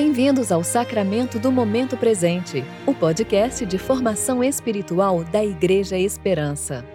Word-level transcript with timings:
Bem-vindos 0.00 0.52
ao 0.52 0.62
Sacramento 0.62 1.40
do 1.40 1.50
Momento 1.50 1.96
Presente, 1.96 2.62
o 2.86 2.94
podcast 2.94 3.66
de 3.66 3.78
formação 3.78 4.44
espiritual 4.44 5.24
da 5.24 5.44
Igreja 5.44 5.98
Esperança. 5.98 6.86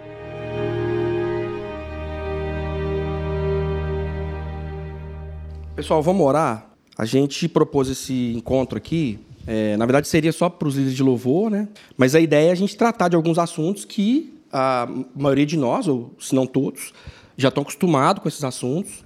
Pessoal, 5.76 6.02
vamos 6.02 6.26
orar? 6.26 6.70
A 6.96 7.04
gente 7.04 7.46
propôs 7.46 7.90
esse 7.90 8.32
encontro 8.34 8.78
aqui. 8.78 9.18
É, 9.46 9.76
na 9.76 9.84
verdade, 9.84 10.08
seria 10.08 10.32
só 10.32 10.48
para 10.48 10.66
os 10.66 10.74
líderes 10.74 10.96
de 10.96 11.02
louvor, 11.02 11.50
né? 11.50 11.68
Mas 11.98 12.14
a 12.14 12.20
ideia 12.20 12.48
é 12.48 12.52
a 12.52 12.54
gente 12.54 12.74
tratar 12.74 13.08
de 13.08 13.16
alguns 13.16 13.36
assuntos 13.36 13.84
que 13.84 14.32
a 14.50 14.88
maioria 15.14 15.44
de 15.44 15.58
nós, 15.58 15.86
ou 15.86 16.14
se 16.18 16.34
não 16.34 16.46
todos, 16.46 16.94
já 17.36 17.48
estão 17.48 17.64
acostumados 17.64 18.22
com 18.22 18.30
esses 18.30 18.42
assuntos 18.42 19.04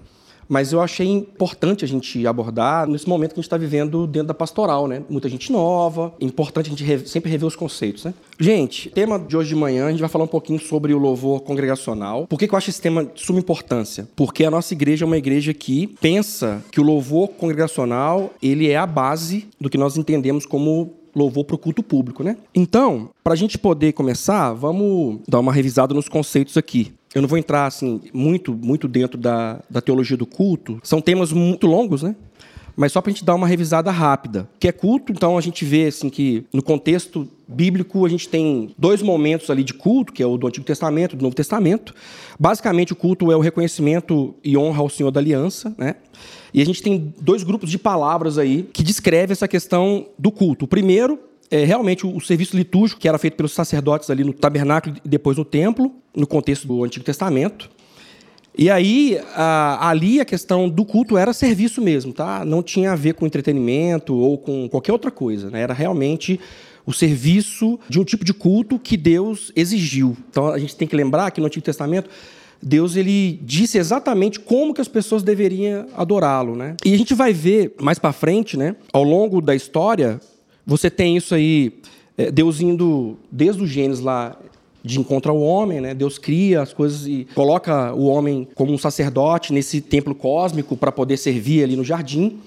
mas 0.49 0.73
eu 0.73 0.81
achei 0.81 1.07
importante 1.07 1.85
a 1.85 1.89
gente 1.89 2.27
abordar 2.27 2.87
nesse 2.89 3.09
momento 3.09 3.35
que 3.35 3.41
a 3.41 3.43
gente 3.43 3.47
está 3.47 3.57
vivendo 3.57 4.07
dentro 4.07 4.29
da 4.29 4.35
pastoral, 4.35 4.87
né? 4.87 5.03
Muita 5.09 5.29
gente 5.29 5.53
nova, 5.53 6.15
importante 6.21 6.67
a 6.67 6.77
gente 6.77 7.09
sempre 7.09 7.31
rever 7.31 7.47
os 7.47 7.57
conceitos, 7.57 8.05
né? 8.05 8.15
Gente, 8.39 8.91
tema 8.91 9.19
de 9.19 9.37
hoje 9.37 9.51
de 9.51 9.57
manhã, 9.57 9.87
a 9.87 9.91
gente 9.91 10.01
vai 10.01 10.09
falar 10.09 10.25
um 10.25 10.29
pouquinho 10.29 10.59
sobre 10.59 10.95
o 10.95 10.99
louvor 10.99 11.41
congregacional. 11.43 12.27
Por 12.27 12.39
que, 12.39 12.49
que 12.49 12.55
eu 12.55 12.59
acho 12.59 12.71
esse 12.71 12.81
tema 12.81 13.05
de 13.05 13.21
suma 13.21 13.39
importância? 13.39 14.09
Porque 14.17 14.45
a 14.45 14.51
nossa 14.51 14.73
igreja 14.73 15.05
é 15.05 15.07
uma 15.07 15.19
igreja 15.19 15.53
que 15.53 15.89
pensa 16.01 16.63
que 16.71 16.81
o 16.81 16.85
louvor 16.85 17.29
congregacional, 17.29 18.33
ele 18.43 18.69
é 18.71 18.77
a 18.77 18.87
base 18.87 19.49
do 19.61 19.69
que 19.69 19.77
nós 19.77 19.97
entendemos 19.97 20.47
como 20.47 20.95
louvor 21.15 21.45
para 21.45 21.57
o 21.57 21.59
culto 21.59 21.83
público, 21.83 22.23
né? 22.23 22.37
Então, 22.55 23.11
para 23.25 23.33
a 23.33 23.37
gente 23.37 23.59
poder 23.59 23.93
começar, 23.93 24.53
vamos 24.53 25.21
dar 25.27 25.41
uma 25.41 25.53
revisada 25.53 25.93
nos 25.93 26.09
conceitos 26.09 26.57
aqui. 26.57 26.93
Eu 27.15 27.23
não 27.23 27.29
vou 27.29 27.39
entrar 27.39 27.67
assim 27.67 28.01
muito, 28.13 28.53
muito 28.55 28.87
dentro 28.87 29.19
da, 29.19 29.61
da 29.69 29.81
teologia 29.81 30.17
do 30.17 30.27
culto. 30.27 30.79
São 30.83 31.01
temas 31.01 31.33
muito 31.33 31.67
longos, 31.67 32.03
né? 32.03 32.15
Mas 32.77 32.93
só 32.93 33.01
para 33.01 33.11
a 33.11 33.13
gente 33.13 33.25
dar 33.25 33.35
uma 33.35 33.49
revisada 33.49 33.91
rápida. 33.91 34.49
Que 34.61 34.69
é 34.69 34.73
culto, 34.73 35.11
então 35.11 35.37
a 35.37 35.41
gente 35.41 35.65
vê 35.65 35.87
assim 35.87 36.09
que 36.09 36.45
no 36.53 36.63
contexto 36.63 37.29
bíblico 37.49 38.07
a 38.07 38.09
gente 38.09 38.29
tem 38.29 38.73
dois 38.79 39.03
momentos 39.03 39.51
ali 39.51 39.65
de 39.65 39.75
culto, 39.75 40.13
que 40.13 40.23
é 40.23 40.27
o 40.27 40.37
do 40.37 40.47
Antigo 40.47 40.65
Testamento 40.65 41.15
e 41.15 41.19
do 41.19 41.23
Novo 41.23 41.35
Testamento. 41.35 41.93
Basicamente 42.39 42.93
o 42.93 42.97
culto 42.97 43.33
é 43.33 43.37
o 43.37 43.41
reconhecimento 43.41 44.33
e 44.45 44.57
honra 44.57 44.81
ao 44.81 44.89
Senhor 44.89 45.11
da 45.11 45.19
Aliança, 45.19 45.75
né? 45.77 45.97
E 46.55 46.63
a 46.63 46.65
gente 46.65 46.81
tem 46.81 47.13
dois 47.21 47.43
grupos 47.43 47.69
de 47.69 47.79
palavras 47.79 48.39
aí 48.39 48.69
que 48.73 48.85
descrevem 48.85 49.33
essa 49.33 49.49
questão 49.49 50.07
do 50.17 50.31
culto. 50.31 50.65
O 50.65 50.69
primeiro 50.69 51.19
é, 51.51 51.65
realmente 51.65 52.07
o, 52.07 52.21
serviço 52.21 52.57
litúrgico 52.57 53.01
que 53.01 53.09
era 53.09 53.19
feito 53.19 53.37
pelos 53.37 53.53
sacerdotes 53.53 54.11
ali 54.11 54.25
no 54.25 54.33
tabernáculo 54.33 54.97
e 55.05 55.09
depois 55.09 55.37
no 55.37 55.45
templo, 55.45 55.95
no 56.15 56.27
contexto 56.27 56.67
do 56.67 56.85
Antigo 56.85 57.05
Testamento. 57.05 57.71
E 58.57 58.69
aí, 58.69 59.21
a, 59.35 59.89
ali 59.89 60.21
a 60.21 60.25
questão 60.25 60.69
do 60.69 60.85
culto 60.85 61.17
era 61.17 61.33
serviço 61.33 61.81
mesmo, 61.81 62.13
tá? 62.13 62.45
Não 62.45 62.63
tinha 62.63 62.93
a 62.93 62.97
ver 62.97 63.15
com 63.15 63.25
entretenimento 63.25 64.15
ou 64.15 64.37
com 64.37 64.69
qualquer 64.69 64.93
outra 64.93 65.11
coisa, 65.11 65.49
né? 65.49 65.61
Era 65.61 65.73
realmente 65.73 66.41
o 66.85 66.93
serviço 66.93 67.79
de 67.89 68.01
um 68.01 68.05
tipo 68.05 68.25
de 68.25 68.35
culto 68.35 68.79
que 68.79 68.97
Deus 68.97 69.53
exigiu. 69.55 70.17
Então 70.31 70.49
a 70.49 70.59
gente 70.59 70.75
tem 70.75 70.89
que 70.89 70.97
lembrar 70.97 71.31
que 71.31 71.41
no 71.41 71.47
Antigo 71.47 71.65
Testamento 71.65 72.11
Deus 72.61 72.97
ele 72.97 73.39
disse 73.43 73.79
exatamente 73.79 74.41
como 74.41 74.75
que 74.75 74.81
as 74.81 74.89
pessoas 74.89 75.23
deveriam 75.23 75.87
adorá-lo, 75.95 76.57
né? 76.57 76.77
E 76.85 76.93
a 76.93 76.99
gente 76.99 77.15
vai 77.15 77.33
ver 77.33 77.75
mais 77.81 77.99
para 77.99 78.13
frente, 78.13 78.57
né? 78.57 78.75
Ao 78.93 79.05
longo 79.05 79.41
da 79.41 79.55
história, 79.55 80.21
você 80.69 80.91
tem 80.91 81.17
isso 81.17 81.35
aí, 81.35 81.73
é, 82.19 82.31
Deus 82.31 82.61
indo 82.61 83.17
desde 83.33 83.63
o 83.63 83.67
Gênesis 83.67 84.05
lá 84.05 84.37
de 84.85 85.01
encontro 85.01 85.33
ao 85.33 85.41
homem, 85.41 85.81
né? 85.81 85.95
Deus 85.95 86.19
cria 86.19 86.61
as 86.61 86.75
coisas 86.75 87.07
e 87.07 87.27
coloca 87.35 87.95
o 87.95 88.05
homem 88.05 88.47
como 88.55 88.71
um 88.71 88.77
sacerdote 88.77 89.51
nesse 89.51 89.81
templo 89.81 90.15
cósmico 90.15 90.77
para 90.77 90.93
poder 90.93 91.17
servir 91.17 91.65
ali 91.65 91.75
no 91.75 91.83
jardim. 91.83 92.39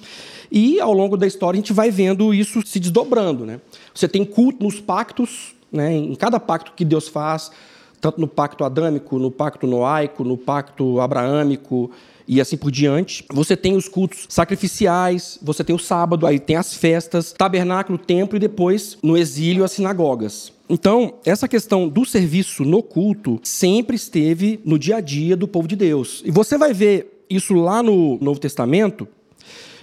E 0.51 0.79
ao 0.79 0.93
longo 0.93 1.17
da 1.17 1.25
história 1.25 1.57
a 1.57 1.61
gente 1.61 1.73
vai 1.73 1.89
vendo 1.89 2.31
isso 2.31 2.61
se 2.63 2.79
desdobrando, 2.79 3.43
né? 3.43 3.59
Você 3.91 4.07
tem 4.07 4.23
culto 4.23 4.63
nos 4.63 4.79
pactos, 4.79 5.55
né? 5.71 5.91
Em 5.91 6.13
cada 6.13 6.39
pacto 6.39 6.73
que 6.75 6.85
Deus 6.85 7.07
faz, 7.07 7.51
tanto 7.99 8.21
no 8.21 8.27
pacto 8.27 8.63
adâmico, 8.63 9.17
no 9.17 9.31
pacto 9.31 9.65
noaico, 9.65 10.23
no 10.23 10.37
pacto 10.37 11.01
abraâmico, 11.01 11.89
e 12.27 12.39
assim 12.39 12.57
por 12.57 12.71
diante. 12.71 13.25
Você 13.31 13.55
tem 13.55 13.75
os 13.75 13.87
cultos 13.87 14.25
sacrificiais, 14.29 15.39
você 15.41 15.63
tem 15.63 15.75
o 15.75 15.79
sábado, 15.79 16.25
aí 16.25 16.39
tem 16.39 16.55
as 16.55 16.73
festas, 16.73 17.33
tabernáculo, 17.33 17.97
templo 17.97 18.37
e 18.37 18.39
depois 18.39 18.97
no 19.01 19.17
exílio 19.17 19.63
as 19.63 19.71
sinagogas. 19.71 20.51
Então, 20.69 21.15
essa 21.25 21.47
questão 21.47 21.89
do 21.89 22.05
serviço 22.05 22.63
no 22.63 22.81
culto 22.81 23.39
sempre 23.43 23.95
esteve 23.95 24.59
no 24.63 24.79
dia 24.79 24.97
a 24.97 25.01
dia 25.01 25.35
do 25.35 25.47
povo 25.47 25.67
de 25.67 25.75
Deus. 25.75 26.21
E 26.25 26.31
você 26.31 26.57
vai 26.57 26.73
ver 26.73 27.25
isso 27.29 27.53
lá 27.53 27.83
no 27.83 28.17
Novo 28.21 28.39
Testamento, 28.39 29.07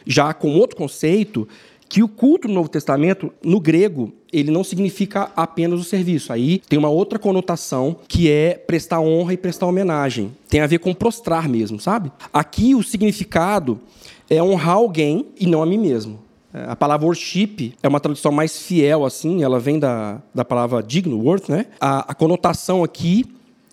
já 0.06 0.32
com 0.32 0.56
outro 0.56 0.76
conceito, 0.76 1.46
que 1.88 2.02
o 2.02 2.08
culto 2.08 2.48
no 2.48 2.54
Novo 2.54 2.68
Testamento, 2.68 3.32
no 3.42 3.58
grego, 3.58 4.12
ele 4.32 4.50
não 4.50 4.62
significa 4.62 5.32
apenas 5.34 5.80
o 5.80 5.84
serviço. 5.84 6.32
Aí 6.32 6.58
tem 6.68 6.78
uma 6.78 6.90
outra 6.90 7.18
conotação 7.18 7.96
que 8.06 8.30
é 8.30 8.54
prestar 8.54 9.00
honra 9.00 9.32
e 9.32 9.36
prestar 9.36 9.66
homenagem. 9.66 10.32
Tem 10.48 10.60
a 10.60 10.66
ver 10.66 10.78
com 10.78 10.92
prostrar 10.92 11.48
mesmo, 11.48 11.80
sabe? 11.80 12.12
Aqui 12.32 12.74
o 12.74 12.82
significado 12.82 13.80
é 14.28 14.42
honrar 14.42 14.76
alguém 14.76 15.26
e 15.40 15.46
não 15.46 15.62
a 15.62 15.66
mim 15.66 15.78
mesmo. 15.78 16.18
É, 16.52 16.64
a 16.68 16.76
palavra 16.76 17.06
worship 17.06 17.74
é 17.82 17.88
uma 17.88 18.00
tradução 18.00 18.32
mais 18.32 18.62
fiel, 18.62 19.04
assim, 19.04 19.42
ela 19.42 19.58
vem 19.58 19.78
da, 19.78 20.20
da 20.34 20.44
palavra 20.44 20.82
digno, 20.82 21.18
worth, 21.22 21.48
né? 21.48 21.66
A, 21.80 22.10
a 22.10 22.14
conotação 22.14 22.84
aqui 22.84 23.24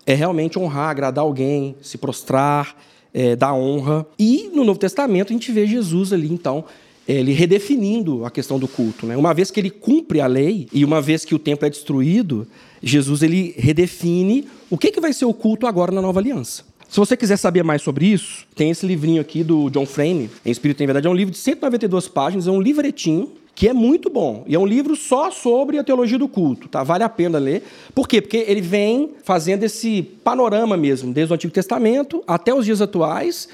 é 0.06 0.14
realmente 0.14 0.60
honrar, 0.60 0.90
agradar 0.90 1.24
alguém, 1.24 1.76
se 1.82 1.98
prostrar, 1.98 2.76
é, 3.14 3.36
dar 3.36 3.54
honra. 3.54 4.06
E 4.20 4.50
no 4.54 4.64
Novo 4.64 4.80
Testamento 4.80 5.30
a 5.30 5.34
gente 5.34 5.52
vê 5.52 5.66
Jesus 5.66 6.12
ali, 6.12 6.32
então, 6.32 6.66
ele 7.08 7.34
redefinindo 7.34 8.26
a 8.26 8.32
questão 8.32 8.58
do 8.58 8.68
culto. 8.68 9.06
Né? 9.06 9.16
Uma 9.16 9.34
vez 9.34 9.52
que 9.52 9.60
ele 9.60 9.70
cumpre 9.70 10.20
a 10.22 10.28
lei 10.28 10.68
e 10.74 10.84
uma 10.84 11.02
vez 11.02 11.24
que 11.24 11.36
o 11.36 11.40
templo 11.40 11.66
é 11.66 11.70
destruído, 11.70 12.48
Jesus 12.82 13.22
ele 13.22 13.54
redefine 13.58 14.48
o 14.70 14.78
que, 14.78 14.92
que 14.92 15.00
vai 15.00 15.14
ser 15.14 15.26
o 15.26 15.34
culto 15.34 15.68
agora 15.68 15.92
na 15.92 16.02
nova 16.02 16.20
aliança. 16.20 16.64
Se 16.90 16.98
você 16.98 17.18
quiser 17.18 17.38
saber 17.38 17.64
mais 17.64 17.82
sobre 17.82 18.06
isso, 18.06 18.46
tem 18.56 18.70
esse 18.70 18.86
livrinho 18.86 19.20
aqui 19.20 19.44
do 19.44 19.70
John 19.70 19.86
Frame, 19.86 20.30
Em 20.46 20.52
Espírito 20.52 20.82
em 20.82 20.86
Verdade. 20.86 21.08
É 21.08 21.10
um 21.10 21.16
livro 21.16 21.32
de 21.32 21.38
192 21.38 22.08
páginas, 22.08 22.48
é 22.48 22.52
um 22.52 22.62
livretinho 22.62 23.32
que 23.56 23.70
é 23.70 23.74
muito 23.74 24.10
bom. 24.10 24.44
E 24.46 24.54
é 24.54 24.60
um 24.60 24.66
livro 24.66 24.96
só 24.96 25.32
sobre 25.32 25.80
a 25.80 25.84
teologia 25.84 26.20
do 26.20 26.28
culto, 26.28 26.68
tá? 26.68 26.84
Vale 26.84 27.04
a 27.04 27.10
pena 27.10 27.40
ler. 27.40 27.64
Por 27.94 28.08
quê? 28.08 28.22
Porque 28.22 28.46
ele 28.48 28.62
vem 28.62 29.12
fazendo 29.24 29.64
esse 29.64 30.04
panorama 30.24 30.76
mesmo, 30.76 31.14
desde 31.14 31.34
o 31.34 31.36
Antigo 31.36 31.54
Testamento 31.54 32.24
até 32.28 32.54
os 32.54 32.66
dias 32.66 32.82
atuais, 32.82 33.48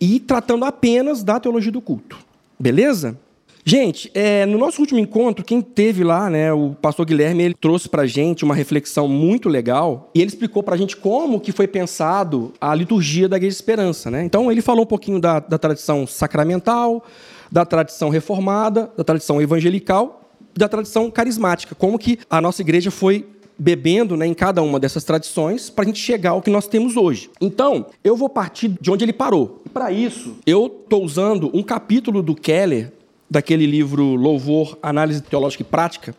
e 0.00 0.20
tratando 0.20 0.64
apenas 0.64 1.24
da 1.24 1.40
teologia 1.40 1.72
do 1.72 1.80
culto. 1.80 2.27
Beleza? 2.58 3.18
Gente, 3.64 4.10
é, 4.14 4.46
no 4.46 4.56
nosso 4.56 4.80
último 4.80 4.98
encontro, 4.98 5.44
quem 5.44 5.60
teve 5.60 6.02
lá, 6.02 6.30
né, 6.30 6.50
o 6.52 6.74
pastor 6.80 7.04
Guilherme, 7.04 7.42
ele 7.42 7.54
trouxe 7.54 7.86
para 7.86 8.06
gente 8.06 8.42
uma 8.42 8.54
reflexão 8.54 9.06
muito 9.06 9.46
legal 9.46 10.10
e 10.14 10.22
ele 10.22 10.28
explicou 10.28 10.62
para 10.62 10.76
gente 10.76 10.96
como 10.96 11.38
que 11.38 11.52
foi 11.52 11.68
pensado 11.68 12.52
a 12.58 12.74
liturgia 12.74 13.28
da 13.28 13.36
Igreja 13.36 13.52
de 13.52 13.56
Esperança, 13.56 14.10
né? 14.10 14.24
Então 14.24 14.50
ele 14.50 14.62
falou 14.62 14.84
um 14.84 14.86
pouquinho 14.86 15.20
da, 15.20 15.38
da 15.38 15.58
tradição 15.58 16.06
sacramental, 16.06 17.04
da 17.52 17.66
tradição 17.66 18.08
reformada, 18.08 18.90
da 18.96 19.04
tradição 19.04 19.38
evangelical, 19.38 20.22
da 20.56 20.66
tradição 20.66 21.10
carismática, 21.10 21.74
como 21.74 21.98
que 21.98 22.18
a 22.30 22.40
nossa 22.40 22.62
igreja 22.62 22.90
foi 22.90 23.26
bebendo 23.58 24.16
né, 24.16 24.26
em 24.26 24.34
cada 24.34 24.62
uma 24.62 24.78
dessas 24.78 25.02
tradições 25.04 25.68
para 25.68 25.84
a 25.84 25.86
gente 25.86 26.00
chegar 26.00 26.30
ao 26.30 26.42
que 26.42 26.50
nós 26.50 26.66
temos 26.66 26.96
hoje. 26.96 27.28
Então, 27.40 27.86
eu 28.04 28.16
vou 28.16 28.28
partir 28.28 28.76
de 28.80 28.90
onde 28.90 29.04
ele 29.04 29.12
parou. 29.12 29.62
Para 29.72 29.90
isso, 29.90 30.36
eu 30.46 30.66
estou 30.66 31.02
usando 31.02 31.50
um 31.52 31.62
capítulo 31.62 32.22
do 32.22 32.34
Keller, 32.34 32.92
daquele 33.30 33.66
livro 33.66 34.14
Louvor, 34.14 34.78
Análise 34.82 35.20
Teológica 35.22 35.62
e 35.62 35.66
Prática, 35.66 36.14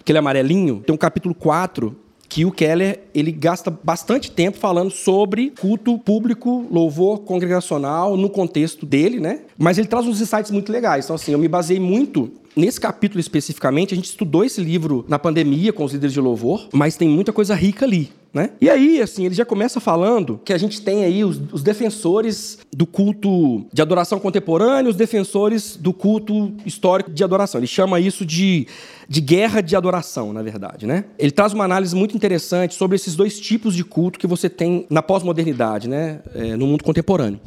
aquele 0.00 0.18
amarelinho, 0.18 0.82
tem 0.86 0.94
um 0.94 0.98
capítulo 0.98 1.34
4 1.34 1.94
que 2.28 2.44
o 2.44 2.50
Keller 2.50 3.00
ele 3.14 3.30
gasta 3.30 3.70
bastante 3.70 4.30
tempo 4.30 4.58
falando 4.58 4.90
sobre 4.90 5.52
culto 5.60 5.96
público, 5.98 6.66
louvor 6.70 7.20
congregacional 7.20 8.16
no 8.16 8.28
contexto 8.28 8.84
dele, 8.84 9.20
né? 9.20 9.40
Mas 9.56 9.78
ele 9.78 9.86
traz 9.86 10.06
uns 10.06 10.20
insights 10.20 10.50
muito 10.50 10.72
legais. 10.72 11.04
Então 11.04 11.14
assim, 11.14 11.32
eu 11.32 11.38
me 11.38 11.48
baseei 11.48 11.78
muito 11.78 12.32
Nesse 12.56 12.80
capítulo 12.80 13.20
especificamente, 13.20 13.92
a 13.92 13.96
gente 13.96 14.06
estudou 14.06 14.42
esse 14.42 14.62
livro 14.62 15.04
na 15.06 15.18
pandemia 15.18 15.74
com 15.74 15.84
os 15.84 15.92
líderes 15.92 16.14
de 16.14 16.20
louvor, 16.20 16.68
mas 16.72 16.96
tem 16.96 17.06
muita 17.06 17.30
coisa 17.30 17.54
rica 17.54 17.84
ali. 17.84 18.10
Né? 18.32 18.50
E 18.60 18.70
aí, 18.70 19.00
assim, 19.00 19.26
ele 19.26 19.34
já 19.34 19.44
começa 19.44 19.78
falando 19.78 20.40
que 20.44 20.52
a 20.52 20.58
gente 20.58 20.80
tem 20.80 21.04
aí 21.04 21.24
os, 21.24 21.40
os, 21.52 21.62
defensores 21.62 22.58
do 22.70 22.86
culto 22.86 23.64
de 23.72 23.80
adoração 23.80 24.18
contemporâneo, 24.18 24.90
os 24.90 24.96
defensores 24.96 25.76
do 25.76 25.92
culto 25.92 26.52
histórico 26.64 27.10
de 27.10 27.24
adoração. 27.24 27.58
Ele 27.58 27.66
chama 27.66 27.98
isso 28.00 28.26
de, 28.26 28.66
de 29.08 29.20
guerra 29.22 29.62
de 29.62 29.74
adoração, 29.74 30.34
na 30.34 30.42
verdade. 30.42 30.86
Né? 30.86 31.04
Ele 31.18 31.30
traz 31.30 31.54
uma 31.54 31.64
análise 31.64 31.96
muito 31.96 32.14
interessante 32.14 32.74
sobre 32.74 32.96
esses 32.96 33.16
dois 33.16 33.40
tipos 33.40 33.74
de 33.74 33.84
culto 33.84 34.18
que 34.18 34.26
você 34.26 34.50
tem 34.50 34.86
na 34.90 35.02
pós-modernidade, 35.02 35.88
né? 35.88 36.20
É, 36.34 36.56
no 36.56 36.66
mundo 36.66 36.84
contemporâneo. 36.84 37.40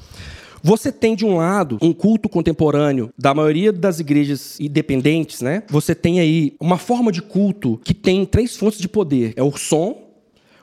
Você 0.61 0.91
tem, 0.91 1.15
de 1.15 1.25
um 1.25 1.37
lado, 1.37 1.77
um 1.81 1.93
culto 1.93 2.27
contemporâneo 2.27 3.11
da 3.17 3.33
maioria 3.33 3.71
das 3.71 3.99
igrejas 3.99 4.59
independentes, 4.59 5.41
né? 5.41 5.63
Você 5.69 5.95
tem 5.95 6.19
aí 6.19 6.53
uma 6.59 6.77
forma 6.77 7.11
de 7.11 7.21
culto 7.21 7.79
que 7.83 7.93
tem 7.93 8.25
três 8.25 8.55
fontes 8.55 8.79
de 8.79 8.87
poder: 8.87 9.33
é 9.35 9.43
o 9.43 9.55
som, 9.55 10.09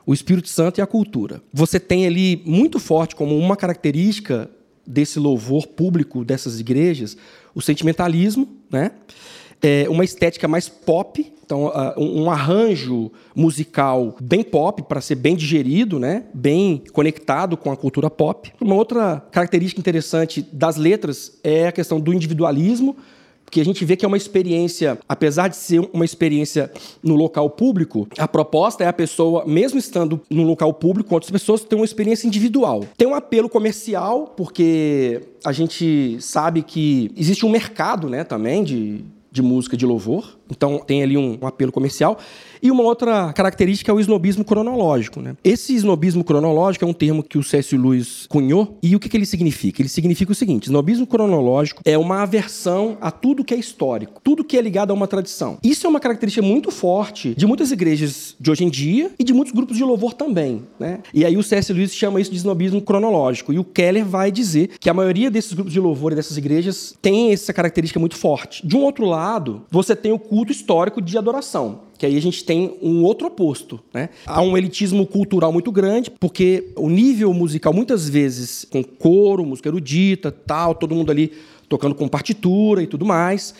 o 0.05 0.13
Espírito 0.13 0.49
Santo 0.49 0.79
e 0.79 0.81
a 0.81 0.87
cultura. 0.87 1.41
Você 1.53 1.79
tem 1.79 2.05
ali 2.05 2.41
muito 2.45 2.79
forte 2.79 3.15
como 3.15 3.37
uma 3.37 3.55
característica 3.55 4.49
desse 4.85 5.19
louvor 5.19 5.67
público 5.67 6.23
dessas 6.23 6.61
igrejas 6.61 7.17
o 7.53 7.61
sentimentalismo, 7.61 8.47
né? 8.71 8.91
É 9.61 9.87
uma 9.89 10.03
estética 10.03 10.47
mais 10.47 10.69
pop, 10.69 11.33
então 11.43 11.67
uh, 11.67 11.93
um 11.97 12.29
arranjo 12.29 13.11
musical 13.35 14.15
bem 14.21 14.43
pop 14.43 14.83
para 14.83 15.01
ser 15.01 15.15
bem 15.15 15.35
digerido, 15.35 15.99
né? 15.99 16.25
Bem 16.33 16.83
conectado 16.93 17.57
com 17.57 17.71
a 17.71 17.77
cultura 17.77 18.09
pop. 18.09 18.51
Uma 18.61 18.75
outra 18.75 19.25
característica 19.31 19.79
interessante 19.79 20.45
das 20.51 20.77
letras 20.77 21.39
é 21.43 21.67
a 21.67 21.71
questão 21.71 21.99
do 21.99 22.13
individualismo, 22.13 22.95
porque 23.47 23.61
a 23.61 23.65
gente 23.65 23.85
vê 23.85 23.95
que 23.95 24.03
é 24.03 24.07
uma 24.09 24.17
experiência, 24.17 24.99
apesar 25.07 25.47
de 25.47 25.55
ser 25.55 25.79
uma 25.93 26.03
experiência 26.03 26.69
no 27.01 27.15
local 27.15 27.49
público, 27.49 28.05
a 28.17 28.27
proposta 28.27 28.83
é 28.83 28.87
a 28.87 28.93
pessoa, 28.93 29.45
mesmo 29.45 29.79
estando 29.79 30.19
no 30.29 30.43
local 30.43 30.73
público, 30.73 31.13
outras 31.13 31.31
pessoas 31.31 31.61
ter 31.61 31.77
uma 31.77 31.85
experiência 31.85 32.27
individual. 32.27 32.83
Tem 32.97 33.07
um 33.07 33.15
apelo 33.15 33.47
comercial, 33.47 34.33
porque 34.35 35.21
a 35.45 35.53
gente 35.53 36.17
sabe 36.19 36.61
que 36.61 37.09
existe 37.15 37.45
um 37.45 37.49
mercado, 37.49 38.09
né, 38.09 38.25
também 38.25 38.65
de, 38.65 39.05
de 39.37 39.41
música 39.41 39.77
de 39.77 39.85
louvor. 39.85 40.37
Então 40.49 40.79
tem 40.79 41.03
ali 41.03 41.15
um, 41.17 41.37
um 41.41 41.47
apelo 41.47 41.71
comercial. 41.71 42.17
E 42.61 42.71
uma 42.71 42.83
outra 42.83 43.31
característica 43.33 43.91
é 43.91 43.93
o 43.93 43.99
snobismo 43.99 44.43
cronológico. 44.43 45.21
Né? 45.21 45.35
Esse 45.43 45.75
snobismo 45.75 46.23
cronológico 46.23 46.85
é 46.85 46.87
um 46.87 46.93
termo 46.93 47.23
que 47.23 47.37
o 47.37 47.43
C.S. 47.43 47.77
Lewis 47.77 48.25
cunhou. 48.27 48.77
E 48.81 48.95
o 48.95 48.99
que, 48.99 49.09
que 49.09 49.17
ele 49.17 49.25
significa? 49.25 49.81
Ele 49.81 49.89
significa 49.89 50.31
o 50.31 50.35
seguinte: 50.35 50.65
snobismo 50.65 51.05
cronológico 51.05 51.81
é 51.85 51.97
uma 51.97 52.21
aversão 52.21 52.97
a 53.01 53.11
tudo 53.11 53.43
que 53.43 53.53
é 53.53 53.57
histórico, 53.57 54.21
tudo 54.23 54.43
que 54.43 54.57
é 54.57 54.61
ligado 54.61 54.91
a 54.91 54.93
uma 54.93 55.07
tradição. 55.07 55.57
Isso 55.63 55.85
é 55.85 55.89
uma 55.89 55.99
característica 55.99 56.45
muito 56.45 56.71
forte 56.71 57.33
de 57.35 57.45
muitas 57.45 57.71
igrejas 57.71 58.35
de 58.39 58.51
hoje 58.51 58.63
em 58.63 58.69
dia 58.69 59.11
e 59.17 59.23
de 59.23 59.33
muitos 59.33 59.53
grupos 59.53 59.77
de 59.77 59.83
louvor 59.83 60.13
também. 60.13 60.63
Né? 60.79 60.99
E 61.13 61.25
aí 61.25 61.37
o 61.37 61.43
C.S. 61.43 61.71
Lewis 61.71 61.93
chama 61.93 62.21
isso 62.21 62.31
de 62.31 62.37
snobismo 62.37 62.81
cronológico. 62.81 63.53
E 63.53 63.59
o 63.59 63.63
Keller 63.63 64.05
vai 64.05 64.31
dizer 64.31 64.71
que 64.79 64.89
a 64.89 64.93
maioria 64.93 65.29
desses 65.29 65.53
grupos 65.53 65.73
de 65.73 65.79
louvor 65.79 66.11
e 66.11 66.15
dessas 66.15 66.37
igrejas 66.37 66.95
tem 67.01 67.31
essa 67.31 67.53
característica 67.53 67.99
muito 67.99 68.15
forte. 68.15 68.65
De 68.65 68.75
um 68.75 68.83
outro 68.83 69.05
lado, 69.05 69.63
você 69.69 69.95
tem 69.95 70.11
o 70.11 70.19
culto 70.19 70.51
histórico 70.51 71.01
de 71.01 71.17
adoração 71.17 71.86
que 71.97 72.05
aí 72.05 72.15
a 72.15 72.21
gente 72.21 72.43
tem 72.43 72.77
um 72.81 73.03
outro 73.03 73.27
oposto. 73.27 73.79
Né? 73.93 74.09
Há 74.25 74.41
um 74.41 74.57
elitismo 74.57 75.05
cultural 75.05 75.51
muito 75.51 75.71
grande, 75.71 76.11
porque 76.11 76.71
o 76.75 76.89
nível 76.89 77.33
musical, 77.33 77.73
muitas 77.73 78.07
vezes, 78.07 78.65
com 78.69 78.83
coro, 78.83 79.45
música 79.45 79.69
erudita, 79.69 80.31
tal, 80.31 80.75
todo 80.75 80.93
mundo 80.93 81.11
ali 81.11 81.31
tocando 81.67 81.95
com 81.95 82.07
partitura 82.07 82.81
e 82.81 82.87
tudo 82.87 83.05
mais. 83.05 83.53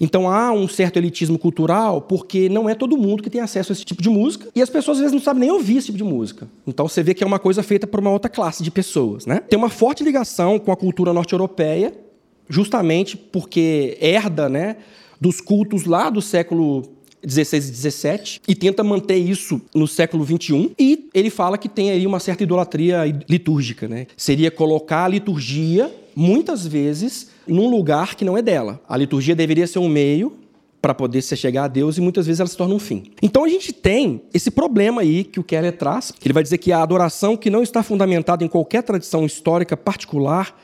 Então 0.00 0.28
há 0.28 0.52
um 0.52 0.66
certo 0.66 0.96
elitismo 0.96 1.38
cultural, 1.38 2.00
porque 2.02 2.48
não 2.48 2.68
é 2.68 2.74
todo 2.74 2.96
mundo 2.96 3.22
que 3.22 3.30
tem 3.30 3.40
acesso 3.40 3.72
a 3.72 3.74
esse 3.74 3.84
tipo 3.84 4.02
de 4.02 4.10
música, 4.10 4.48
e 4.54 4.60
as 4.60 4.68
pessoas 4.68 4.98
às 4.98 5.02
vezes 5.02 5.12
não 5.12 5.20
sabem 5.20 5.42
nem 5.42 5.50
ouvir 5.50 5.76
esse 5.76 5.86
tipo 5.86 5.98
de 5.98 6.04
música. 6.04 6.48
Então 6.66 6.88
você 6.88 7.02
vê 7.02 7.14
que 7.14 7.22
é 7.22 7.26
uma 7.26 7.38
coisa 7.38 7.62
feita 7.62 7.86
por 7.86 8.00
uma 8.00 8.10
outra 8.10 8.28
classe 8.28 8.62
de 8.62 8.70
pessoas. 8.70 9.26
Né? 9.26 9.40
Tem 9.48 9.58
uma 9.58 9.70
forte 9.70 10.02
ligação 10.02 10.58
com 10.58 10.72
a 10.72 10.76
cultura 10.76 11.12
norte-europeia, 11.12 11.94
justamente 12.48 13.16
porque 13.16 13.96
herda 14.00 14.48
né, 14.48 14.76
dos 15.20 15.40
cultos 15.40 15.84
lá 15.84 16.10
do 16.10 16.20
século 16.20 16.82
16 17.24 17.68
e 17.68 17.72
17 17.72 18.40
e 18.46 18.54
tenta 18.54 18.84
manter 18.84 19.16
isso 19.16 19.60
no 19.74 19.86
século 19.86 20.24
21 20.24 20.72
e 20.78 21.08
ele 21.14 21.30
fala 21.30 21.58
que 21.58 21.68
tem 21.68 21.90
aí 21.90 22.06
uma 22.06 22.20
certa 22.20 22.42
idolatria 22.42 23.04
litúrgica, 23.28 23.88
né? 23.88 24.06
Seria 24.16 24.50
colocar 24.50 25.04
a 25.04 25.08
liturgia 25.08 25.92
muitas 26.14 26.66
vezes 26.66 27.30
num 27.46 27.68
lugar 27.68 28.14
que 28.14 28.24
não 28.24 28.36
é 28.36 28.42
dela. 28.42 28.80
A 28.88 28.96
liturgia 28.96 29.34
deveria 29.34 29.66
ser 29.66 29.78
um 29.78 29.88
meio 29.88 30.32
para 30.84 30.94
poder 30.94 31.22
se 31.22 31.34
chegar 31.34 31.64
a 31.64 31.68
Deus 31.68 31.96
e 31.96 32.00
muitas 32.02 32.26
vezes 32.26 32.40
ela 32.40 32.48
se 32.48 32.56
torna 32.56 32.74
um 32.74 32.78
fim. 32.78 33.04
Então 33.22 33.42
a 33.42 33.48
gente 33.48 33.72
tem 33.72 34.20
esse 34.34 34.50
problema 34.50 35.00
aí 35.00 35.24
que 35.24 35.40
o 35.40 35.42
Keller 35.42 35.72
traz, 35.72 36.12
ele 36.22 36.34
vai 36.34 36.42
dizer 36.42 36.58
que 36.58 36.72
a 36.72 36.82
adoração 36.82 37.38
que 37.38 37.48
não 37.48 37.62
está 37.62 37.82
fundamentada 37.82 38.44
em 38.44 38.48
qualquer 38.48 38.82
tradição 38.82 39.24
histórica 39.24 39.78
particular 39.78 40.54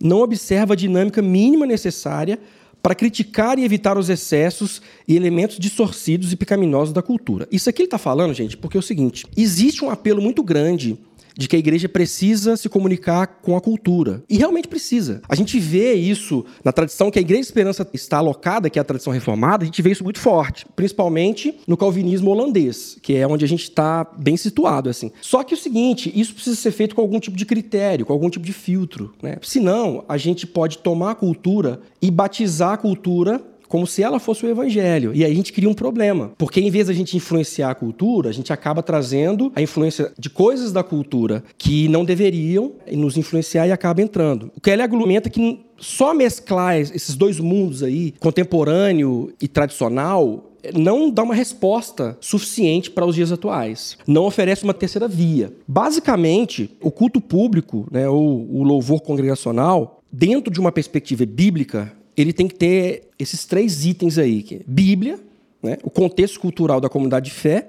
não 0.00 0.20
observa 0.20 0.74
a 0.74 0.76
dinâmica 0.76 1.20
mínima 1.20 1.66
necessária 1.66 2.38
para 2.84 2.94
criticar 2.94 3.58
e 3.58 3.64
evitar 3.64 3.96
os 3.96 4.10
excessos 4.10 4.82
e 5.08 5.16
elementos 5.16 5.58
distorcidos 5.58 6.34
e 6.34 6.36
pecaminosos 6.36 6.92
da 6.92 7.00
cultura. 7.00 7.48
Isso 7.50 7.70
aqui 7.70 7.80
ele 7.80 7.86
está 7.86 7.96
falando, 7.96 8.34
gente, 8.34 8.58
porque 8.58 8.76
é 8.76 8.80
o 8.80 8.82
seguinte: 8.82 9.24
existe 9.34 9.82
um 9.82 9.88
apelo 9.88 10.20
muito 10.20 10.42
grande 10.42 10.98
de 11.36 11.48
que 11.48 11.56
a 11.56 11.58
igreja 11.58 11.88
precisa 11.88 12.56
se 12.56 12.68
comunicar 12.68 13.26
com 13.42 13.56
a 13.56 13.60
cultura. 13.60 14.22
E 14.28 14.36
realmente 14.36 14.68
precisa. 14.68 15.20
A 15.28 15.34
gente 15.34 15.58
vê 15.58 15.94
isso 15.94 16.44
na 16.64 16.72
tradição 16.72 17.10
que 17.10 17.18
a 17.18 17.22
Igreja 17.22 17.42
Esperança 17.42 17.86
está 17.92 18.18
alocada, 18.18 18.70
que 18.70 18.78
é 18.78 18.82
a 18.82 18.84
tradição 18.84 19.12
reformada, 19.12 19.64
a 19.64 19.66
gente 19.66 19.82
vê 19.82 19.90
isso 19.90 20.04
muito 20.04 20.18
forte, 20.18 20.66
principalmente 20.76 21.54
no 21.66 21.76
calvinismo 21.76 22.30
holandês, 22.30 22.98
que 23.02 23.14
é 23.14 23.26
onde 23.26 23.44
a 23.44 23.48
gente 23.48 23.64
está 23.64 24.04
bem 24.16 24.36
situado. 24.36 24.88
assim. 24.88 25.10
Só 25.20 25.42
que 25.42 25.54
o 25.54 25.56
seguinte, 25.56 26.12
isso 26.14 26.34
precisa 26.34 26.56
ser 26.56 26.70
feito 26.70 26.94
com 26.94 27.00
algum 27.00 27.20
tipo 27.20 27.36
de 27.36 27.44
critério, 27.44 28.06
com 28.06 28.12
algum 28.12 28.30
tipo 28.30 28.44
de 28.44 28.52
filtro. 28.52 29.14
Né? 29.22 29.36
Senão, 29.42 30.04
a 30.08 30.16
gente 30.16 30.46
pode 30.46 30.78
tomar 30.78 31.12
a 31.12 31.14
cultura 31.14 31.80
e 32.00 32.10
batizar 32.10 32.72
a 32.72 32.76
cultura 32.76 33.40
como 33.68 33.86
se 33.86 34.02
ela 34.02 34.18
fosse 34.18 34.44
o 34.44 34.48
evangelho. 34.48 35.12
E 35.14 35.24
aí 35.24 35.32
a 35.32 35.34
gente 35.34 35.52
cria 35.52 35.68
um 35.68 35.74
problema, 35.74 36.32
porque 36.38 36.60
em 36.60 36.70
vez 36.70 36.86
da 36.86 36.92
gente 36.92 37.16
influenciar 37.16 37.70
a 37.70 37.74
cultura, 37.74 38.28
a 38.28 38.32
gente 38.32 38.52
acaba 38.52 38.82
trazendo 38.82 39.52
a 39.54 39.62
influência 39.62 40.12
de 40.18 40.30
coisas 40.30 40.72
da 40.72 40.82
cultura 40.82 41.42
que 41.56 41.88
não 41.88 42.04
deveriam 42.04 42.72
nos 42.92 43.16
influenciar 43.16 43.66
e 43.66 43.72
acaba 43.72 44.02
entrando. 44.02 44.50
O 44.56 44.60
que 44.60 44.70
ele 44.70 44.82
argumenta 44.82 45.30
que 45.30 45.64
só 45.76 46.14
mesclar 46.14 46.78
esses 46.78 47.14
dois 47.14 47.38
mundos 47.40 47.82
aí, 47.82 48.14
contemporâneo 48.20 49.32
e 49.40 49.48
tradicional, 49.48 50.50
não 50.72 51.10
dá 51.10 51.22
uma 51.22 51.34
resposta 51.34 52.16
suficiente 52.20 52.90
para 52.90 53.04
os 53.04 53.14
dias 53.14 53.32
atuais. 53.32 53.98
Não 54.06 54.24
oferece 54.24 54.64
uma 54.64 54.72
terceira 54.72 55.06
via. 55.06 55.52
Basicamente, 55.66 56.70
o 56.80 56.90
culto 56.90 57.20
público, 57.20 57.86
né, 57.90 58.08
ou 58.08 58.48
o 58.50 58.62
louvor 58.62 59.02
congregacional, 59.02 60.00
dentro 60.10 60.52
de 60.52 60.60
uma 60.60 60.72
perspectiva 60.72 61.26
bíblica, 61.26 61.92
ele 62.16 62.32
tem 62.32 62.48
que 62.48 62.54
ter 62.54 63.08
esses 63.18 63.44
três 63.44 63.84
itens 63.84 64.18
aí, 64.18 64.42
que 64.42 64.56
é 64.56 64.60
Bíblia, 64.66 65.18
né, 65.62 65.78
o 65.82 65.90
contexto 65.90 66.38
cultural 66.38 66.80
da 66.80 66.88
comunidade 66.88 67.26
de 67.26 67.36
fé 67.36 67.68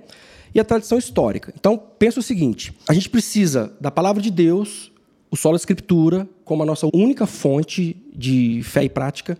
e 0.53 0.59
a 0.59 0.63
tradição 0.63 0.97
histórica. 0.97 1.53
Então, 1.57 1.77
pensa 1.77 2.19
o 2.19 2.23
seguinte, 2.23 2.73
a 2.87 2.93
gente 2.93 3.09
precisa 3.09 3.73
da 3.79 3.91
palavra 3.91 4.21
de 4.21 4.31
Deus, 4.31 4.91
o 5.31 5.35
solo 5.35 5.55
escritura, 5.55 6.27
como 6.43 6.63
a 6.63 6.65
nossa 6.65 6.87
única 6.93 7.25
fonte 7.25 7.95
de 8.13 8.61
fé 8.63 8.83
e 8.83 8.89
prática, 8.89 9.37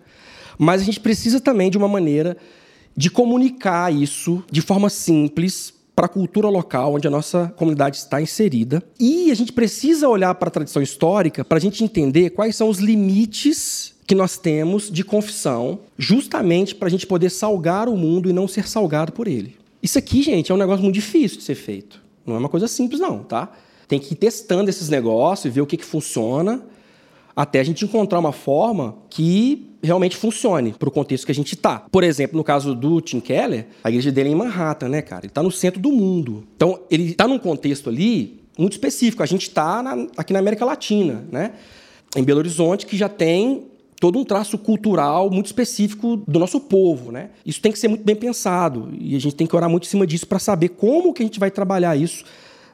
mas 0.57 0.81
a 0.81 0.85
gente 0.85 0.99
precisa 0.99 1.39
também 1.39 1.69
de 1.69 1.77
uma 1.77 1.87
maneira 1.87 2.37
de 2.95 3.09
comunicar 3.09 3.93
isso 3.93 4.43
de 4.49 4.61
forma 4.61 4.89
simples 4.89 5.73
para 5.95 6.05
a 6.05 6.09
cultura 6.09 6.49
local 6.49 6.95
onde 6.95 7.07
a 7.07 7.11
nossa 7.11 7.53
comunidade 7.55 7.97
está 7.97 8.21
inserida. 8.21 8.83
E 8.99 9.31
a 9.31 9.35
gente 9.35 9.53
precisa 9.53 10.09
olhar 10.09 10.35
para 10.35 10.49
a 10.49 10.51
tradição 10.51 10.81
histórica 10.81 11.43
para 11.43 11.57
a 11.57 11.61
gente 11.61 11.83
entender 11.83 12.31
quais 12.31 12.55
são 12.55 12.69
os 12.69 12.79
limites 12.79 13.94
que 14.07 14.13
nós 14.13 14.37
temos 14.37 14.91
de 14.91 15.03
confissão, 15.03 15.79
justamente 15.97 16.75
para 16.75 16.87
a 16.87 16.91
gente 16.91 17.07
poder 17.07 17.29
salgar 17.29 17.89
o 17.89 17.97
mundo 17.97 18.29
e 18.29 18.33
não 18.33 18.47
ser 18.47 18.67
salgado 18.67 19.11
por 19.11 19.27
ele. 19.27 19.55
Isso 19.81 19.97
aqui, 19.97 20.21
gente, 20.21 20.51
é 20.51 20.55
um 20.55 20.57
negócio 20.57 20.83
muito 20.83 20.95
difícil 20.95 21.39
de 21.39 21.43
ser 21.43 21.55
feito. 21.55 22.01
Não 22.25 22.35
é 22.35 22.37
uma 22.37 22.49
coisa 22.49 22.67
simples, 22.67 22.99
não, 22.99 23.23
tá? 23.23 23.51
Tem 23.87 23.99
que 23.99 24.13
ir 24.13 24.17
testando 24.17 24.69
esses 24.69 24.89
negócios, 24.89 25.53
ver 25.53 25.61
o 25.61 25.65
que, 25.65 25.77
que 25.77 25.85
funciona, 25.85 26.63
até 27.35 27.59
a 27.59 27.63
gente 27.63 27.83
encontrar 27.83 28.19
uma 28.19 28.31
forma 28.31 28.95
que 29.09 29.69
realmente 29.83 30.15
funcione 30.15 30.73
para 30.73 30.89
o 30.89 30.91
contexto 30.91 31.25
que 31.25 31.31
a 31.31 31.35
gente 31.35 31.53
está. 31.53 31.79
Por 31.79 32.03
exemplo, 32.03 32.37
no 32.37 32.43
caso 32.43 32.73
do 32.73 33.01
Tim 33.01 33.19
Keller, 33.19 33.67
a 33.83 33.89
igreja 33.89 34.11
dele 34.11 34.29
é 34.29 34.31
em 34.31 34.35
Manhattan, 34.35 34.89
né, 34.89 35.01
cara? 35.01 35.21
Ele 35.21 35.31
está 35.31 35.43
no 35.43 35.51
centro 35.51 35.79
do 35.79 35.91
mundo. 35.91 36.43
Então, 36.55 36.79
ele 36.89 37.11
está 37.11 37.27
num 37.27 37.37
contexto 37.37 37.89
ali 37.89 38.39
muito 38.57 38.73
específico. 38.73 39.21
A 39.21 39.25
gente 39.25 39.43
está 39.49 39.83
aqui 40.17 40.33
na 40.33 40.39
América 40.39 40.65
Latina, 40.65 41.25
né? 41.31 41.51
Em 42.15 42.23
Belo 42.23 42.39
Horizonte, 42.39 42.85
que 42.85 42.97
já 42.97 43.09
tem 43.09 43.65
todo 43.99 44.19
um 44.19 44.25
traço 44.25 44.57
cultural 44.57 45.29
muito 45.29 45.47
específico 45.47 46.17
do 46.17 46.39
nosso 46.39 46.59
povo, 46.59 47.11
né? 47.11 47.29
Isso 47.45 47.61
tem 47.61 47.71
que 47.71 47.79
ser 47.79 47.87
muito 47.87 48.03
bem 48.03 48.15
pensado 48.15 48.89
e 48.99 49.15
a 49.15 49.19
gente 49.19 49.35
tem 49.35 49.47
que 49.47 49.55
orar 49.55 49.69
muito 49.69 49.85
em 49.85 49.89
cima 49.89 50.05
disso 50.05 50.27
para 50.27 50.39
saber 50.39 50.69
como 50.69 51.13
que 51.13 51.23
a 51.23 51.25
gente 51.25 51.39
vai 51.39 51.49
trabalhar 51.49 51.95
isso 51.95 52.25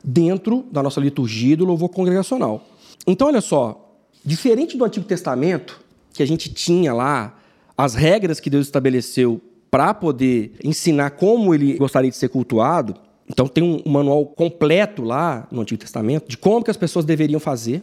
dentro 0.03 0.65
da 0.71 0.81
nossa 0.81 0.99
liturgia 0.99 1.53
e 1.53 1.55
do 1.55 1.65
louvor 1.65 1.89
congregacional. 1.89 2.65
Então, 3.05 3.27
olha 3.27 3.41
só, 3.41 3.99
diferente 4.23 4.77
do 4.77 4.85
Antigo 4.85 5.05
Testamento, 5.05 5.79
que 6.13 6.23
a 6.23 6.25
gente 6.25 6.53
tinha 6.53 6.93
lá 6.93 7.37
as 7.77 7.95
regras 7.95 8.39
que 8.39 8.49
Deus 8.49 8.65
estabeleceu 8.65 9.41
para 9.69 9.93
poder 9.93 10.53
ensinar 10.63 11.11
como 11.11 11.55
ele 11.55 11.77
gostaria 11.77 12.09
de 12.09 12.17
ser 12.17 12.29
cultuado, 12.29 12.95
então 13.27 13.47
tem 13.47 13.63
um 13.63 13.89
manual 13.89 14.25
completo 14.25 15.03
lá 15.03 15.47
no 15.49 15.61
Antigo 15.61 15.79
Testamento 15.79 16.27
de 16.27 16.37
como 16.37 16.63
que 16.63 16.69
as 16.69 16.77
pessoas 16.77 17.05
deveriam 17.05 17.39
fazer. 17.39 17.81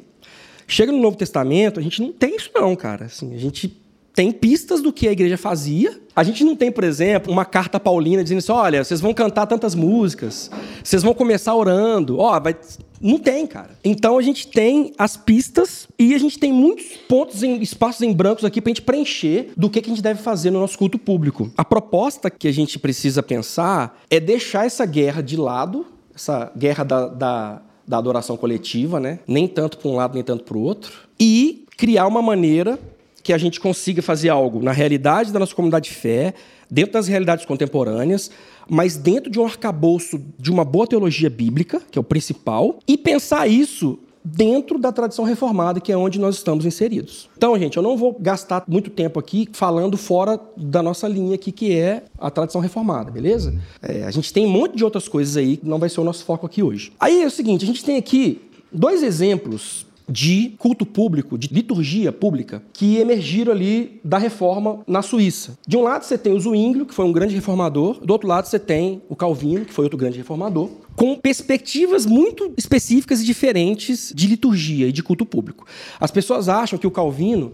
Chega 0.69 0.93
no 0.93 0.99
Novo 0.99 1.17
Testamento, 1.17 1.81
a 1.81 1.83
gente 1.83 2.03
não 2.03 2.13
tem 2.13 2.37
isso 2.37 2.51
não, 2.55 2.77
cara. 2.77 3.07
Assim, 3.07 3.35
a 3.35 3.39
gente 3.39 3.75
tem 4.19 4.31
pistas 4.31 4.83
do 4.83 4.93
que 4.93 5.09
a 5.09 5.13
igreja 5.13 5.39
fazia. 5.39 5.97
A 6.15 6.25
gente 6.25 6.43
não 6.43 6.57
tem, 6.57 6.73
por 6.73 6.83
exemplo, 6.83 7.33
uma 7.33 7.45
carta 7.45 7.81
paulina 7.81 8.23
dizendo 8.23 8.39
assim: 8.39 8.53
olha, 8.53 8.85
vocês 8.85 9.01
vão 9.01 9.15
cantar 9.15 9.47
tantas 9.47 9.75
músicas, 9.75 10.51
vocês 10.83 11.03
vão 11.03 11.15
começar 11.15 11.55
orando. 11.55 12.19
Ó, 12.19 12.39
vai. 12.39 12.55
Não 13.01 13.17
tem, 13.17 13.47
cara. 13.47 13.71
Então 13.83 14.19
a 14.19 14.23
gente 14.23 14.49
tem 14.49 14.93
as 14.99 15.17
pistas 15.17 15.87
e 15.99 16.15
a 16.15 16.19
gente 16.19 16.39
tem 16.39 16.53
muitos 16.53 16.97
pontos 17.09 17.43
em 17.43 17.63
espaços 17.63 18.03
em 18.03 18.13
brancos 18.13 18.45
aqui 18.45 18.61
para 18.61 18.71
a 18.71 18.75
gente 18.75 18.83
preencher 18.83 19.53
do 19.57 19.71
que, 19.71 19.81
que 19.81 19.89
a 19.89 19.95
gente 19.95 20.03
deve 20.03 20.21
fazer 20.21 20.51
no 20.51 20.59
nosso 20.59 20.77
culto 20.77 20.99
público. 20.99 21.51
A 21.57 21.65
proposta 21.65 22.29
que 22.29 22.49
a 22.49 22.53
gente 22.53 22.79
precisa 22.79 23.23
pensar 23.23 24.01
é 24.11 24.19
deixar 24.19 24.67
essa 24.67 24.85
guerra 24.85 25.23
de 25.23 25.37
lado, 25.37 25.87
essa 26.13 26.51
guerra 26.57 26.85
da, 26.85 27.07
da 27.07 27.63
da 27.89 27.99
adoração 27.99 28.37
coletiva, 28.37 29.01
né? 29.01 29.19
Nem 29.27 29.49
tanto 29.49 29.79
para 29.79 29.89
um 29.89 29.97
lado, 29.97 30.15
nem 30.15 30.23
tanto 30.23 30.45
para 30.45 30.57
o 30.57 30.61
outro. 30.61 30.93
E 31.19 31.65
criar 31.77 32.07
uma 32.07 32.21
maneira 32.21 32.79
que 33.23 33.33
a 33.33 33.39
gente 33.39 33.59
consiga 33.59 34.03
fazer 34.03 34.29
algo 34.29 34.63
na 34.63 34.73
realidade 34.73 35.33
da 35.33 35.39
nossa 35.39 35.55
comunidade 35.55 35.89
de 35.89 35.95
fé, 35.95 36.35
dentro 36.71 36.93
das 36.93 37.09
realidades 37.09 37.47
contemporâneas, 37.47 38.31
mas 38.69 38.97
dentro 38.97 39.31
de 39.31 39.41
um 39.41 39.45
arcabouço 39.45 40.21
de 40.39 40.51
uma 40.51 40.65
boa 40.65 40.87
teologia 40.87 41.31
bíblica, 41.31 41.81
que 41.91 41.99
é 41.99 42.01
o 42.01 42.05
principal, 42.05 42.79
e 42.87 42.97
pensar 42.97 43.49
isso 43.49 43.99
dentro 44.35 44.79
da 44.79 44.93
tradição 44.93 45.25
reformada, 45.25 45.81
que 45.81 45.91
é 45.91 45.97
onde 45.97 46.19
nós 46.19 46.37
estamos 46.37 46.67
inseridos. 46.67 47.29
Então, 47.37 47.59
gente, 47.59 47.77
eu 47.77 47.83
não 47.83 47.97
vou 47.97 48.17
gastar 48.19 48.65
muito 48.69 48.91
tempo 48.91 49.19
aqui 49.19 49.49
falando 49.53 49.97
fora 49.97 50.39
da 50.57 50.83
nossa 50.83 51.09
linha 51.09 51.35
aqui, 51.35 51.51
que 51.51 51.77
é 51.77 52.05
a 52.19 52.31
tradição 52.31 52.61
reformada, 52.61 53.11
beleza? 53.11 53.55
É, 53.83 54.05
a 54.05 54.11
gente 54.11 54.33
tem 54.33 54.47
um 54.47 54.51
monte 54.51 54.77
de 54.77 54.85
outras 54.85 55.09
coisas 55.09 55.37
aí 55.37 55.57
que 55.57 55.67
não 55.67 55.79
vai 55.79 55.89
ser 55.89 56.01
o 56.01 56.05
nosso 56.05 56.25
foco 56.25 56.47
aqui 56.47 56.63
hoje. 56.63 56.93
Aí 57.01 57.23
é 57.23 57.27
o 57.27 57.31
seguinte, 57.31 57.65
a 57.65 57.67
gente 57.67 57.85
tem 57.85 57.97
aqui 57.97 58.41
dois 58.73 59.03
exemplos 59.03 59.87
de 60.09 60.55
culto 60.59 60.87
público, 60.87 61.37
de 61.37 61.49
liturgia 61.49 62.11
pública, 62.11 62.63
que 62.73 62.97
emergiram 62.97 63.53
ali 63.53 64.01
da 64.03 64.17
reforma 64.17 64.81
na 64.87 65.03
Suíça. 65.03 65.59
De 65.67 65.77
um 65.77 65.83
lado 65.83 66.05
você 66.05 66.17
tem 66.17 66.33
o 66.33 66.41
Zwinglio, 66.41 66.87
que 66.87 66.95
foi 66.95 67.05
um 67.05 67.13
grande 67.13 67.35
reformador, 67.35 68.01
do 68.05 68.13
outro 68.13 68.27
lado 68.27 68.47
você 68.47 68.59
tem 68.59 69.03
o 69.09 69.15
Calvino, 69.15 69.65
que 69.65 69.73
foi 69.73 69.85
outro 69.85 69.99
grande 69.99 70.19
reformador, 70.19 70.71
com 70.97 71.15
perspectivas 71.17 72.07
muito 72.07 72.53
específicas 72.57 73.21
e 73.21 73.25
diferentes 73.25 74.13
de 74.15 74.27
liturgia 74.27 74.89
e 74.89 74.93
de 74.93 75.03
culto 75.03 75.27
público. 75.27 75.67
As 76.01 76.11
pessoas 76.11 76.49
acham 76.49 76.79
que 76.79 76.87
o 76.87 76.91
Calvino, 76.91 77.53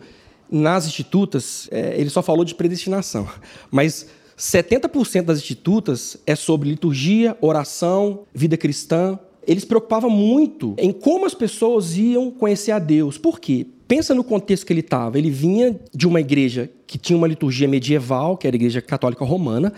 nas 0.51 0.87
institutas, 0.87 1.69
é, 1.71 1.99
ele 2.01 2.11
só 2.11 2.23
falou 2.23 2.45
de 2.45 2.55
predestinação, 2.55 3.29
mas 3.71 4.07
70% 4.39 5.23
das 5.23 5.39
institutas 5.39 6.17
é 6.27 6.35
sobre 6.35 6.69
liturgia, 6.69 7.37
oração, 7.41 8.25
vida 8.35 8.57
cristã, 8.57 9.19
ele 9.47 9.61
se 9.61 9.67
preocupava 9.67 10.09
muito 10.09 10.75
em 10.79 10.93
como 10.93 11.27
as 11.27 11.35
pessoas 11.35 11.97
iam 11.97 12.31
conhecer 12.31 12.73
a 12.73 12.79
Deus. 12.79 13.19
Por 13.19 13.41
quê? 13.41 13.67
Pensa 13.87 14.15
no 14.15 14.25
contexto 14.25 14.67
que 14.67 14.73
ele 14.73 14.81
estava. 14.81 15.19
Ele 15.19 15.31
vinha 15.31 15.79
de 15.95 16.07
uma 16.07 16.21
igreja 16.21 16.71
que 16.87 16.99
tinha 16.99 17.17
uma 17.17 17.27
liturgia 17.27 17.69
medieval, 17.69 18.37
que 18.37 18.47
era 18.47 18.55
a 18.55 18.59
Igreja 18.59 18.81
Católica 18.81 19.25
Romana, 19.25 19.73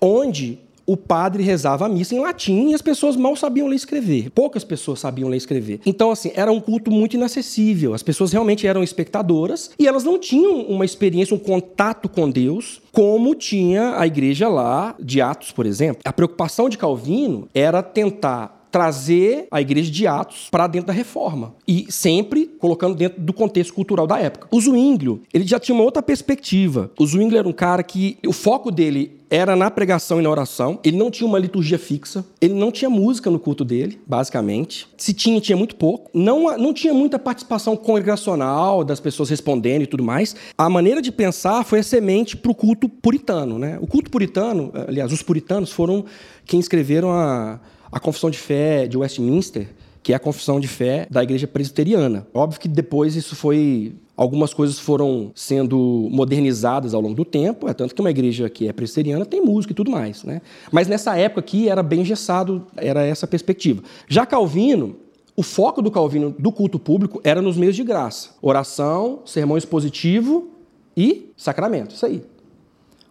onde 0.00 0.58
o 0.86 0.96
padre 0.96 1.42
rezava 1.42 1.86
a 1.86 1.88
missa 1.88 2.14
em 2.14 2.18
latim 2.18 2.70
e 2.70 2.74
as 2.74 2.82
pessoas 2.82 3.16
mal 3.16 3.34
sabiam 3.36 3.66
ler 3.66 3.74
e 3.74 3.76
escrever. 3.76 4.30
Poucas 4.30 4.64
pessoas 4.64 5.00
sabiam 5.00 5.28
ler 5.28 5.36
e 5.36 5.38
escrever. 5.38 5.80
Então, 5.86 6.10
assim, 6.10 6.30
era 6.34 6.52
um 6.52 6.60
culto 6.60 6.90
muito 6.90 7.14
inacessível. 7.14 7.94
As 7.94 8.02
pessoas 8.02 8.32
realmente 8.32 8.66
eram 8.66 8.82
espectadoras 8.82 9.70
e 9.78 9.86
elas 9.86 10.04
não 10.04 10.18
tinham 10.18 10.62
uma 10.62 10.84
experiência, 10.84 11.34
um 11.34 11.38
contato 11.38 12.08
com 12.08 12.30
Deus, 12.30 12.82
como 12.92 13.34
tinha 13.34 13.98
a 13.98 14.06
igreja 14.06 14.48
lá 14.48 14.94
de 15.00 15.20
Atos, 15.20 15.52
por 15.52 15.66
exemplo. 15.66 16.02
A 16.04 16.12
preocupação 16.12 16.68
de 16.68 16.76
Calvino 16.76 17.48
era 17.54 17.82
tentar 17.82 18.53
trazer 18.74 19.46
a 19.52 19.60
igreja 19.60 19.88
de 19.88 20.04
Atos 20.04 20.48
para 20.50 20.66
dentro 20.66 20.88
da 20.88 20.92
reforma 20.92 21.54
e 21.66 21.86
sempre 21.90 22.46
colocando 22.58 22.96
dentro 22.96 23.22
do 23.22 23.32
contexto 23.32 23.72
cultural 23.72 24.04
da 24.04 24.18
época. 24.18 24.48
O 24.50 24.60
Zwinglio, 24.60 25.22
ele 25.32 25.46
já 25.46 25.60
tinha 25.60 25.76
uma 25.76 25.84
outra 25.84 26.02
perspectiva. 26.02 26.90
O 26.98 27.06
Zwinglio 27.06 27.38
era 27.38 27.46
um 27.46 27.52
cara 27.52 27.84
que 27.84 28.18
o 28.26 28.32
foco 28.32 28.72
dele 28.72 29.20
era 29.30 29.54
na 29.56 29.70
pregação 29.70 30.18
e 30.20 30.22
na 30.22 30.30
oração. 30.30 30.78
Ele 30.84 30.96
não 30.96 31.10
tinha 31.10 31.26
uma 31.26 31.38
liturgia 31.38 31.78
fixa. 31.78 32.24
Ele 32.40 32.54
não 32.54 32.70
tinha 32.70 32.90
música 32.90 33.30
no 33.30 33.38
culto 33.38 33.64
dele, 33.64 34.00
basicamente. 34.06 34.88
Se 34.96 35.12
tinha, 35.12 35.40
tinha 35.40 35.56
muito 35.56 35.76
pouco. 35.76 36.10
Não, 36.12 36.56
não 36.58 36.72
tinha 36.72 36.94
muita 36.94 37.18
participação 37.18 37.76
congregacional 37.76 38.84
das 38.84 39.00
pessoas 39.00 39.30
respondendo 39.30 39.82
e 39.82 39.86
tudo 39.86 40.02
mais. 40.02 40.34
A 40.58 40.68
maneira 40.68 41.00
de 41.00 41.10
pensar 41.10 41.64
foi 41.64 41.80
a 41.80 41.82
semente 41.82 42.36
para 42.36 42.50
o 42.50 42.54
culto 42.54 42.88
puritano. 42.88 43.58
Né? 43.58 43.78
O 43.80 43.86
culto 43.86 44.10
puritano, 44.10 44.72
aliás, 44.86 45.12
os 45.12 45.22
puritanos 45.22 45.72
foram 45.72 46.04
quem 46.44 46.60
escreveram 46.60 47.10
a, 47.10 47.58
a 47.94 48.00
confissão 48.00 48.28
de 48.28 48.38
fé 48.38 48.88
de 48.88 48.98
Westminster, 48.98 49.68
que 50.02 50.12
é 50.12 50.16
a 50.16 50.18
confissão 50.18 50.58
de 50.58 50.66
fé 50.66 51.06
da 51.08 51.22
igreja 51.22 51.46
presbiteriana. 51.46 52.26
Óbvio 52.34 52.60
que 52.60 52.68
depois 52.68 53.14
isso 53.14 53.36
foi 53.36 53.94
Algumas 54.16 54.54
coisas 54.54 54.78
foram 54.78 55.32
sendo 55.34 56.08
modernizadas 56.08 56.94
ao 56.94 57.00
longo 57.00 57.16
do 57.16 57.24
tempo, 57.24 57.68
é 57.68 57.74
tanto 57.74 57.92
que 57.96 58.00
uma 58.00 58.10
igreja 58.10 58.48
que 58.48 58.68
é 58.68 58.72
presbiteriana 58.72 59.26
tem 59.26 59.40
música 59.40 59.72
e 59.72 59.74
tudo 59.74 59.90
mais. 59.90 60.22
Né? 60.22 60.40
Mas 60.70 60.86
nessa 60.86 61.16
época 61.16 61.40
aqui 61.40 61.68
era 61.68 61.82
bem 61.82 62.02
engessado, 62.02 62.64
era 62.76 63.04
essa 63.04 63.26
perspectiva. 63.26 63.82
Já 64.06 64.24
Calvino, 64.24 64.94
o 65.34 65.42
foco 65.42 65.82
do 65.82 65.90
Calvino 65.90 66.32
do 66.38 66.52
culto 66.52 66.78
público 66.78 67.20
era 67.24 67.42
nos 67.42 67.56
meios 67.56 67.74
de 67.74 67.82
graça: 67.82 68.30
oração, 68.40 69.22
sermão 69.24 69.58
expositivo 69.58 70.48
e 70.96 71.32
sacramento. 71.36 71.92
Isso 71.92 72.06
aí. 72.06 72.22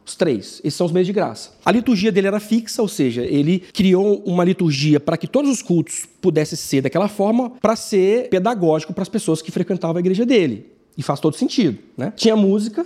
Os 0.05 0.15
três. 0.15 0.59
Esses 0.63 0.75
são 0.75 0.85
os 0.85 0.91
meios 0.91 1.07
de 1.07 1.13
graça. 1.13 1.51
A 1.63 1.71
liturgia 1.71 2.11
dele 2.11 2.27
era 2.27 2.39
fixa, 2.39 2.81
ou 2.81 2.87
seja, 2.87 3.23
ele 3.23 3.63
criou 3.73 4.21
uma 4.25 4.43
liturgia 4.43 4.99
para 4.99 5.17
que 5.17 5.27
todos 5.27 5.49
os 5.49 5.61
cultos 5.61 6.05
pudessem 6.21 6.57
ser 6.57 6.81
daquela 6.81 7.07
forma, 7.07 7.51
para 7.61 7.75
ser 7.75 8.29
pedagógico 8.29 8.93
para 8.93 9.03
as 9.03 9.09
pessoas 9.09 9.41
que 9.41 9.51
frequentavam 9.51 9.97
a 9.97 9.99
igreja 9.99 10.25
dele. 10.25 10.71
E 10.97 11.01
faz 11.01 11.19
todo 11.19 11.35
sentido. 11.35 11.79
Né? 11.97 12.13
Tinha 12.15 12.35
música, 12.35 12.85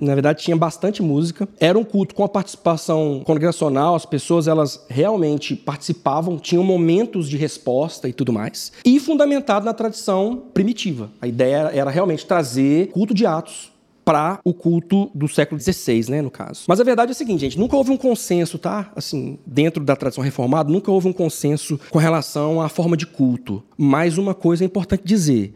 na 0.00 0.14
verdade 0.14 0.42
tinha 0.42 0.56
bastante 0.56 1.02
música. 1.02 1.48
Era 1.58 1.78
um 1.78 1.84
culto 1.84 2.14
com 2.14 2.22
a 2.22 2.28
participação 2.28 3.22
congregacional, 3.24 3.94
as 3.94 4.04
pessoas 4.04 4.46
elas 4.46 4.84
realmente 4.88 5.56
participavam, 5.56 6.38
tinham 6.38 6.62
momentos 6.62 7.28
de 7.28 7.36
resposta 7.36 8.08
e 8.08 8.12
tudo 8.12 8.32
mais. 8.32 8.72
E 8.84 9.00
fundamentado 9.00 9.64
na 9.64 9.72
tradição 9.72 10.42
primitiva. 10.52 11.10
A 11.20 11.26
ideia 11.26 11.70
era 11.72 11.90
realmente 11.90 12.26
trazer 12.26 12.88
culto 12.88 13.14
de 13.14 13.24
atos 13.24 13.75
para 14.06 14.38
o 14.44 14.54
culto 14.54 15.10
do 15.12 15.26
século 15.26 15.60
XVI, 15.60 16.08
né, 16.08 16.22
no 16.22 16.30
caso. 16.30 16.62
Mas 16.68 16.78
a 16.78 16.84
verdade 16.84 17.10
é 17.10 17.12
a 17.12 17.14
seguinte, 17.14 17.40
gente, 17.40 17.58
nunca 17.58 17.76
houve 17.76 17.90
um 17.90 17.96
consenso, 17.96 18.56
tá? 18.56 18.92
Assim, 18.94 19.36
dentro 19.44 19.82
da 19.82 19.96
tradição 19.96 20.22
reformada, 20.22 20.70
nunca 20.70 20.92
houve 20.92 21.08
um 21.08 21.12
consenso 21.12 21.76
com 21.90 21.98
relação 21.98 22.62
à 22.62 22.68
forma 22.68 22.96
de 22.96 23.04
culto. 23.04 23.64
Mas 23.76 24.16
uma 24.16 24.32
coisa 24.32 24.62
é 24.62 24.66
importante 24.66 25.02
dizer, 25.04 25.54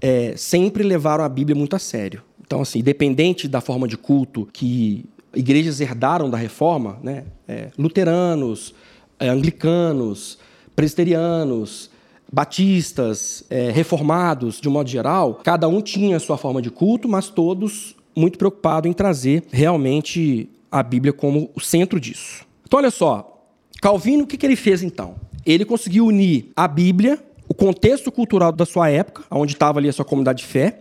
é, 0.00 0.32
sempre 0.34 0.82
levaram 0.82 1.22
a 1.22 1.28
Bíblia 1.28 1.54
muito 1.54 1.76
a 1.76 1.78
sério. 1.78 2.22
Então, 2.40 2.62
assim, 2.62 2.78
independente 2.78 3.46
da 3.46 3.60
forma 3.60 3.86
de 3.86 3.98
culto 3.98 4.48
que 4.50 5.04
igrejas 5.34 5.78
herdaram 5.78 6.30
da 6.30 6.38
reforma, 6.38 6.98
né, 7.02 7.24
é, 7.46 7.68
luteranos, 7.76 8.74
é, 9.18 9.28
anglicanos, 9.28 10.38
presbiterianos, 10.74 11.89
batistas, 12.32 13.44
é, 13.50 13.70
reformados, 13.70 14.60
de 14.60 14.68
um 14.68 14.72
modo 14.72 14.88
geral, 14.88 15.40
cada 15.42 15.66
um 15.68 15.80
tinha 15.80 16.16
a 16.16 16.20
sua 16.20 16.38
forma 16.38 16.62
de 16.62 16.70
culto, 16.70 17.08
mas 17.08 17.28
todos 17.28 17.96
muito 18.14 18.38
preocupados 18.38 18.88
em 18.88 18.92
trazer 18.92 19.44
realmente 19.50 20.48
a 20.70 20.82
Bíblia 20.82 21.12
como 21.12 21.50
o 21.54 21.60
centro 21.60 21.98
disso. 21.98 22.44
Então, 22.66 22.78
olha 22.78 22.90
só, 22.90 23.44
Calvino, 23.82 24.24
o 24.24 24.26
que, 24.26 24.36
que 24.36 24.46
ele 24.46 24.56
fez 24.56 24.82
então? 24.82 25.16
Ele 25.44 25.64
conseguiu 25.64 26.06
unir 26.06 26.50
a 26.54 26.68
Bíblia, 26.68 27.18
o 27.48 27.54
contexto 27.54 28.12
cultural 28.12 28.52
da 28.52 28.64
sua 28.64 28.88
época, 28.90 29.24
onde 29.30 29.54
estava 29.54 29.78
ali 29.78 29.88
a 29.88 29.92
sua 29.92 30.04
comunidade 30.04 30.42
de 30.42 30.48
fé, 30.48 30.80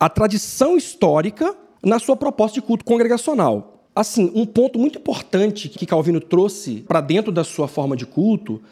a 0.00 0.08
tradição 0.08 0.76
histórica 0.76 1.54
na 1.84 1.98
sua 1.98 2.16
proposta 2.16 2.54
de 2.54 2.66
culto 2.66 2.84
congregacional. 2.84 3.82
Assim, 3.94 4.30
um 4.34 4.46
ponto 4.46 4.78
muito 4.78 4.98
importante 4.98 5.68
que 5.68 5.86
Calvino 5.86 6.20
trouxe 6.20 6.84
para 6.86 7.00
dentro 7.00 7.32
da 7.32 7.44
sua 7.44 7.66
forma 7.66 7.96
de 7.96 8.06
culto 8.06 8.62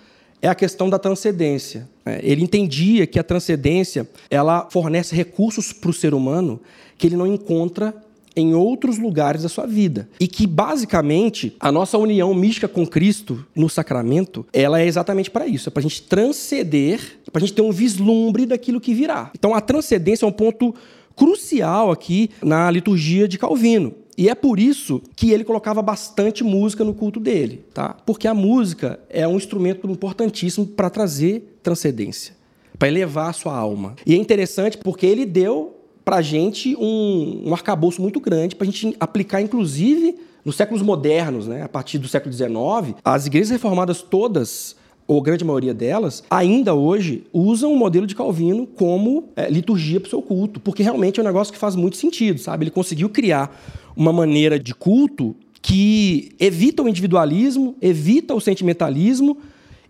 é 0.44 0.48
a 0.48 0.54
questão 0.54 0.90
da 0.90 0.98
transcendência. 0.98 1.88
É, 2.04 2.20
ele 2.22 2.42
entendia 2.42 3.06
que 3.06 3.18
a 3.18 3.24
transcendência 3.24 4.06
ela 4.30 4.68
fornece 4.70 5.16
recursos 5.16 5.72
para 5.72 5.88
o 5.88 5.94
ser 5.94 6.12
humano 6.12 6.60
que 6.98 7.06
ele 7.06 7.16
não 7.16 7.26
encontra 7.26 7.94
em 8.36 8.52
outros 8.52 8.98
lugares 8.98 9.42
da 9.42 9.48
sua 9.48 9.66
vida. 9.66 10.06
E 10.20 10.28
que, 10.28 10.46
basicamente, 10.46 11.56
a 11.58 11.72
nossa 11.72 11.96
união 11.96 12.34
mística 12.34 12.68
com 12.68 12.86
Cristo 12.86 13.46
no 13.54 13.70
sacramento, 13.70 14.44
ela 14.52 14.80
é 14.80 14.86
exatamente 14.86 15.30
para 15.30 15.46
isso. 15.46 15.70
É 15.70 15.72
para 15.72 15.80
a 15.80 15.82
gente 15.82 16.02
transcender, 16.02 17.00
para 17.32 17.42
a 17.42 17.46
gente 17.46 17.54
ter 17.54 17.62
um 17.62 17.72
vislumbre 17.72 18.44
daquilo 18.44 18.80
que 18.80 18.92
virá. 18.92 19.30
Então, 19.34 19.54
a 19.54 19.62
transcendência 19.62 20.26
é 20.26 20.28
um 20.28 20.32
ponto 20.32 20.74
crucial 21.16 21.90
aqui 21.90 22.28
na 22.42 22.70
liturgia 22.70 23.26
de 23.26 23.38
Calvino. 23.38 23.94
E 24.16 24.28
é 24.28 24.34
por 24.34 24.58
isso 24.58 25.02
que 25.16 25.32
ele 25.32 25.44
colocava 25.44 25.82
bastante 25.82 26.44
música 26.44 26.84
no 26.84 26.94
culto 26.94 27.18
dele, 27.18 27.64
tá? 27.74 27.96
Porque 28.06 28.28
a 28.28 28.34
música 28.34 29.00
é 29.10 29.26
um 29.26 29.36
instrumento 29.36 29.90
importantíssimo 29.90 30.66
para 30.66 30.88
trazer 30.88 31.58
transcendência, 31.62 32.34
para 32.78 32.88
elevar 32.88 33.30
a 33.30 33.32
sua 33.32 33.56
alma. 33.56 33.96
E 34.06 34.14
é 34.14 34.16
interessante 34.16 34.78
porque 34.78 35.06
ele 35.06 35.26
deu 35.26 35.74
para 36.04 36.16
a 36.16 36.22
gente 36.22 36.76
um, 36.76 37.42
um 37.46 37.52
arcabouço 37.54 38.00
muito 38.00 38.20
grande 38.20 38.54
para 38.54 38.66
a 38.66 38.70
gente 38.70 38.94
aplicar, 39.00 39.40
inclusive, 39.40 40.16
nos 40.44 40.56
séculos 40.56 40.82
modernos, 40.82 41.48
né? 41.48 41.62
a 41.62 41.68
partir 41.68 41.98
do 41.98 42.06
século 42.06 42.32
XIX, 42.32 42.96
as 43.02 43.26
igrejas 43.26 43.50
reformadas 43.50 44.02
todas 44.02 44.76
ou 45.06 45.20
grande 45.20 45.44
maioria 45.44 45.74
delas, 45.74 46.22
ainda 46.30 46.74
hoje 46.74 47.24
usam 47.32 47.72
o 47.72 47.76
modelo 47.76 48.06
de 48.06 48.14
Calvino 48.14 48.66
como 48.66 49.28
é, 49.36 49.50
liturgia 49.50 50.00
para 50.00 50.06
o 50.06 50.10
seu 50.10 50.22
culto, 50.22 50.58
porque 50.58 50.82
realmente 50.82 51.20
é 51.20 51.22
um 51.22 51.26
negócio 51.26 51.52
que 51.52 51.58
faz 51.58 51.76
muito 51.76 51.96
sentido, 51.96 52.40
sabe? 52.40 52.64
Ele 52.64 52.70
conseguiu 52.70 53.08
criar 53.08 53.54
uma 53.96 54.12
maneira 54.12 54.58
de 54.58 54.74
culto 54.74 55.36
que 55.60 56.32
evita 56.38 56.82
o 56.82 56.88
individualismo, 56.88 57.76
evita 57.80 58.34
o 58.34 58.40
sentimentalismo 58.40 59.38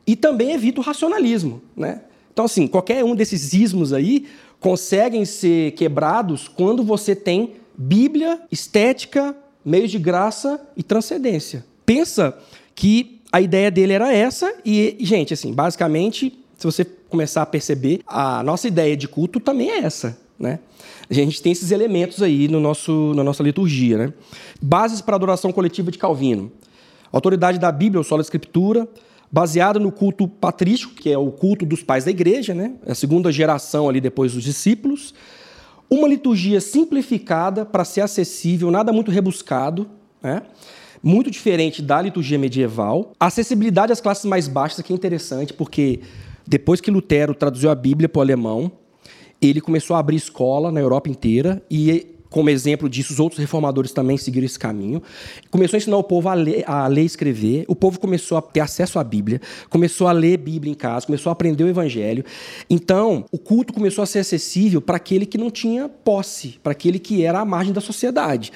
e 0.06 0.14
também 0.16 0.52
evita 0.52 0.80
o 0.80 0.84
racionalismo, 0.84 1.62
né? 1.76 2.02
Então, 2.32 2.44
assim, 2.44 2.66
qualquer 2.66 3.04
um 3.04 3.14
desses 3.14 3.52
ismos 3.52 3.92
aí 3.92 4.26
conseguem 4.58 5.24
ser 5.24 5.72
quebrados 5.72 6.48
quando 6.48 6.82
você 6.82 7.14
tem 7.14 7.52
Bíblia, 7.76 8.40
estética, 8.50 9.36
meios 9.64 9.90
de 9.90 9.98
graça 9.98 10.60
e 10.76 10.82
transcendência. 10.82 11.64
Pensa 11.84 12.36
que 12.74 13.13
a 13.34 13.40
ideia 13.40 13.68
dele 13.68 13.92
era 13.92 14.14
essa 14.14 14.54
e, 14.64 14.96
gente, 15.00 15.34
assim, 15.34 15.52
basicamente, 15.52 16.38
se 16.56 16.64
você 16.64 16.84
começar 16.84 17.42
a 17.42 17.46
perceber, 17.46 18.00
a 18.06 18.44
nossa 18.44 18.68
ideia 18.68 18.96
de 18.96 19.08
culto 19.08 19.40
também 19.40 19.72
é 19.72 19.78
essa. 19.78 20.16
né? 20.38 20.60
A 21.10 21.12
gente 21.12 21.42
tem 21.42 21.50
esses 21.50 21.72
elementos 21.72 22.22
aí 22.22 22.46
no 22.46 22.60
nosso, 22.60 23.12
na 23.12 23.24
nossa 23.24 23.42
liturgia, 23.42 23.98
né? 23.98 24.12
Bases 24.62 25.00
para 25.00 25.16
a 25.16 25.18
adoração 25.18 25.50
coletiva 25.50 25.90
de 25.90 25.98
Calvino. 25.98 26.52
Autoridade 27.10 27.58
da 27.58 27.72
Bíblia, 27.72 27.98
ou 27.98 28.04
sola 28.04 28.22
escritura, 28.22 28.86
baseada 29.32 29.80
no 29.80 29.90
culto 29.90 30.28
patrístico, 30.28 30.94
que 30.94 31.10
é 31.10 31.18
o 31.18 31.32
culto 31.32 31.66
dos 31.66 31.82
pais 31.82 32.04
da 32.04 32.12
igreja, 32.12 32.54
né? 32.54 32.74
A 32.86 32.94
segunda 32.94 33.32
geração 33.32 33.88
ali 33.88 34.00
depois 34.00 34.34
dos 34.34 34.44
discípulos. 34.44 35.12
Uma 35.90 36.06
liturgia 36.06 36.60
simplificada 36.60 37.66
para 37.66 37.84
ser 37.84 38.02
acessível, 38.02 38.70
nada 38.70 38.92
muito 38.92 39.10
rebuscado, 39.10 39.90
né? 40.22 40.42
Muito 41.04 41.30
diferente 41.30 41.82
da 41.82 42.00
liturgia 42.00 42.38
medieval. 42.38 43.12
acessibilidade 43.20 43.92
às 43.92 44.00
classes 44.00 44.24
mais 44.24 44.48
baixas, 44.48 44.80
que 44.80 44.90
é 44.90 44.96
interessante, 44.96 45.52
porque 45.52 46.00
depois 46.46 46.80
que 46.80 46.90
Lutero 46.90 47.34
traduziu 47.34 47.70
a 47.70 47.74
Bíblia 47.74 48.08
para 48.08 48.20
o 48.20 48.22
alemão, 48.22 48.72
ele 49.38 49.60
começou 49.60 49.96
a 49.96 49.98
abrir 49.98 50.16
escola 50.16 50.72
na 50.72 50.80
Europa 50.80 51.10
inteira 51.10 51.62
e 51.70 52.14
como 52.30 52.50
exemplo 52.50 52.88
disso, 52.88 53.12
os 53.12 53.20
outros 53.20 53.38
reformadores 53.38 53.92
também 53.92 54.16
seguiram 54.16 54.44
esse 54.44 54.58
caminho. 54.58 55.00
Começou 55.52 55.76
a 55.76 55.78
ensinar 55.78 55.98
o 55.98 56.02
povo 56.02 56.28
a 56.28 56.34
ler, 56.34 56.64
a 56.66 56.84
ler 56.88 57.02
e 57.02 57.06
escrever. 57.06 57.64
O 57.68 57.76
povo 57.76 58.00
começou 58.00 58.36
a 58.36 58.42
ter 58.42 58.58
acesso 58.58 58.98
à 58.98 59.04
Bíblia, 59.04 59.40
começou 59.70 60.08
a 60.08 60.12
ler 60.12 60.38
Bíblia 60.38 60.72
em 60.72 60.74
casa, 60.74 61.06
começou 61.06 61.30
a 61.30 61.32
aprender 61.32 61.62
o 61.62 61.68
Evangelho. 61.68 62.24
Então, 62.68 63.24
o 63.30 63.38
culto 63.38 63.72
começou 63.72 64.02
a 64.02 64.06
ser 64.06 64.18
acessível 64.18 64.80
para 64.80 64.96
aquele 64.96 65.26
que 65.26 65.38
não 65.38 65.48
tinha 65.48 65.88
posse, 65.88 66.58
para 66.60 66.72
aquele 66.72 66.98
que 66.98 67.22
era 67.22 67.38
à 67.38 67.44
margem 67.44 67.72
da 67.72 67.80
sociedade. 67.80 68.50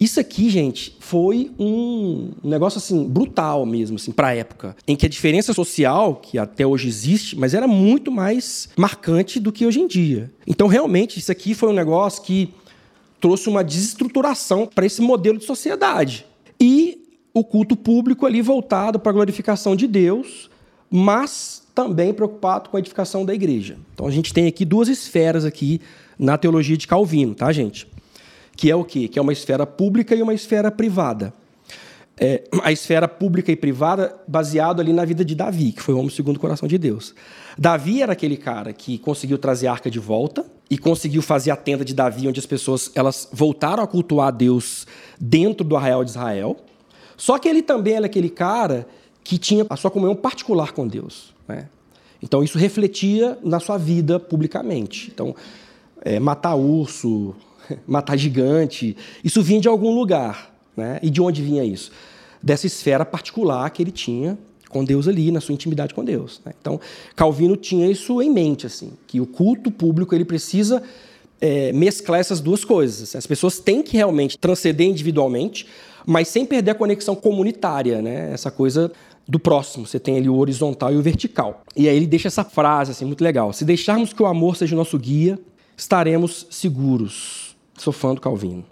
Isso 0.00 0.20
aqui, 0.20 0.48
gente, 0.48 0.96
foi 1.00 1.50
um 1.58 2.30
negócio 2.44 2.78
assim 2.78 3.04
brutal 3.08 3.66
mesmo, 3.66 3.96
assim, 3.96 4.12
para 4.12 4.28
a 4.28 4.34
época, 4.34 4.76
em 4.86 4.94
que 4.94 5.06
a 5.06 5.08
diferença 5.08 5.52
social, 5.52 6.16
que 6.16 6.38
até 6.38 6.64
hoje 6.64 6.86
existe, 6.86 7.36
mas 7.36 7.52
era 7.52 7.66
muito 7.66 8.12
mais 8.12 8.68
marcante 8.76 9.40
do 9.40 9.50
que 9.50 9.66
hoje 9.66 9.80
em 9.80 9.88
dia. 9.88 10.30
Então, 10.46 10.68
realmente, 10.68 11.18
isso 11.18 11.32
aqui 11.32 11.52
foi 11.52 11.70
um 11.70 11.72
negócio 11.72 12.22
que 12.22 12.54
trouxe 13.20 13.48
uma 13.48 13.64
desestruturação 13.64 14.66
para 14.66 14.86
esse 14.86 15.02
modelo 15.02 15.38
de 15.38 15.44
sociedade. 15.44 16.24
E 16.60 17.02
o 17.34 17.42
culto 17.42 17.76
público 17.76 18.24
ali 18.24 18.40
voltado 18.40 18.98
para 18.98 19.10
a 19.10 19.14
glorificação 19.14 19.74
de 19.74 19.86
Deus, 19.86 20.48
mas 20.90 21.62
também 21.74 22.12
preocupado 22.12 22.70
com 22.70 22.76
a 22.76 22.80
edificação 22.80 23.24
da 23.24 23.34
igreja. 23.34 23.76
Então 23.94 24.06
a 24.06 24.10
gente 24.10 24.32
tem 24.32 24.46
aqui 24.46 24.64
duas 24.64 24.88
esferas 24.88 25.44
aqui 25.44 25.80
na 26.18 26.36
teologia 26.36 26.76
de 26.76 26.86
Calvino, 26.86 27.34
tá, 27.34 27.52
gente? 27.52 27.86
Que 28.58 28.68
é 28.68 28.74
o 28.74 28.84
quê? 28.84 29.06
Que 29.06 29.20
é 29.20 29.22
uma 29.22 29.32
esfera 29.32 29.64
pública 29.64 30.16
e 30.16 30.20
uma 30.20 30.34
esfera 30.34 30.68
privada. 30.68 31.32
É, 32.18 32.42
a 32.64 32.72
esfera 32.72 33.06
pública 33.06 33.52
e 33.52 33.56
privada 33.56 34.20
baseado 34.26 34.80
ali 34.80 34.92
na 34.92 35.04
vida 35.04 35.24
de 35.24 35.32
Davi, 35.36 35.70
que 35.70 35.80
foi 35.80 35.94
o 35.94 35.98
homem 35.98 36.10
segundo 36.10 36.38
o 36.38 36.40
coração 36.40 36.66
de 36.66 36.76
Deus. 36.76 37.14
Davi 37.56 38.02
era 38.02 38.14
aquele 38.14 38.36
cara 38.36 38.72
que 38.72 38.98
conseguiu 38.98 39.38
trazer 39.38 39.68
a 39.68 39.72
arca 39.72 39.88
de 39.88 40.00
volta 40.00 40.44
e 40.68 40.76
conseguiu 40.76 41.22
fazer 41.22 41.52
a 41.52 41.56
tenda 41.56 41.84
de 41.84 41.94
Davi, 41.94 42.26
onde 42.26 42.40
as 42.40 42.46
pessoas 42.46 42.90
elas 42.96 43.28
voltaram 43.32 43.80
a 43.80 43.86
cultuar 43.86 44.26
a 44.26 44.32
Deus 44.32 44.88
dentro 45.20 45.64
do 45.64 45.76
arraial 45.76 46.02
de 46.02 46.10
Israel. 46.10 46.56
Só 47.16 47.38
que 47.38 47.48
ele 47.48 47.62
também 47.62 47.94
era 47.94 48.06
aquele 48.06 48.28
cara 48.28 48.88
que 49.22 49.38
tinha 49.38 49.64
a 49.70 49.76
sua 49.76 49.92
comunhão 49.92 50.16
particular 50.16 50.72
com 50.72 50.84
Deus. 50.84 51.32
Né? 51.46 51.68
Então 52.20 52.42
isso 52.42 52.58
refletia 52.58 53.38
na 53.40 53.60
sua 53.60 53.78
vida 53.78 54.18
publicamente. 54.18 55.12
Então, 55.14 55.32
é, 56.02 56.18
matar 56.18 56.56
urso, 56.56 57.36
matar 57.86 58.16
gigante. 58.16 58.96
Isso 59.22 59.42
vinha 59.42 59.60
de 59.60 59.68
algum 59.68 59.94
lugar. 59.94 60.54
Né? 60.76 60.98
E 61.02 61.10
de 61.10 61.20
onde 61.20 61.42
vinha 61.42 61.64
isso? 61.64 61.90
Dessa 62.42 62.66
esfera 62.66 63.04
particular 63.04 63.68
que 63.70 63.82
ele 63.82 63.90
tinha 63.90 64.38
com 64.68 64.84
Deus 64.84 65.08
ali, 65.08 65.30
na 65.30 65.40
sua 65.40 65.54
intimidade 65.54 65.94
com 65.94 66.04
Deus. 66.04 66.40
Né? 66.44 66.52
Então, 66.60 66.80
Calvino 67.16 67.56
tinha 67.56 67.90
isso 67.90 68.20
em 68.20 68.30
mente, 68.30 68.66
assim, 68.66 68.92
que 69.06 69.20
o 69.20 69.26
culto 69.26 69.70
público 69.70 70.14
ele 70.14 70.26
precisa 70.26 70.82
é, 71.40 71.72
mesclar 71.72 72.20
essas 72.20 72.40
duas 72.40 72.64
coisas. 72.64 73.16
As 73.16 73.26
pessoas 73.26 73.58
têm 73.58 73.82
que 73.82 73.96
realmente 73.96 74.38
transcender 74.38 74.86
individualmente, 74.86 75.66
mas 76.06 76.28
sem 76.28 76.44
perder 76.44 76.72
a 76.72 76.74
conexão 76.74 77.14
comunitária, 77.14 78.02
né? 78.02 78.30
essa 78.32 78.50
coisa 78.50 78.92
do 79.26 79.38
próximo. 79.38 79.86
Você 79.86 79.98
tem 79.98 80.16
ali 80.16 80.28
o 80.28 80.36
horizontal 80.36 80.92
e 80.92 80.96
o 80.96 81.02
vertical. 81.02 81.62
E 81.76 81.88
aí 81.88 81.96
ele 81.96 82.06
deixa 82.06 82.28
essa 82.28 82.44
frase 82.44 82.92
assim, 82.92 83.04
muito 83.04 83.22
legal. 83.22 83.52
Se 83.52 83.64
deixarmos 83.64 84.12
que 84.12 84.22
o 84.22 84.26
amor 84.26 84.56
seja 84.56 84.74
o 84.74 84.78
nosso 84.78 84.98
guia, 84.98 85.38
estaremos 85.76 86.46
seguros. 86.50 87.47
Sou 87.78 87.92
fã 87.92 88.14
do 88.14 88.20
Calvino. 88.20 88.64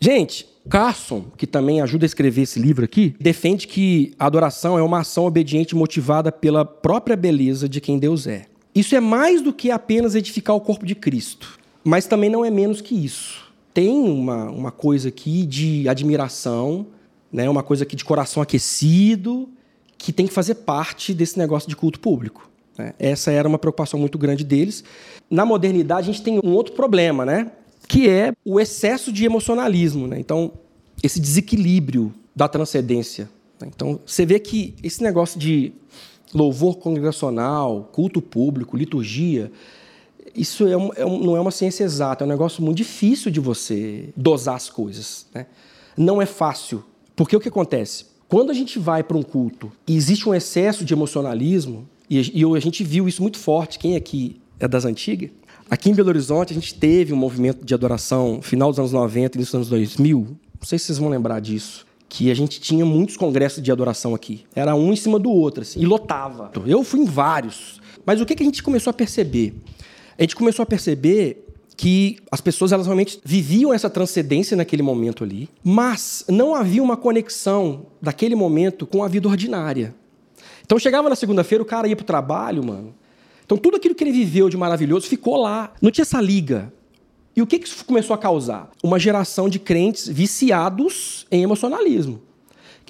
Gente, 0.00 0.46
Carson, 0.68 1.24
que 1.36 1.46
também 1.46 1.80
ajuda 1.80 2.04
a 2.04 2.06
escrever 2.06 2.42
esse 2.42 2.58
livro 2.58 2.84
aqui, 2.84 3.14
defende 3.18 3.66
que 3.66 4.14
a 4.18 4.26
adoração 4.26 4.78
é 4.78 4.82
uma 4.82 5.00
ação 5.00 5.24
obediente 5.24 5.74
motivada 5.74 6.30
pela 6.30 6.64
própria 6.64 7.16
beleza 7.16 7.68
de 7.68 7.80
quem 7.80 7.98
Deus 7.98 8.26
é. 8.26 8.46
Isso 8.74 8.94
é 8.94 9.00
mais 9.00 9.40
do 9.40 9.52
que 9.52 9.70
apenas 9.70 10.14
edificar 10.14 10.54
o 10.54 10.60
corpo 10.60 10.84
de 10.84 10.94
Cristo, 10.94 11.58
mas 11.82 12.06
também 12.06 12.28
não 12.28 12.44
é 12.44 12.50
menos 12.50 12.80
que 12.80 12.94
isso. 12.94 13.52
Tem 13.72 13.90
uma, 13.90 14.50
uma 14.50 14.70
coisa 14.70 15.08
aqui 15.08 15.46
de 15.46 15.88
admiração, 15.88 16.86
né, 17.32 17.48
uma 17.48 17.62
coisa 17.62 17.84
aqui 17.84 17.96
de 17.96 18.04
coração 18.04 18.42
aquecido, 18.42 19.48
que 19.96 20.12
tem 20.12 20.26
que 20.26 20.32
fazer 20.32 20.56
parte 20.56 21.14
desse 21.14 21.38
negócio 21.38 21.68
de 21.68 21.76
culto 21.76 21.98
público. 21.98 22.50
Né? 22.76 22.94
Essa 22.98 23.30
era 23.30 23.48
uma 23.48 23.58
preocupação 23.58 23.98
muito 23.98 24.18
grande 24.18 24.44
deles. 24.44 24.84
Na 25.30 25.46
modernidade, 25.46 26.10
a 26.10 26.12
gente 26.12 26.22
tem 26.22 26.40
um 26.42 26.52
outro 26.52 26.74
problema, 26.74 27.24
né? 27.24 27.50
Que 27.88 28.08
é 28.08 28.32
o 28.44 28.58
excesso 28.58 29.12
de 29.12 29.24
emocionalismo. 29.24 30.06
Né? 30.06 30.18
Então, 30.18 30.52
esse 31.02 31.20
desequilíbrio 31.20 32.12
da 32.34 32.48
transcendência. 32.48 33.28
Né? 33.60 33.68
Então, 33.74 34.00
você 34.04 34.24
vê 34.26 34.38
que 34.38 34.74
esse 34.82 35.02
negócio 35.02 35.38
de 35.38 35.72
louvor 36.32 36.78
congregacional, 36.78 37.88
culto 37.92 38.20
público, 38.20 38.76
liturgia, 38.76 39.52
isso 40.34 40.66
é 40.66 40.76
um, 40.76 40.90
é 40.96 41.06
um, 41.06 41.18
não 41.20 41.36
é 41.36 41.40
uma 41.40 41.50
ciência 41.50 41.84
exata, 41.84 42.24
é 42.24 42.26
um 42.26 42.28
negócio 42.28 42.62
muito 42.62 42.78
difícil 42.78 43.30
de 43.30 43.38
você 43.38 44.08
dosar 44.16 44.56
as 44.56 44.68
coisas. 44.68 45.26
Né? 45.32 45.46
Não 45.96 46.20
é 46.20 46.26
fácil. 46.26 46.84
Porque 47.14 47.36
o 47.36 47.40
que 47.40 47.48
acontece? 47.48 48.06
Quando 48.26 48.50
a 48.50 48.54
gente 48.54 48.78
vai 48.78 49.04
para 49.04 49.16
um 49.16 49.22
culto 49.22 49.70
e 49.86 49.94
existe 49.94 50.28
um 50.28 50.34
excesso 50.34 50.84
de 50.84 50.92
emocionalismo, 50.92 51.88
e, 52.10 52.40
e 52.40 52.44
a 52.44 52.60
gente 52.60 52.82
viu 52.82 53.06
isso 53.06 53.22
muito 53.22 53.38
forte, 53.38 53.78
quem 53.78 53.94
aqui 53.94 54.40
é 54.58 54.66
das 54.66 54.84
antigas, 54.84 55.30
Aqui 55.70 55.90
em 55.90 55.94
Belo 55.94 56.10
Horizonte, 56.10 56.52
a 56.52 56.54
gente 56.54 56.74
teve 56.74 57.12
um 57.12 57.16
movimento 57.16 57.64
de 57.64 57.72
adoração 57.72 58.40
final 58.42 58.70
dos 58.70 58.78
anos 58.78 58.92
90 58.92 59.36
e 59.36 59.38
início 59.38 59.52
dos 59.52 59.54
anos 59.54 59.68
2000. 59.68 60.18
Não 60.20 60.66
sei 60.66 60.78
se 60.78 60.86
vocês 60.86 60.98
vão 60.98 61.08
lembrar 61.08 61.40
disso. 61.40 61.86
Que 62.08 62.30
a 62.30 62.34
gente 62.34 62.60
tinha 62.60 62.84
muitos 62.84 63.16
congressos 63.16 63.62
de 63.62 63.72
adoração 63.72 64.14
aqui. 64.14 64.44
Era 64.54 64.74
um 64.74 64.92
em 64.92 64.96
cima 64.96 65.18
do 65.18 65.30
outro, 65.30 65.62
assim, 65.62 65.80
e 65.80 65.86
lotava. 65.86 66.52
Eu 66.66 66.84
fui 66.84 67.00
em 67.00 67.06
vários. 67.06 67.80
Mas 68.04 68.20
o 68.20 68.26
que, 68.26 68.34
que 68.34 68.42
a 68.42 68.46
gente 68.46 68.62
começou 68.62 68.90
a 68.90 68.94
perceber? 68.94 69.54
A 70.18 70.22
gente 70.22 70.36
começou 70.36 70.62
a 70.62 70.66
perceber 70.66 71.44
que 71.76 72.18
as 72.30 72.40
pessoas 72.40 72.70
elas 72.70 72.86
realmente 72.86 73.18
viviam 73.24 73.72
essa 73.72 73.90
transcendência 73.90 74.56
naquele 74.56 74.82
momento 74.82 75.24
ali, 75.24 75.48
mas 75.62 76.24
não 76.28 76.54
havia 76.54 76.82
uma 76.82 76.96
conexão 76.96 77.86
daquele 78.00 78.36
momento 78.36 78.86
com 78.86 79.02
a 79.02 79.08
vida 79.08 79.28
ordinária. 79.28 79.94
Então 80.64 80.78
chegava 80.78 81.08
na 81.08 81.16
segunda-feira, 81.16 81.62
o 81.62 81.66
cara 81.66 81.88
ia 81.88 81.96
para 81.96 82.04
o 82.04 82.06
trabalho, 82.06 82.64
mano, 82.64 82.94
então, 83.44 83.58
tudo 83.58 83.76
aquilo 83.76 83.94
que 83.94 84.02
ele 84.02 84.12
viveu 84.12 84.48
de 84.48 84.56
maravilhoso 84.56 85.06
ficou 85.06 85.36
lá. 85.36 85.72
Não 85.80 85.90
tinha 85.90 86.02
essa 86.02 86.20
liga. 86.20 86.72
E 87.36 87.42
o 87.42 87.46
que 87.46 87.56
isso 87.56 87.84
começou 87.84 88.14
a 88.14 88.18
causar? 88.18 88.70
Uma 88.82 88.98
geração 88.98 89.48
de 89.48 89.58
crentes 89.58 90.08
viciados 90.08 91.26
em 91.30 91.42
emocionalismo. 91.42 92.22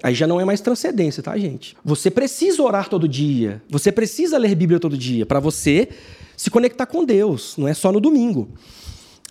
Aí 0.02 0.14
já 0.14 0.26
não 0.26 0.40
é 0.40 0.44
mais 0.44 0.60
transcendência, 0.60 1.22
tá, 1.22 1.36
gente? 1.38 1.76
Você 1.84 2.10
precisa 2.10 2.62
orar 2.62 2.88
todo 2.88 3.08
dia. 3.08 3.62
Você 3.70 3.90
precisa 3.90 4.36
ler 4.36 4.54
Bíblia 4.54 4.78
todo 4.78 4.98
dia 4.98 5.24
para 5.24 5.40
você 5.40 5.88
se 6.36 6.50
conectar 6.50 6.86
com 6.86 7.04
Deus. 7.04 7.56
Não 7.56 7.66
é 7.66 7.74
só 7.74 7.90
no 7.90 8.00
domingo. 8.00 8.48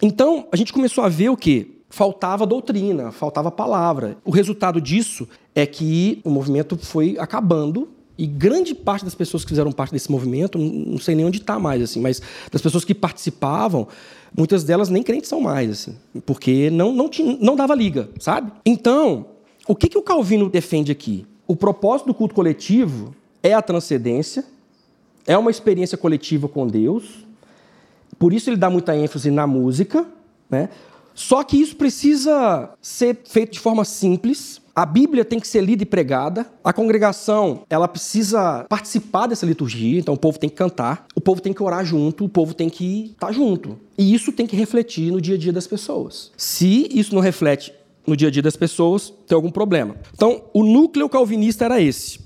Então, 0.02 0.48
a 0.52 0.56
gente 0.56 0.74
começou 0.74 1.04
a 1.04 1.10
ver 1.10 1.30
o 1.30 1.38
quê? 1.38 1.68
Faltava 1.90 2.46
doutrina, 2.46 3.12
faltava 3.12 3.52
palavra. 3.52 4.18
O 4.26 4.32
resultado 4.32 4.82
disso 4.82 5.28
é 5.54 5.66
que 5.66 6.20
o 6.24 6.30
movimento 6.30 6.76
foi 6.76 7.16
acabando 7.20 7.88
e 8.18 8.28
grande 8.28 8.76
parte 8.76 9.04
das 9.04 9.16
pessoas 9.16 9.44
que 9.44 9.50
fizeram 9.50 9.72
parte 9.72 9.92
desse 9.92 10.12
movimento, 10.12 10.58
não 10.58 11.00
sei 11.00 11.16
nem 11.16 11.26
onde 11.26 11.40
está 11.40 11.58
mais, 11.58 11.82
assim, 11.82 12.00
mas 12.00 12.22
das 12.52 12.62
pessoas 12.62 12.86
que 12.86 12.94
participavam, 12.94 13.88
muitas 14.36 14.64
delas 14.64 14.90
nem 14.90 15.02
crentes 15.02 15.30
são 15.30 15.42
mais, 15.42 15.70
assim, 15.72 15.96
porque 16.26 16.70
não, 16.70 16.94
não, 16.94 17.10
tinha, 17.10 17.38
não 17.42 17.56
dava 17.56 17.74
liga, 17.74 18.10
sabe? 18.20 18.52
Então, 18.66 19.26
o 19.68 19.76
que, 19.76 19.90
que 19.90 19.98
o 19.98 20.02
Calvino 20.02 20.50
defende 20.50 20.92
aqui? 20.92 21.26
O 21.48 21.56
propósito 21.56 22.08
do 22.08 22.14
culto 22.14 22.36
coletivo 22.36 23.16
é 23.42 23.54
a 23.54 23.62
transcendência, 23.62 24.46
é 25.26 25.38
uma 25.38 25.50
experiência 25.50 25.98
coletiva 25.98 26.48
com 26.48 26.68
Deus, 26.68 27.26
por 28.20 28.32
isso 28.32 28.50
ele 28.50 28.58
dá 28.58 28.70
muita 28.70 28.96
ênfase 28.96 29.32
na 29.32 29.48
música, 29.48 30.06
né? 30.50 30.70
Só 31.16 31.44
que 31.44 31.58
isso 31.58 31.76
precisa 31.76 32.72
ser 32.82 33.20
feito 33.26 33.54
de 33.54 33.60
forma 33.60 33.86
simples, 33.86 34.62
a 34.76 34.86
Bíblia 34.86 35.24
tem 35.24 35.40
que 35.40 35.48
ser 35.48 35.62
lida 35.62 35.84
e 35.84 35.86
pregada. 35.86 36.48
A 36.64 36.74
congregação, 36.74 37.62
ela 37.70 37.88
precisa 37.88 38.66
participar 38.68 39.28
dessa 39.28 39.46
liturgia, 39.46 40.00
então 40.00 40.16
o 40.16 40.18
povo 40.18 40.40
tem 40.40 40.50
que 40.50 40.56
cantar, 40.56 41.06
o 41.16 41.22
povo 41.22 41.42
tem 41.42 41.54
que 41.54 41.62
orar 41.62 41.86
junto, 41.86 42.26
o 42.26 42.30
povo 42.30 42.54
tem 42.54 42.70
que 42.70 43.12
estar 43.14 43.32
junto. 43.32 43.78
E 43.98 44.14
isso 44.14 44.32
tem 44.32 44.48
que 44.48 44.56
refletir 44.56 45.12
no 45.12 45.22
dia 45.22 45.36
a 45.36 45.38
dia 45.38 45.54
das 45.54 45.68
pessoas. 45.68 46.32
Se 46.36 46.90
isso 46.92 47.14
não 47.14 47.22
reflete 47.22 47.74
no 48.06 48.18
dia 48.18 48.30
a 48.30 48.32
dia 48.32 48.42
das 48.42 48.56
pessoas, 48.56 49.14
tem 49.28 49.36
algum 49.36 49.52
problema. 49.52 49.96
Então, 50.14 50.44
o 50.54 50.64
núcleo 50.64 51.08
calvinista 51.08 51.66
era 51.66 51.80
esse: 51.80 52.20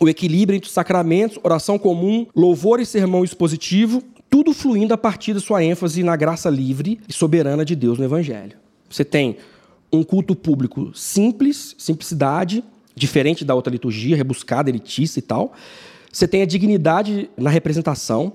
o 0.00 0.08
equilíbrio 0.08 0.56
entre 0.56 0.68
os 0.68 0.74
sacramentos, 0.74 1.38
oração 1.42 1.78
comum, 1.78 2.26
louvor 2.34 2.80
e 2.80 2.86
sermão 2.86 3.24
expositivo, 3.24 4.02
tudo 4.30 4.54
fluindo 4.54 4.94
a 4.94 4.98
partir 4.98 5.34
da 5.34 5.40
sua 5.40 5.64
ênfase 5.64 6.02
na 6.04 6.14
graça 6.14 6.48
livre 6.48 7.00
e 7.08 7.12
soberana 7.12 7.64
de 7.64 7.74
Deus 7.74 7.98
no 7.98 8.04
Evangelho. 8.04 8.56
Você 8.88 9.04
tem 9.04 9.36
um 9.92 10.02
culto 10.02 10.34
público 10.34 10.90
simples, 10.94 11.74
simplicidade, 11.78 12.64
diferente 12.94 13.44
da 13.44 13.54
outra 13.54 13.70
liturgia, 13.70 14.16
rebuscada, 14.16 14.70
elitista 14.70 15.18
e 15.18 15.22
tal. 15.22 15.52
Você 16.10 16.26
tem 16.26 16.42
a 16.42 16.46
dignidade 16.46 17.30
na 17.36 17.50
representação, 17.50 18.32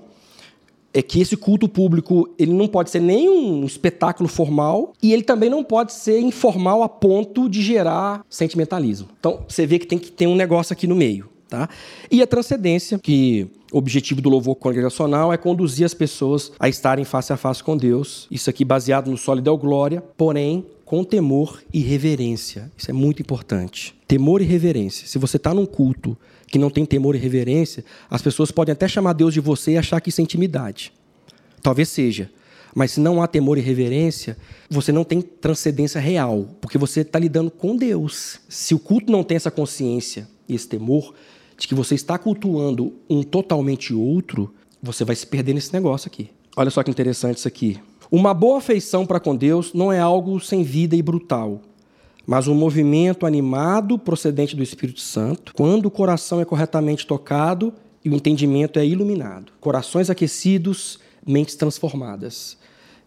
é 0.92 1.02
que 1.02 1.20
esse 1.20 1.36
culto 1.36 1.68
público 1.68 2.28
ele 2.38 2.52
não 2.52 2.66
pode 2.66 2.90
ser 2.90 3.00
nem 3.00 3.28
um 3.28 3.64
espetáculo 3.64 4.28
formal 4.28 4.94
e 5.02 5.12
ele 5.12 5.22
também 5.22 5.50
não 5.50 5.62
pode 5.62 5.92
ser 5.92 6.18
informal 6.18 6.82
a 6.82 6.88
ponto 6.88 7.48
de 7.48 7.62
gerar 7.62 8.24
sentimentalismo. 8.28 9.08
Então 9.18 9.44
você 9.46 9.66
vê 9.66 9.78
que 9.78 9.86
tem 9.86 9.98
que 9.98 10.10
ter 10.10 10.26
um 10.26 10.34
negócio 10.34 10.72
aqui 10.72 10.86
no 10.86 10.96
meio. 10.96 11.28
Tá? 11.48 11.66
E 12.10 12.20
a 12.20 12.26
transcendência, 12.26 12.98
que 12.98 13.48
o 13.72 13.78
objetivo 13.78 14.20
do 14.20 14.28
louvor 14.28 14.54
congregacional 14.56 15.32
é 15.32 15.36
conduzir 15.38 15.86
as 15.86 15.94
pessoas 15.94 16.52
a 16.60 16.68
estarem 16.68 17.06
face 17.06 17.32
a 17.32 17.38
face 17.38 17.64
com 17.64 17.74
Deus. 17.74 18.26
Isso 18.30 18.50
aqui 18.50 18.64
baseado 18.66 19.10
no 19.10 19.16
sólido 19.16 19.56
glória, 19.56 20.02
porém 20.16 20.66
com 20.88 21.04
temor 21.04 21.62
e 21.70 21.80
reverência. 21.80 22.72
Isso 22.74 22.90
é 22.90 22.94
muito 22.94 23.20
importante. 23.20 23.94
Temor 24.08 24.40
e 24.40 24.46
reverência. 24.46 25.06
Se 25.06 25.18
você 25.18 25.36
está 25.36 25.52
num 25.52 25.66
culto 25.66 26.16
que 26.46 26.58
não 26.58 26.70
tem 26.70 26.86
temor 26.86 27.14
e 27.14 27.18
reverência, 27.18 27.84
as 28.08 28.22
pessoas 28.22 28.50
podem 28.50 28.72
até 28.72 28.88
chamar 28.88 29.12
Deus 29.12 29.34
de 29.34 29.40
você 29.40 29.72
e 29.72 29.76
achar 29.76 30.00
que 30.00 30.08
isso 30.08 30.22
é 30.22 30.24
intimidade. 30.24 30.90
Talvez 31.62 31.90
seja. 31.90 32.30
Mas 32.74 32.92
se 32.92 33.00
não 33.00 33.22
há 33.22 33.26
temor 33.26 33.58
e 33.58 33.60
reverência, 33.60 34.38
você 34.70 34.90
não 34.90 35.04
tem 35.04 35.20
transcendência 35.20 36.00
real, 36.00 36.56
porque 36.58 36.78
você 36.78 37.02
está 37.02 37.18
lidando 37.18 37.50
com 37.50 37.76
Deus. 37.76 38.40
Se 38.48 38.74
o 38.74 38.78
culto 38.78 39.12
não 39.12 39.22
tem 39.22 39.36
essa 39.36 39.50
consciência 39.50 40.26
e 40.48 40.54
esse 40.54 40.66
temor 40.66 41.12
de 41.58 41.68
que 41.68 41.74
você 41.74 41.96
está 41.96 42.16
cultuando 42.16 42.94
um 43.10 43.22
totalmente 43.22 43.92
outro, 43.92 44.54
você 44.82 45.04
vai 45.04 45.14
se 45.14 45.26
perder 45.26 45.52
nesse 45.52 45.70
negócio 45.70 46.08
aqui. 46.08 46.30
Olha 46.56 46.70
só 46.70 46.82
que 46.82 46.90
interessante 46.90 47.36
isso 47.36 47.48
aqui. 47.48 47.78
Uma 48.10 48.32
boa 48.32 48.58
afeição 48.58 49.04
para 49.04 49.20
com 49.20 49.36
Deus 49.36 49.74
não 49.74 49.92
é 49.92 50.00
algo 50.00 50.40
sem 50.40 50.62
vida 50.62 50.96
e 50.96 51.02
brutal, 51.02 51.60
mas 52.26 52.48
um 52.48 52.54
movimento 52.54 53.26
animado 53.26 53.98
procedente 53.98 54.56
do 54.56 54.62
Espírito 54.62 55.00
Santo, 55.00 55.52
quando 55.54 55.86
o 55.86 55.90
coração 55.90 56.40
é 56.40 56.44
corretamente 56.44 57.06
tocado 57.06 57.72
e 58.04 58.08
o 58.08 58.14
entendimento 58.14 58.78
é 58.78 58.86
iluminado. 58.86 59.52
Corações 59.60 60.08
aquecidos, 60.08 60.98
mentes 61.26 61.54
transformadas. 61.54 62.56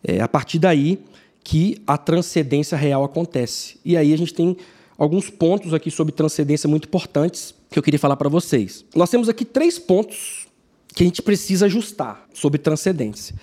É 0.04 0.22
a 0.22 0.28
partir 0.28 0.60
daí 0.60 1.00
que 1.44 1.82
a 1.88 1.98
transcendência 1.98 2.78
real 2.78 3.04
acontece. 3.04 3.80
E 3.84 3.98
aí 3.98 4.14
a 4.14 4.18
gente 4.18 4.34
tem 4.34 4.56
alguns 4.98 5.32
pontos 5.32 5.74
aqui 5.74 5.90
sobre 5.90 6.14
transcendência 6.14 6.70
muito 6.70 6.88
importantes 6.88 7.56
que 7.72 7.80
eu 7.80 7.84
queria 7.84 8.00
falar 8.00 8.16
para 8.16 8.30
vocês. 8.30 8.86
Nós 8.96 9.10
temos 9.10 9.30
aqui 9.30 9.46
três 9.46 9.80
pontos 9.80 10.48
que 10.94 11.04
a 11.04 11.06
gente 11.06 11.22
precisa 11.22 11.66
ajustar 11.66 12.28
sobre 12.34 12.60
transcendência. 12.60 13.36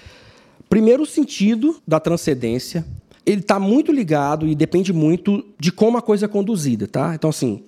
Primeiro, 0.68 1.02
o 1.02 1.06
sentido 1.06 1.76
da 1.86 1.98
transcendência. 1.98 2.84
Ele 3.24 3.40
está 3.40 3.60
muito 3.60 3.92
ligado 3.92 4.46
e 4.46 4.54
depende 4.54 4.92
muito 4.92 5.44
de 5.58 5.70
como 5.70 5.98
a 5.98 6.02
coisa 6.02 6.24
é 6.24 6.28
conduzida, 6.28 6.86
tá? 6.86 7.14
Então, 7.14 7.28
assim, 7.28 7.62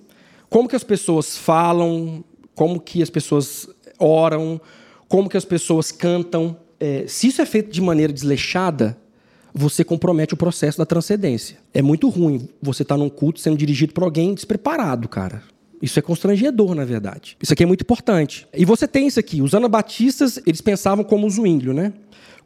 como 0.49 0.67
que 0.67 0.75
as 0.75 0.83
pessoas 0.83 1.37
falam, 1.37 2.23
como 2.55 2.79
que 2.79 3.01
as 3.01 3.09
pessoas 3.09 3.69
oram, 3.99 4.59
como 5.07 5.29
que 5.29 5.37
as 5.37 5.45
pessoas 5.45 5.91
cantam. 5.91 6.57
É, 6.79 7.05
se 7.07 7.27
isso 7.27 7.41
é 7.41 7.45
feito 7.45 7.71
de 7.71 7.79
maneira 7.79 8.11
desleixada, 8.11 8.97
você 9.53 9.83
compromete 9.83 10.33
o 10.33 10.37
processo 10.37 10.77
da 10.77 10.85
transcendência. 10.85 11.57
É 11.73 11.81
muito 11.81 12.09
ruim 12.09 12.49
você 12.61 12.83
estar 12.83 12.95
tá 12.95 12.99
num 12.99 13.09
culto 13.09 13.39
sendo 13.39 13.57
dirigido 13.57 13.93
por 13.93 14.03
alguém 14.03 14.33
despreparado, 14.33 15.07
cara. 15.07 15.43
Isso 15.81 15.97
é 15.97 16.01
constrangedor, 16.01 16.75
na 16.75 16.85
verdade. 16.85 17.35
Isso 17.41 17.53
aqui 17.53 17.63
é 17.63 17.65
muito 17.65 17.81
importante. 17.81 18.47
E 18.53 18.65
você 18.65 18.87
tem 18.87 19.07
isso 19.07 19.19
aqui. 19.19 19.41
Os 19.41 19.55
anabatistas, 19.55 20.39
eles 20.45 20.61
pensavam 20.61 21.03
como 21.03 21.25
o 21.25 21.29
Zwinglio, 21.29 21.73
né? 21.73 21.91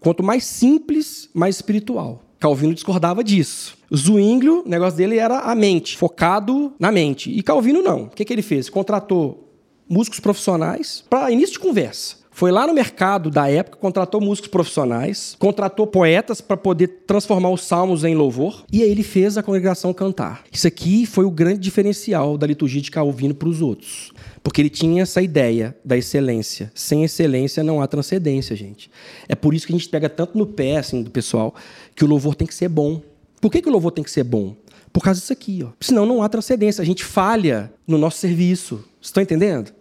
Quanto 0.06 0.22
mais 0.22 0.44
simples, 0.44 1.32
mais 1.34 1.56
espiritual. 1.56 2.22
Calvino 2.39 2.76
discordava 2.76 3.24
disso. 3.24 3.76
Zwinglio, 3.91 4.62
o 4.63 4.70
negócio 4.70 4.96
dele 4.96 5.18
era 5.18 5.39
a 5.39 5.56
mente, 5.56 5.98
focado 5.98 6.76
na 6.78 6.91
mente. 6.91 7.32
E 7.32 7.41
Calvino 7.41 7.82
não. 7.82 8.04
O 8.04 8.10
que, 8.10 8.24
que 8.24 8.32
ele 8.32 8.44
fez? 8.44 8.70
Contratou 8.70 9.52
músicos 9.89 10.20
profissionais 10.20 11.04
para 11.10 11.32
início 11.32 11.54
de 11.54 11.60
conversa. 11.60 12.18
Foi 12.36 12.52
lá 12.52 12.67
no 12.67 12.74
mercado 12.74 13.30
da 13.30 13.50
época, 13.50 13.78
contratou 13.78 14.19
músicos 14.19 14.50
profissionais, 14.50 15.38
contratou 15.39 15.88
poetas 15.88 16.41
para 16.41 16.58
poder 16.58 17.06
transformar 17.08 17.50
os 17.50 17.63
salmos 17.63 18.04
em 18.04 18.13
louvor, 18.13 18.65
e 18.69 18.84
aí 18.84 18.91
ele 18.91 19.04
fez 19.04 19.38
a 19.38 19.41
congregação 19.41 19.93
cantar. 19.93 20.43
Isso 20.52 20.67
aqui 20.67 21.06
foi 21.06 21.24
o 21.24 21.32
grande 21.32 21.62
diferencial 21.62 22.38
da 22.38 22.45
liturgia 22.45 22.82
de 22.82 22.91
Calvino 22.91 23.34
para 23.34 23.48
os 23.48 23.62
outros. 23.62 24.12
Porque 24.43 24.62
ele 24.62 24.69
tinha 24.69 25.04
essa 25.04 25.21
ideia 25.21 25.78
da 25.86 25.95
excelência. 25.95 26.69
Sem 26.76 27.06
excelência 27.06 27.63
não 27.63 27.82
há 27.82 27.88
transcendência, 27.88 28.54
gente. 28.54 28.91
É 29.30 29.34
por 29.34 29.54
isso 29.54 29.65
que 29.65 29.71
a 29.71 29.78
gente 29.78 29.88
pega 29.88 30.10
tanto 30.10 30.38
no 30.38 30.45
pé 30.45 30.76
assim, 30.76 31.04
do 31.04 31.10
pessoal 31.10 31.56
que 31.95 32.04
o 32.04 32.08
louvor 32.08 32.36
tem 32.36 32.45
que 32.45 32.54
ser 32.54 32.67
bom. 32.67 33.02
Por 33.39 33.50
que, 33.50 33.62
que 33.62 33.69
o 33.69 33.71
louvor 33.71 33.93
tem 33.93 34.04
que 34.04 34.12
ser 34.12 34.26
bom? 34.26 34.58
Por 34.91 35.02
causa 35.02 35.21
disso 35.21 35.32
aqui. 35.32 35.63
Ó. 35.63 35.69
Senão 35.80 36.06
não 36.06 36.21
há 36.21 36.28
transcendência. 36.28 36.82
A 36.82 36.86
gente 36.86 37.06
falha 37.06 37.71
no 37.88 37.98
nosso 37.98 38.17
serviço. 38.17 38.84
Estão 39.02 39.24
entendendo? 39.24 39.71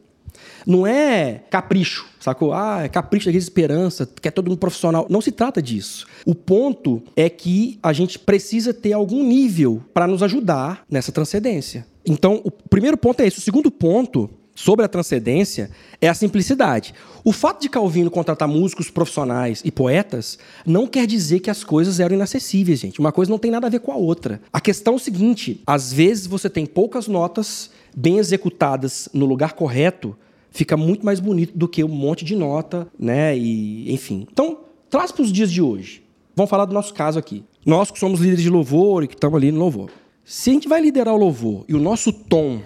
Não 0.66 0.86
é 0.86 1.42
capricho, 1.50 2.06
sacou? 2.18 2.52
Ah, 2.52 2.82
é 2.84 2.88
capricho 2.88 3.30
da 3.30 3.36
esperança, 3.36 4.08
quer 4.20 4.30
todo 4.30 4.48
mundo 4.48 4.58
profissional. 4.58 5.06
Não 5.10 5.20
se 5.20 5.30
trata 5.30 5.60
disso. 5.60 6.06
O 6.24 6.34
ponto 6.34 7.02
é 7.16 7.28
que 7.28 7.78
a 7.82 7.92
gente 7.92 8.18
precisa 8.18 8.72
ter 8.72 8.92
algum 8.92 9.22
nível 9.22 9.82
para 9.92 10.06
nos 10.06 10.22
ajudar 10.22 10.84
nessa 10.90 11.12
transcendência. 11.12 11.86
Então, 12.06 12.40
o 12.44 12.50
primeiro 12.50 12.96
ponto 12.96 13.20
é 13.20 13.26
esse. 13.26 13.38
O 13.38 13.42
segundo 13.42 13.70
ponto 13.70 14.30
sobre 14.54 14.84
a 14.84 14.88
transcendência 14.88 15.70
é 16.00 16.08
a 16.08 16.14
simplicidade. 16.14 16.94
O 17.24 17.32
fato 17.32 17.60
de 17.60 17.68
Calvino 17.68 18.10
contratar 18.10 18.48
músicos 18.48 18.90
profissionais 18.90 19.60
e 19.64 19.70
poetas 19.70 20.38
não 20.64 20.86
quer 20.86 21.06
dizer 21.06 21.40
que 21.40 21.50
as 21.50 21.64
coisas 21.64 21.98
eram 21.98 22.14
inacessíveis, 22.14 22.78
gente. 22.78 23.00
Uma 23.00 23.12
coisa 23.12 23.30
não 23.30 23.38
tem 23.38 23.50
nada 23.50 23.66
a 23.66 23.70
ver 23.70 23.80
com 23.80 23.92
a 23.92 23.96
outra. 23.96 24.40
A 24.52 24.60
questão 24.60 24.94
é 24.94 24.96
o 24.96 25.00
seguinte: 25.00 25.60
às 25.66 25.92
vezes 25.92 26.26
você 26.26 26.48
tem 26.48 26.66
poucas 26.66 27.08
notas 27.08 27.70
bem 27.96 28.18
executadas 28.18 29.08
no 29.12 29.26
lugar 29.26 29.54
correto, 29.54 30.16
fica 30.54 30.76
muito 30.76 31.04
mais 31.04 31.20
bonito 31.20 31.52
do 31.58 31.68
que 31.68 31.84
um 31.84 31.88
monte 31.88 32.24
de 32.24 32.34
nota, 32.34 32.86
né? 32.98 33.36
E 33.36 33.92
enfim. 33.92 34.26
Então, 34.32 34.60
traz 34.88 35.12
para 35.12 35.22
os 35.22 35.32
dias 35.32 35.52
de 35.52 35.60
hoje. 35.60 36.02
Vamos 36.34 36.48
falar 36.48 36.64
do 36.64 36.72
nosso 36.72 36.94
caso 36.94 37.18
aqui. 37.18 37.44
Nós 37.66 37.90
que 37.90 37.98
somos 37.98 38.20
líderes 38.20 38.42
de 38.42 38.50
louvor 38.50 39.02
e 39.04 39.08
que 39.08 39.14
estamos 39.14 39.36
ali 39.36 39.50
no 39.50 39.58
louvor. 39.58 39.90
Se 40.24 40.50
a 40.50 40.52
gente 40.52 40.68
vai 40.68 40.80
liderar 40.80 41.12
o 41.12 41.18
louvor 41.18 41.64
e 41.68 41.74
o 41.74 41.80
nosso 41.80 42.12
tom 42.12 42.60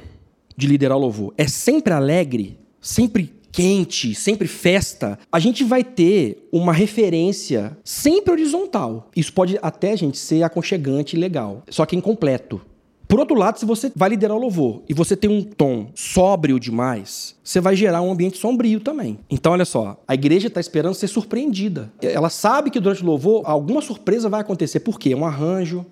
de 0.56 0.66
liderar 0.66 0.96
o 0.96 1.00
louvor 1.00 1.32
é 1.36 1.48
sempre 1.48 1.92
alegre, 1.92 2.58
sempre 2.80 3.32
quente, 3.50 4.14
sempre 4.14 4.46
festa, 4.46 5.18
a 5.32 5.40
gente 5.40 5.64
vai 5.64 5.82
ter 5.82 6.46
uma 6.52 6.72
referência 6.72 7.76
sempre 7.82 8.32
horizontal. 8.32 9.10
Isso 9.16 9.32
pode 9.32 9.58
até, 9.62 9.96
gente, 9.96 10.18
ser 10.18 10.42
aconchegante 10.42 11.16
e 11.16 11.18
legal, 11.18 11.62
só 11.68 11.86
que 11.86 11.96
incompleto. 11.96 12.60
Por 13.08 13.18
outro 13.18 13.34
lado, 13.34 13.58
se 13.58 13.64
você 13.64 13.90
vai 13.96 14.10
liderar 14.10 14.36
o 14.36 14.40
louvor 14.40 14.82
e 14.86 14.92
você 14.92 15.16
tem 15.16 15.30
um 15.30 15.42
tom 15.42 15.90
sóbrio 15.94 16.60
demais, 16.60 17.34
você 17.42 17.58
vai 17.58 17.74
gerar 17.74 18.02
um 18.02 18.12
ambiente 18.12 18.36
sombrio 18.36 18.80
também. 18.80 19.18
Então, 19.30 19.52
olha 19.52 19.64
só, 19.64 19.98
a 20.06 20.12
igreja 20.12 20.48
está 20.48 20.60
esperando 20.60 20.94
ser 20.94 21.08
surpreendida. 21.08 21.90
Ela 22.02 22.28
sabe 22.28 22.70
que 22.70 22.78
durante 22.78 23.02
o 23.02 23.06
louvor 23.06 23.42
alguma 23.46 23.80
surpresa 23.80 24.28
vai 24.28 24.42
acontecer. 24.42 24.80
Por 24.80 24.98
quê? 24.98 25.14
É 25.14 25.16
um 25.16 25.24
arranjo, 25.24 25.86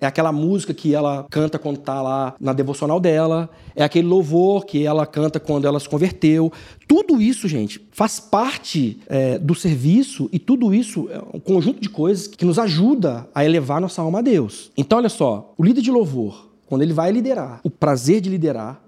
é 0.00 0.06
aquela 0.06 0.32
música 0.32 0.74
que 0.74 0.94
ela 0.94 1.26
canta 1.30 1.58
quando 1.58 1.78
está 1.78 2.02
lá 2.02 2.34
na 2.38 2.52
devocional 2.52 2.98
dela. 3.00 3.48
É 3.74 3.82
aquele 3.82 4.06
louvor 4.06 4.66
que 4.66 4.84
ela 4.84 5.06
canta 5.06 5.40
quando 5.40 5.66
ela 5.66 5.80
se 5.80 5.88
converteu. 5.88 6.52
Tudo 6.86 7.22
isso, 7.22 7.48
gente, 7.48 7.80
faz 7.90 8.20
parte 8.20 8.98
é, 9.06 9.38
do 9.38 9.54
serviço 9.54 10.28
e 10.32 10.38
tudo 10.38 10.74
isso 10.74 11.08
é 11.10 11.18
um 11.34 11.40
conjunto 11.40 11.80
de 11.80 11.88
coisas 11.88 12.26
que 12.26 12.44
nos 12.44 12.58
ajuda 12.58 13.28
a 13.34 13.44
elevar 13.44 13.80
nossa 13.80 14.02
alma 14.02 14.18
a 14.18 14.22
Deus. 14.22 14.70
Então, 14.76 14.98
olha 14.98 15.08
só, 15.08 15.54
o 15.56 15.64
líder 15.64 15.82
de 15.82 15.90
louvor, 15.90 16.49
quando 16.70 16.82
ele 16.82 16.92
vai 16.92 17.10
liderar, 17.10 17.60
o 17.64 17.68
prazer 17.68 18.20
de 18.20 18.30
liderar 18.30 18.80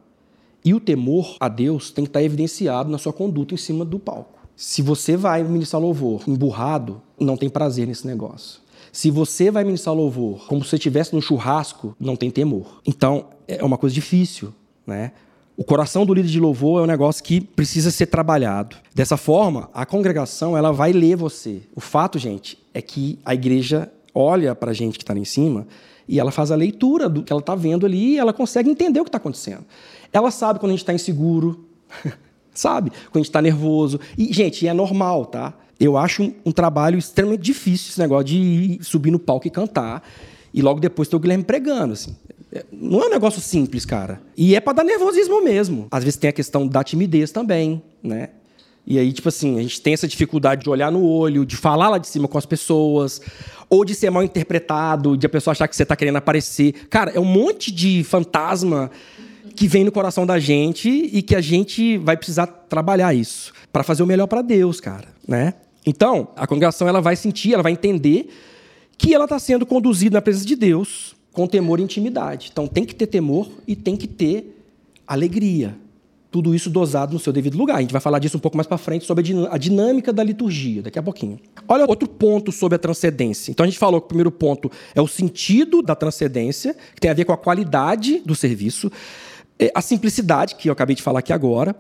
e 0.64 0.72
o 0.72 0.78
temor 0.78 1.36
a 1.40 1.48
Deus 1.48 1.90
tem 1.90 2.04
que 2.04 2.10
estar 2.10 2.22
evidenciado 2.22 2.88
na 2.88 2.96
sua 2.96 3.12
conduta 3.12 3.54
em 3.54 3.56
cima 3.56 3.84
do 3.84 3.98
palco. 3.98 4.38
Se 4.54 4.80
você 4.80 5.16
vai 5.16 5.42
ministrar 5.42 5.82
louvor 5.82 6.22
emburrado, 6.28 7.02
não 7.18 7.36
tem 7.36 7.50
prazer 7.50 7.88
nesse 7.88 8.06
negócio. 8.06 8.60
Se 8.92 9.10
você 9.10 9.50
vai 9.50 9.64
ministrar 9.64 9.96
louvor 9.96 10.46
como 10.46 10.62
se 10.62 10.70
você 10.70 10.76
estivesse 10.76 11.12
num 11.12 11.20
churrasco, 11.20 11.96
não 11.98 12.14
tem 12.14 12.30
temor. 12.30 12.80
Então, 12.86 13.24
é 13.48 13.64
uma 13.64 13.76
coisa 13.76 13.92
difícil, 13.92 14.54
né? 14.86 15.10
O 15.56 15.64
coração 15.64 16.06
do 16.06 16.14
líder 16.14 16.28
de 16.28 16.38
louvor 16.38 16.80
é 16.80 16.84
um 16.84 16.86
negócio 16.86 17.22
que 17.24 17.40
precisa 17.40 17.90
ser 17.90 18.06
trabalhado. 18.06 18.76
Dessa 18.94 19.16
forma, 19.16 19.68
a 19.74 19.84
congregação 19.84 20.56
ela 20.56 20.70
vai 20.70 20.92
ler 20.92 21.16
você. 21.16 21.62
O 21.74 21.80
fato, 21.80 22.16
gente, 22.16 22.56
é 22.72 22.80
que 22.80 23.18
a 23.24 23.34
igreja 23.34 23.90
olha 24.14 24.54
para 24.54 24.70
a 24.70 24.74
gente 24.74 24.98
que 24.98 25.02
está 25.02 25.12
lá 25.12 25.18
em 25.18 25.24
cima 25.24 25.66
e 26.08 26.18
ela 26.18 26.30
faz 26.30 26.50
a 26.50 26.56
leitura 26.56 27.08
do 27.08 27.22
que 27.22 27.32
ela 27.32 27.40
está 27.40 27.54
vendo 27.54 27.86
ali 27.86 28.14
e 28.14 28.18
ela 28.18 28.32
consegue 28.32 28.70
entender 28.70 29.00
o 29.00 29.04
que 29.04 29.08
está 29.08 29.18
acontecendo. 29.18 29.64
Ela 30.12 30.30
sabe 30.30 30.58
quando 30.58 30.70
a 30.70 30.74
gente 30.74 30.82
está 30.82 30.92
inseguro, 30.92 31.64
sabe? 32.52 32.90
Quando 32.90 33.16
a 33.16 33.18
gente 33.18 33.28
está 33.28 33.42
nervoso. 33.42 34.00
E, 34.16 34.32
gente, 34.32 34.66
é 34.66 34.74
normal, 34.74 35.26
tá? 35.26 35.54
Eu 35.80 35.96
acho 35.96 36.22
um, 36.22 36.34
um, 36.46 36.52
trabalho 36.52 36.98
extremamente 36.98 37.42
difícil 37.42 37.90
esse 37.90 37.98
negócio 37.98 38.24
de 38.24 38.78
subir 38.82 39.10
no 39.10 39.18
palco 39.18 39.46
e 39.46 39.50
cantar. 39.50 40.02
E 40.54 40.60
logo 40.60 40.80
depois 40.80 41.08
ter 41.08 41.16
o 41.16 41.18
Guilherme 41.18 41.44
pregando, 41.44 41.94
assim. 41.94 42.14
É, 42.52 42.64
não 42.70 43.00
é 43.00 43.06
um 43.06 43.10
negócio 43.10 43.40
simples, 43.40 43.86
cara. 43.86 44.20
E 44.36 44.54
é 44.54 44.60
para 44.60 44.74
dar 44.74 44.84
nervosismo 44.84 45.42
mesmo. 45.42 45.86
Às 45.90 46.04
vezes 46.04 46.18
tem 46.18 46.28
a 46.28 46.32
questão 46.32 46.66
da 46.66 46.84
timidez 46.84 47.32
também, 47.32 47.82
né? 48.02 48.28
E 48.86 48.98
aí, 48.98 49.12
tipo 49.12 49.28
assim, 49.28 49.58
a 49.58 49.62
gente 49.62 49.80
tem 49.80 49.94
essa 49.94 50.08
dificuldade 50.08 50.62
de 50.62 50.70
olhar 50.70 50.90
no 50.90 51.04
olho, 51.04 51.46
de 51.46 51.56
falar 51.56 51.88
lá 51.88 51.98
de 51.98 52.08
cima 52.08 52.26
com 52.26 52.36
as 52.36 52.46
pessoas, 52.46 53.20
ou 53.70 53.84
de 53.84 53.94
ser 53.94 54.10
mal 54.10 54.22
interpretado, 54.22 55.16
de 55.16 55.24
a 55.24 55.28
pessoa 55.28 55.52
achar 55.52 55.68
que 55.68 55.76
você 55.76 55.84
está 55.84 55.94
querendo 55.94 56.16
aparecer. 56.16 56.72
Cara, 56.90 57.12
é 57.12 57.20
um 57.20 57.24
monte 57.24 57.70
de 57.70 58.02
fantasma 58.02 58.90
que 59.54 59.68
vem 59.68 59.84
no 59.84 59.92
coração 59.92 60.26
da 60.26 60.38
gente 60.38 60.88
e 60.90 61.22
que 61.22 61.36
a 61.36 61.40
gente 61.40 61.96
vai 61.98 62.16
precisar 62.16 62.46
trabalhar 62.46 63.14
isso 63.14 63.52
para 63.72 63.82
fazer 63.82 64.02
o 64.02 64.06
melhor 64.06 64.26
para 64.26 64.42
Deus, 64.42 64.80
cara, 64.80 65.08
né? 65.26 65.54
Então, 65.86 66.28
a 66.36 66.46
congregação 66.46 66.88
ela 66.88 67.00
vai 67.00 67.16
sentir, 67.16 67.54
ela 67.54 67.62
vai 67.62 67.72
entender 67.72 68.28
que 68.96 69.14
ela 69.14 69.24
está 69.24 69.38
sendo 69.38 69.66
conduzida 69.66 70.16
na 70.16 70.22
presença 70.22 70.46
de 70.46 70.56
Deus 70.56 71.14
com 71.32 71.46
temor 71.46 71.80
e 71.80 71.82
intimidade. 71.82 72.50
Então, 72.52 72.66
tem 72.66 72.84
que 72.84 72.94
ter 72.94 73.06
temor 73.06 73.48
e 73.66 73.74
tem 73.74 73.96
que 73.96 74.06
ter 74.06 74.62
alegria. 75.06 75.74
Tudo 76.32 76.54
isso 76.54 76.70
dosado 76.70 77.12
no 77.12 77.20
seu 77.20 77.32
devido 77.32 77.58
lugar. 77.58 77.76
A 77.76 77.80
gente 77.82 77.92
vai 77.92 78.00
falar 78.00 78.18
disso 78.18 78.38
um 78.38 78.40
pouco 78.40 78.56
mais 78.56 78.66
para 78.66 78.78
frente 78.78 79.04
sobre 79.04 79.22
a 79.50 79.58
dinâmica 79.58 80.14
da 80.14 80.24
liturgia, 80.24 80.80
daqui 80.80 80.98
a 80.98 81.02
pouquinho. 81.02 81.38
Olha 81.68 81.84
outro 81.86 82.08
ponto 82.08 82.50
sobre 82.50 82.76
a 82.76 82.78
transcendência. 82.78 83.50
Então 83.50 83.64
a 83.64 83.68
gente 83.68 83.78
falou 83.78 84.00
que 84.00 84.06
o 84.06 84.08
primeiro 84.08 84.32
ponto 84.32 84.70
é 84.94 85.00
o 85.02 85.06
sentido 85.06 85.82
da 85.82 85.94
transcendência, 85.94 86.74
que 86.94 87.00
tem 87.02 87.10
a 87.10 87.14
ver 87.14 87.26
com 87.26 87.34
a 87.34 87.36
qualidade 87.36 88.22
do 88.24 88.34
serviço, 88.34 88.90
é, 89.58 89.70
a 89.74 89.82
simplicidade, 89.82 90.54
que 90.54 90.70
eu 90.70 90.72
acabei 90.72 90.96
de 90.96 91.02
falar 91.02 91.18
aqui 91.18 91.34
agora, 91.34 91.76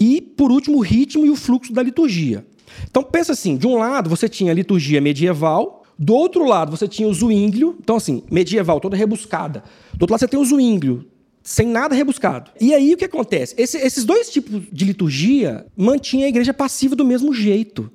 e, 0.00 0.22
por 0.22 0.50
último, 0.50 0.78
o 0.78 0.80
ritmo 0.80 1.26
e 1.26 1.30
o 1.30 1.36
fluxo 1.36 1.70
da 1.70 1.82
liturgia. 1.82 2.42
Então 2.90 3.02
pensa 3.02 3.32
assim, 3.32 3.58
de 3.58 3.66
um 3.66 3.76
lado 3.76 4.08
você 4.08 4.30
tinha 4.30 4.50
a 4.50 4.54
liturgia 4.54 5.00
medieval, 5.00 5.84
do 5.98 6.14
outro 6.14 6.46
lado 6.46 6.74
você 6.74 6.88
tinha 6.88 7.06
o 7.06 7.12
zwinglio, 7.12 7.76
então 7.78 7.96
assim, 7.96 8.22
medieval, 8.30 8.80
toda 8.80 8.96
rebuscada. 8.96 9.62
Do 9.92 10.04
outro 10.04 10.12
lado 10.12 10.20
você 10.20 10.28
tem 10.28 10.40
o 10.40 10.44
zwinglio, 10.44 11.04
sem 11.42 11.66
nada 11.66 11.94
rebuscado. 11.94 12.50
E 12.60 12.74
aí 12.74 12.94
o 12.94 12.96
que 12.96 13.04
acontece? 13.04 13.54
Esse, 13.56 13.78
esses 13.78 14.04
dois 14.04 14.30
tipos 14.30 14.62
de 14.70 14.84
liturgia 14.84 15.66
mantinham 15.76 16.26
a 16.26 16.28
igreja 16.28 16.52
passiva 16.52 16.94
do 16.94 17.04
mesmo 17.04 17.32
jeito. 17.32 17.90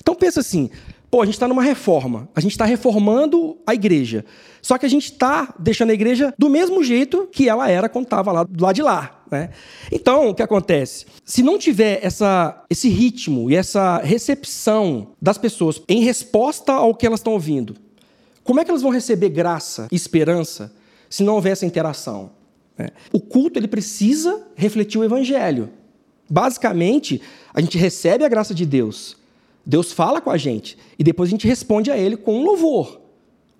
Então 0.00 0.14
pensa 0.14 0.40
assim, 0.40 0.70
pô, 1.10 1.22
a 1.22 1.24
gente 1.24 1.34
está 1.34 1.48
numa 1.48 1.62
reforma, 1.62 2.28
a 2.34 2.40
gente 2.40 2.52
está 2.52 2.64
reformando 2.64 3.58
a 3.66 3.74
igreja. 3.74 4.24
Só 4.62 4.76
que 4.78 4.86
a 4.86 4.88
gente 4.88 5.12
está 5.12 5.54
deixando 5.58 5.90
a 5.90 5.94
igreja 5.94 6.34
do 6.38 6.48
mesmo 6.48 6.82
jeito 6.82 7.28
que 7.30 7.48
ela 7.48 7.70
era 7.70 7.88
quando 7.88 8.04
estava 8.04 8.32
lá 8.32 8.44
do 8.44 8.62
lado 8.62 8.74
de 8.74 8.82
lá. 8.82 9.22
Né? 9.30 9.50
Então, 9.92 10.30
o 10.30 10.34
que 10.34 10.42
acontece? 10.42 11.06
Se 11.24 11.42
não 11.42 11.58
tiver 11.58 12.00
essa, 12.02 12.64
esse 12.70 12.88
ritmo 12.88 13.50
e 13.50 13.56
essa 13.56 13.98
recepção 13.98 15.08
das 15.20 15.38
pessoas 15.38 15.80
em 15.88 16.02
resposta 16.02 16.72
ao 16.72 16.94
que 16.94 17.06
elas 17.06 17.20
estão 17.20 17.34
ouvindo, 17.34 17.76
como 18.42 18.60
é 18.60 18.64
que 18.64 18.70
elas 18.70 18.82
vão 18.82 18.90
receber 18.90 19.28
graça 19.28 19.88
e 19.92 19.96
esperança 19.96 20.72
se 21.10 21.22
não 21.22 21.34
houver 21.34 21.52
essa 21.52 21.66
interação? 21.66 22.37
Né? 22.78 22.90
O 23.12 23.20
culto 23.20 23.58
ele 23.58 23.68
precisa 23.68 24.46
refletir 24.54 24.98
o 24.98 25.04
evangelho. 25.04 25.70
Basicamente, 26.30 27.20
a 27.52 27.60
gente 27.60 27.76
recebe 27.76 28.24
a 28.24 28.28
graça 28.28 28.54
de 28.54 28.64
Deus, 28.64 29.16
Deus 29.68 29.92
fala 29.92 30.18
com 30.18 30.30
a 30.30 30.38
gente 30.38 30.78
e 30.98 31.04
depois 31.04 31.28
a 31.28 31.32
gente 31.32 31.46
responde 31.46 31.90
a 31.90 31.98
Ele 31.98 32.16
com 32.16 32.38
um 32.38 32.42
louvor. 32.42 33.02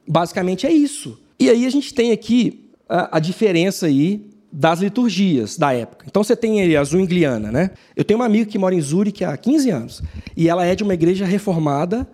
Basicamente 0.06 0.66
é 0.66 0.72
isso. 0.72 1.20
E 1.38 1.50
aí 1.50 1.66
a 1.66 1.70
gente 1.70 1.92
tem 1.92 2.12
aqui 2.12 2.70
a, 2.88 3.18
a 3.18 3.20
diferença 3.20 3.84
aí 3.84 4.24
das 4.50 4.80
liturgias 4.80 5.58
da 5.58 5.74
época. 5.74 6.06
Então 6.08 6.24
você 6.24 6.34
tem 6.34 6.62
aí 6.62 6.74
a 6.74 6.82
Zwingliana, 6.82 7.52
né? 7.52 7.72
Eu 7.94 8.04
tenho 8.04 8.18
uma 8.18 8.24
amiga 8.24 8.50
que 8.50 8.58
mora 8.58 8.74
em 8.74 8.80
Zurique 8.80 9.22
há 9.22 9.36
15 9.36 9.70
anos 9.70 10.02
e 10.34 10.48
ela 10.48 10.64
é 10.64 10.74
de 10.74 10.82
uma 10.82 10.94
igreja 10.94 11.26
reformada 11.26 12.08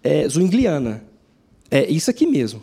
é, 0.00 0.28
Zwingliana. 0.28 1.02
É 1.68 1.90
isso 1.90 2.08
aqui 2.08 2.26
mesmo. 2.26 2.62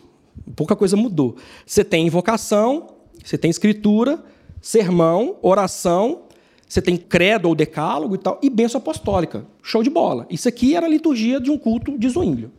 Pouca 0.56 0.74
coisa 0.74 0.96
mudou. 0.96 1.36
Você 1.66 1.84
tem 1.84 2.06
invocação, 2.06 2.86
você 3.22 3.38
tem 3.38 3.50
escritura, 3.50 4.22
sermão, 4.60 5.36
oração, 5.42 6.22
você 6.68 6.82
tem 6.82 6.96
credo 6.96 7.48
ou 7.48 7.54
decálogo 7.54 8.14
e 8.14 8.18
tal, 8.18 8.38
e 8.42 8.50
benção 8.50 8.78
apostólica. 8.78 9.46
Show 9.62 9.82
de 9.82 9.88
bola. 9.88 10.26
Isso 10.28 10.48
aqui 10.48 10.76
era 10.76 10.86
a 10.86 10.88
liturgia 10.88 11.40
de 11.40 11.50
um 11.50 11.56
culto 11.56 11.96
de 11.96 12.08
Zwinglio. 12.08 12.52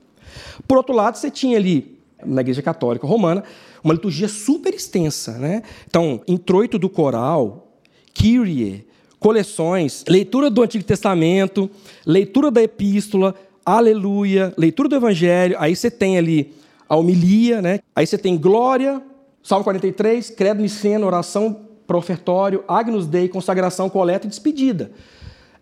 Por 0.68 0.78
outro 0.78 0.96
lado, 0.96 1.18
você 1.18 1.30
tinha 1.30 1.58
ali, 1.58 2.00
na 2.26 2.42
Igreja 2.42 2.62
Católica 2.62 3.06
Romana, 3.06 3.44
uma 3.84 3.94
liturgia 3.94 4.28
super 4.28 4.74
extensa. 4.74 5.34
Né? 5.38 5.62
Então, 5.88 6.22
introito 6.28 6.80
do 6.80 6.90
coral, 6.90 7.68
Kyrie, 8.14 8.88
coleções, 9.20 10.04
leitura 10.08 10.50
do 10.50 10.64
Antigo 10.64 10.84
Testamento, 10.84 11.70
leitura 12.06 12.50
da 12.50 12.64
Epístola, 12.64 13.36
Aleluia, 13.66 14.52
leitura 14.58 14.90
do 14.90 14.96
Evangelho, 14.96 15.56
aí 15.60 15.76
você 15.76 15.92
tem 15.92 16.18
ali 16.18 16.54
a 16.88 16.96
homilia, 16.96 17.62
né? 17.62 17.80
aí 17.96 18.08
você 18.08 18.18
tem 18.18 18.36
glória, 18.36 19.00
Salmo 19.42 19.64
43, 19.64 20.30
credo 20.32 20.62
niceno, 20.62 21.08
oração 21.08 21.66
para 21.88 21.98
ofertório, 21.98 22.64
Agnus 22.68 23.08
Dei, 23.08 23.28
consagração, 23.28 23.90
coleta 23.90 24.28
e 24.28 24.30
despedida. 24.30 24.92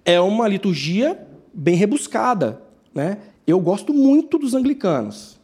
É 0.04 0.20
uma 0.20 0.48
liturgia 0.48 1.18
bem 1.54 1.76
rebuscada. 1.76 2.62
Né? 2.94 3.18
Eu 3.46 3.60
gosto 3.60 3.94
muito 3.94 4.38
dos 4.38 4.54
anglicanos. 4.54 5.38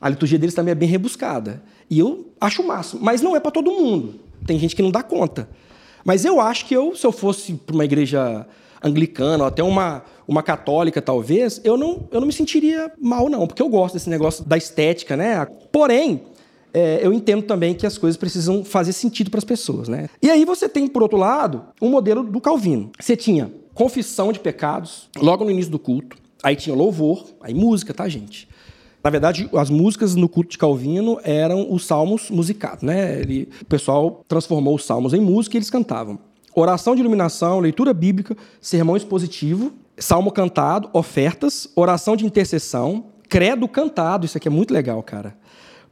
A 0.00 0.08
liturgia 0.08 0.38
deles 0.38 0.54
também 0.54 0.72
é 0.72 0.74
bem 0.74 0.88
rebuscada. 0.88 1.62
E 1.90 1.98
eu 1.98 2.28
acho 2.40 2.62
o 2.62 2.66
máximo. 2.66 3.02
Mas 3.02 3.20
não 3.20 3.36
é 3.36 3.40
para 3.40 3.50
todo 3.50 3.70
mundo. 3.70 4.20
Tem 4.46 4.58
gente 4.58 4.74
que 4.74 4.82
não 4.82 4.90
dá 4.90 5.02
conta. 5.02 5.48
Mas 6.04 6.24
eu 6.24 6.40
acho 6.40 6.66
que 6.66 6.74
eu, 6.74 6.94
se 6.94 7.06
eu 7.06 7.12
fosse 7.12 7.54
para 7.54 7.74
uma 7.74 7.84
igreja 7.84 8.46
anglicana 8.82 9.44
ou 9.44 9.48
até 9.48 9.62
uma, 9.62 10.04
uma 10.28 10.42
católica, 10.42 11.00
talvez, 11.00 11.60
eu 11.64 11.76
não, 11.76 12.06
eu 12.10 12.20
não 12.20 12.26
me 12.26 12.32
sentiria 12.32 12.92
mal, 13.00 13.30
não, 13.30 13.46
porque 13.46 13.62
eu 13.62 13.68
gosto 13.68 13.94
desse 13.94 14.10
negócio 14.10 14.44
da 14.44 14.58
estética, 14.58 15.16
né? 15.16 15.46
Porém, 15.72 16.22
é, 16.74 16.98
eu 17.00 17.12
entendo 17.12 17.44
também 17.44 17.72
que 17.72 17.86
as 17.86 17.96
coisas 17.96 18.16
precisam 18.16 18.64
fazer 18.64 18.92
sentido 18.92 19.30
para 19.30 19.38
as 19.38 19.44
pessoas. 19.44 19.88
Né? 19.88 20.08
E 20.20 20.28
aí 20.28 20.44
você 20.44 20.68
tem, 20.68 20.88
por 20.88 21.02
outro 21.02 21.16
lado, 21.16 21.62
o 21.80 21.86
um 21.86 21.90
modelo 21.90 22.24
do 22.24 22.40
Calvino. 22.40 22.90
Você 22.98 23.16
tinha 23.16 23.50
confissão 23.72 24.32
de 24.32 24.40
pecados 24.40 25.08
logo 25.16 25.44
no 25.44 25.50
início 25.50 25.70
do 25.70 25.78
culto, 25.78 26.16
aí 26.42 26.56
tinha 26.56 26.74
louvor, 26.74 27.24
aí 27.40 27.54
música, 27.54 27.94
tá, 27.94 28.08
gente? 28.08 28.48
Na 29.02 29.10
verdade, 29.10 29.48
as 29.54 29.68
músicas 29.70 30.14
no 30.14 30.28
culto 30.28 30.50
de 30.50 30.58
Calvino 30.58 31.20
eram 31.22 31.72
os 31.72 31.84
salmos 31.84 32.30
musicados, 32.30 32.82
né? 32.82 33.20
Ele, 33.20 33.48
o 33.60 33.64
pessoal 33.66 34.24
transformou 34.26 34.74
os 34.74 34.84
salmos 34.84 35.12
em 35.12 35.20
música 35.20 35.56
e 35.56 35.58
eles 35.58 35.70
cantavam. 35.70 36.18
Oração 36.54 36.94
de 36.94 37.02
iluminação, 37.02 37.60
leitura 37.60 37.92
bíblica, 37.92 38.36
sermão 38.60 38.96
expositivo, 38.96 39.72
salmo 39.98 40.32
cantado, 40.32 40.88
ofertas, 40.92 41.68
oração 41.76 42.16
de 42.16 42.24
intercessão, 42.24 43.06
credo 43.28 43.68
cantado, 43.68 44.24
isso 44.24 44.38
aqui 44.38 44.48
é 44.48 44.50
muito 44.50 44.72
legal, 44.72 45.02
cara. 45.02 45.36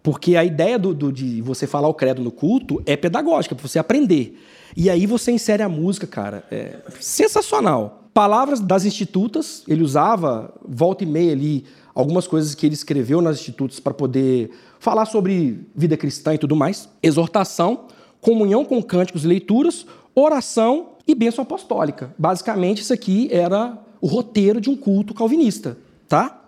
Porque 0.03 0.37
a 0.37 0.45
ideia 0.45 0.79
do, 0.79 0.93
do, 0.93 1.13
de 1.13 1.41
você 1.41 1.67
falar 1.67 1.89
o 1.89 1.95
credo 1.95 2.23
no 2.23 2.31
culto 2.31 2.83
é 2.85 2.97
pedagógica, 2.97 3.55
para 3.55 3.67
você 3.67 3.79
aprender. 3.79 4.39
E 4.77 4.91
aí 4.91 5.07
você 5.07 5.31
insere 5.31 5.63
a 5.63 5.69
música, 5.69 6.07
cara. 6.07 6.45
É 6.51 6.79
sensacional. 7.01 8.05
Palavras 8.13 8.61
das 8.61 8.85
institutas, 8.85 9.63
ele 9.69 9.83
usava 9.83 10.53
volta 10.67 11.05
e 11.05 11.07
meia 11.07 11.33
ali 11.33 11.65
algumas 11.95 12.27
coisas 12.27 12.55
que 12.55 12.67
ele 12.67 12.75
escreveu 12.75 13.21
nas 13.21 13.39
institutas 13.39 13.79
para 13.79 13.95
poder 13.95 14.51
falar 14.81 15.07
sobre 15.07 15.67
vida 15.75 15.97
cristã 15.97 16.35
e 16.35 16.39
tudo 16.39 16.57
mais. 16.57 16.89
Exortação, 17.03 17.87
comunhão 18.21 18.65
com 18.65 18.83
cânticos 18.83 19.25
e 19.25 19.29
leituras, 19.29 19.87
oração 20.15 20.91
e 21.07 21.15
bênção 21.15 21.43
apostólica. 21.43 22.15
Basicamente, 22.19 22.83
isso 22.83 22.93
aqui 22.93 23.29
era 23.31 23.79
o 24.01 24.07
roteiro 24.07 24.61
de 24.61 24.69
um 24.69 24.77
culto 24.77 25.15
calvinista, 25.15 25.79
tá? 26.09 26.41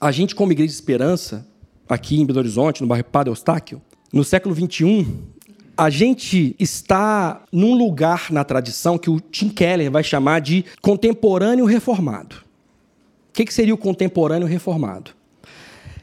A 0.00 0.12
gente, 0.12 0.34
como 0.34 0.52
Igreja 0.52 0.68
de 0.68 0.74
Esperança, 0.74 1.46
aqui 1.88 2.20
em 2.20 2.26
Belo 2.26 2.38
Horizonte, 2.38 2.82
no 2.82 2.86
bairro 2.86 3.04
Padre 3.04 3.30
Eustáquio, 3.30 3.80
no 4.12 4.24
século 4.24 4.54
XXI, 4.54 5.06
a 5.76 5.90
gente 5.90 6.56
está 6.58 7.44
num 7.52 7.74
lugar 7.74 8.32
na 8.32 8.42
tradição 8.42 8.98
que 8.98 9.08
o 9.08 9.20
Tim 9.20 9.48
Keller 9.48 9.90
vai 9.90 10.02
chamar 10.02 10.40
de 10.40 10.64
contemporâneo 10.82 11.64
reformado. 11.66 12.36
O 13.28 13.32
que 13.32 13.52
seria 13.52 13.74
o 13.74 13.78
contemporâneo 13.78 14.48
reformado? 14.48 15.12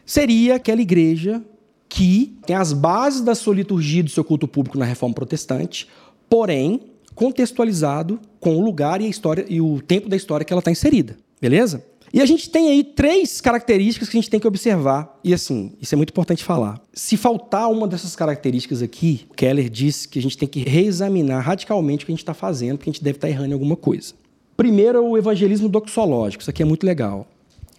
Seria 0.06 0.56
aquela 0.56 0.82
igreja 0.82 1.44
que 1.90 2.38
tem 2.46 2.56
as 2.56 2.72
bases 2.72 3.22
da 3.22 3.36
sua 3.36 3.56
liturgia 3.56 4.04
do 4.04 4.10
seu 4.10 4.24
culto 4.24 4.48
público 4.48 4.78
na 4.78 4.86
reforma 4.86 5.14
protestante, 5.14 5.88
porém 6.30 6.82
contextualizado 7.14 8.20
com 8.40 8.56
o 8.58 8.64
lugar 8.64 9.02
e 9.02 9.06
a 9.06 9.10
história 9.10 9.46
e 9.50 9.60
o 9.60 9.82
tempo 9.82 10.08
da 10.08 10.16
história 10.16 10.46
que 10.46 10.54
ela 10.54 10.60
está 10.60 10.72
inserida. 10.72 11.18
Beleza? 11.42 11.84
E 12.16 12.22
a 12.22 12.26
gente 12.26 12.50
tem 12.50 12.70
aí 12.70 12.82
três 12.82 13.42
características 13.42 14.08
que 14.08 14.18
a 14.18 14.22
gente 14.22 14.30
tem 14.30 14.40
que 14.40 14.48
observar. 14.48 15.20
E 15.22 15.34
assim, 15.34 15.74
isso 15.82 15.94
é 15.94 15.98
muito 15.98 16.12
importante 16.12 16.46
falar. 16.46 16.82
Se 16.94 17.18
faltar 17.18 17.70
uma 17.70 17.86
dessas 17.86 18.16
características 18.16 18.82
aqui, 18.82 19.28
Keller 19.36 19.70
diz 19.70 20.06
que 20.06 20.18
a 20.18 20.22
gente 20.22 20.38
tem 20.38 20.48
que 20.48 20.62
reexaminar 20.62 21.44
radicalmente 21.44 22.04
o 22.04 22.06
que 22.06 22.14
a 22.14 22.16
gente 22.16 22.24
está 22.24 22.34
fazendo, 22.34 22.78
porque 22.78 22.90
a 22.90 22.94
gente 22.94 23.04
deve 23.04 23.18
estar 23.18 23.28
tá 23.28 23.32
errando 23.34 23.50
em 23.50 23.54
alguma 23.54 23.76
coisa. 23.76 24.14
Primeiro 24.56 24.98
é 24.98 25.02
o 25.02 25.18
evangelismo 25.18 25.68
doxológico. 25.68 26.42
Isso 26.42 26.50
aqui 26.50 26.64
é 26.64 26.66
muito 26.66 26.86
legal. 26.86 27.28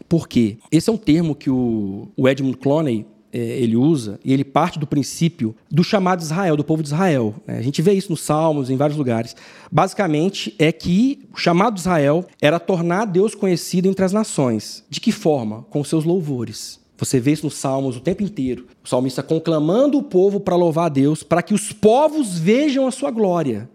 Por 0.06 0.28
quê? 0.28 0.58
Esse 0.70 0.90
é 0.90 0.92
um 0.92 0.98
termo 0.98 1.34
que 1.34 1.48
o 1.48 2.10
Edmund 2.18 2.58
Clooney 2.58 3.06
é, 3.06 3.15
ele 3.32 3.76
usa, 3.76 4.18
e 4.24 4.32
ele 4.32 4.44
parte 4.44 4.78
do 4.78 4.86
princípio 4.86 5.54
do 5.70 5.84
chamado 5.84 6.20
Israel, 6.20 6.56
do 6.56 6.64
povo 6.64 6.82
de 6.82 6.88
Israel. 6.88 7.34
Né? 7.46 7.58
A 7.58 7.62
gente 7.62 7.82
vê 7.82 7.92
isso 7.92 8.10
nos 8.10 8.22
Salmos, 8.22 8.70
em 8.70 8.76
vários 8.76 8.96
lugares. 8.96 9.36
Basicamente, 9.70 10.54
é 10.58 10.72
que 10.72 11.20
o 11.32 11.36
chamado 11.36 11.74
de 11.74 11.80
Israel 11.80 12.24
era 12.40 12.58
tornar 12.58 13.04
Deus 13.04 13.34
conhecido 13.34 13.88
entre 13.88 14.04
as 14.04 14.12
nações. 14.12 14.84
De 14.88 15.00
que 15.00 15.12
forma? 15.12 15.64
Com 15.70 15.84
seus 15.84 16.04
louvores. 16.04 16.80
Você 16.98 17.20
vê 17.20 17.32
isso 17.32 17.44
nos 17.44 17.54
Salmos 17.54 17.96
o 17.96 18.00
tempo 18.00 18.22
inteiro. 18.22 18.66
O 18.82 18.88
salmista 18.88 19.22
conclamando 19.22 19.98
o 19.98 20.02
povo 20.02 20.40
para 20.40 20.56
louvar 20.56 20.86
a 20.86 20.90
Deus, 20.90 21.22
para 21.22 21.42
que 21.42 21.52
os 21.52 21.72
povos 21.72 22.38
vejam 22.38 22.86
a 22.86 22.90
sua 22.90 23.10
glória. 23.10 23.68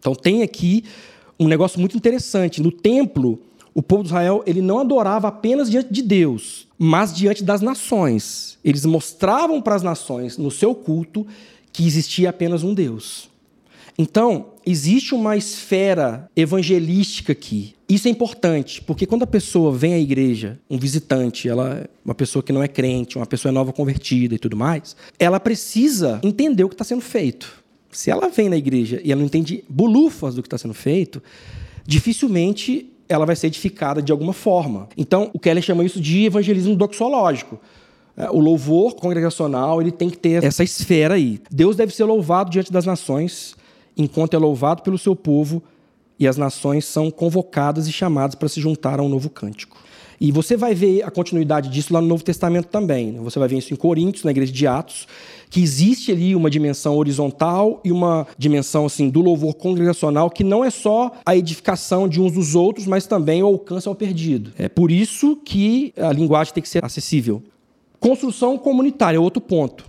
Então 0.00 0.14
tem 0.14 0.42
aqui 0.42 0.84
um 1.38 1.46
negócio 1.46 1.78
muito 1.78 1.96
interessante. 1.96 2.60
No 2.60 2.72
templo, 2.72 3.40
o 3.74 3.82
povo 3.82 4.04
de 4.04 4.08
Israel 4.10 4.42
ele 4.46 4.62
não 4.62 4.78
adorava 4.78 5.28
apenas 5.28 5.68
diante 5.68 5.92
de 5.92 6.00
Deus, 6.00 6.68
mas 6.78 7.12
diante 7.12 7.42
das 7.42 7.60
nações. 7.60 8.56
Eles 8.64 8.86
mostravam 8.86 9.60
para 9.60 9.74
as 9.74 9.82
nações, 9.82 10.38
no 10.38 10.50
seu 10.50 10.74
culto, 10.74 11.26
que 11.72 11.84
existia 11.84 12.30
apenas 12.30 12.62
um 12.62 12.72
Deus. 12.72 13.28
Então, 13.98 14.46
existe 14.66 15.14
uma 15.14 15.36
esfera 15.36 16.28
evangelística 16.34 17.32
aqui. 17.32 17.74
Isso 17.88 18.08
é 18.08 18.10
importante, 18.10 18.82
porque 18.82 19.06
quando 19.06 19.22
a 19.22 19.26
pessoa 19.26 19.72
vem 19.72 19.94
à 19.94 19.98
igreja, 19.98 20.58
um 20.68 20.78
visitante, 20.78 21.48
ela 21.48 21.80
é 21.80 21.86
uma 22.04 22.14
pessoa 22.14 22.42
que 22.42 22.52
não 22.52 22.62
é 22.62 22.68
crente, 22.68 23.16
uma 23.16 23.26
pessoa 23.26 23.52
nova 23.52 23.72
convertida 23.72 24.34
e 24.34 24.38
tudo 24.38 24.56
mais, 24.56 24.96
ela 25.18 25.38
precisa 25.38 26.20
entender 26.22 26.64
o 26.64 26.68
que 26.68 26.74
está 26.74 26.84
sendo 26.84 27.02
feito. 27.02 27.62
Se 27.90 28.10
ela 28.10 28.28
vem 28.28 28.48
na 28.48 28.56
igreja 28.56 29.00
e 29.04 29.12
ela 29.12 29.20
não 29.20 29.26
entende 29.26 29.62
bulufas 29.68 30.34
do 30.34 30.42
que 30.42 30.48
está 30.48 30.58
sendo 30.58 30.74
feito, 30.74 31.22
dificilmente 31.86 32.90
ela 33.08 33.26
vai 33.26 33.36
ser 33.36 33.48
edificada 33.48 34.02
de 34.02 34.12
alguma 34.12 34.32
forma. 34.32 34.88
Então, 34.96 35.30
o 35.32 35.38
Keller 35.38 35.62
chama 35.62 35.84
isso 35.84 36.00
de 36.00 36.24
evangelismo 36.24 36.74
doxológico. 36.74 37.60
É, 38.16 38.30
o 38.30 38.38
louvor 38.38 38.94
congregacional 38.94 39.80
ele 39.80 39.90
tem 39.90 40.08
que 40.08 40.16
ter 40.16 40.42
essa 40.44 40.62
esfera 40.62 41.14
aí. 41.14 41.40
Deus 41.50 41.76
deve 41.76 41.94
ser 41.94 42.04
louvado 42.04 42.50
diante 42.50 42.72
das 42.72 42.86
nações 42.86 43.56
enquanto 43.96 44.34
é 44.34 44.38
louvado 44.38 44.82
pelo 44.82 44.98
seu 44.98 45.16
povo 45.16 45.62
e 46.18 46.28
as 46.28 46.36
nações 46.36 46.84
são 46.84 47.10
convocadas 47.10 47.88
e 47.88 47.92
chamadas 47.92 48.34
para 48.34 48.48
se 48.48 48.60
juntar 48.60 49.00
a 49.00 49.02
um 49.02 49.08
novo 49.08 49.28
cântico. 49.28 49.76
E 50.20 50.30
você 50.30 50.56
vai 50.56 50.74
ver 50.74 51.02
a 51.02 51.10
continuidade 51.10 51.68
disso 51.68 51.92
lá 51.92 52.00
no 52.00 52.06
Novo 52.06 52.22
Testamento 52.22 52.66
também. 52.68 53.12
Né? 53.12 53.20
Você 53.20 53.38
vai 53.38 53.48
ver 53.48 53.58
isso 53.58 53.74
em 53.74 53.76
Coríntios, 53.76 54.24
na 54.24 54.30
igreja 54.30 54.52
de 54.52 54.66
Atos, 54.66 55.08
que 55.54 55.62
existe 55.62 56.10
ali 56.10 56.34
uma 56.34 56.50
dimensão 56.50 56.96
horizontal 56.96 57.80
e 57.84 57.92
uma 57.92 58.26
dimensão 58.36 58.86
assim 58.86 59.08
do 59.08 59.20
louvor 59.20 59.54
congregacional 59.54 60.28
que 60.28 60.42
não 60.42 60.64
é 60.64 60.68
só 60.68 61.12
a 61.24 61.36
edificação 61.36 62.08
de 62.08 62.20
uns 62.20 62.32
dos 62.32 62.56
outros, 62.56 62.88
mas 62.88 63.06
também 63.06 63.40
o 63.40 63.46
alcance 63.46 63.86
ao 63.86 63.94
perdido. 63.94 64.50
É 64.58 64.68
por 64.68 64.90
isso 64.90 65.36
que 65.44 65.94
a 65.96 66.12
linguagem 66.12 66.52
tem 66.52 66.60
que 66.60 66.68
ser 66.68 66.84
acessível. 66.84 67.40
Construção 68.00 68.58
comunitária 68.58 69.16
é 69.16 69.20
outro 69.20 69.40
ponto. 69.40 69.84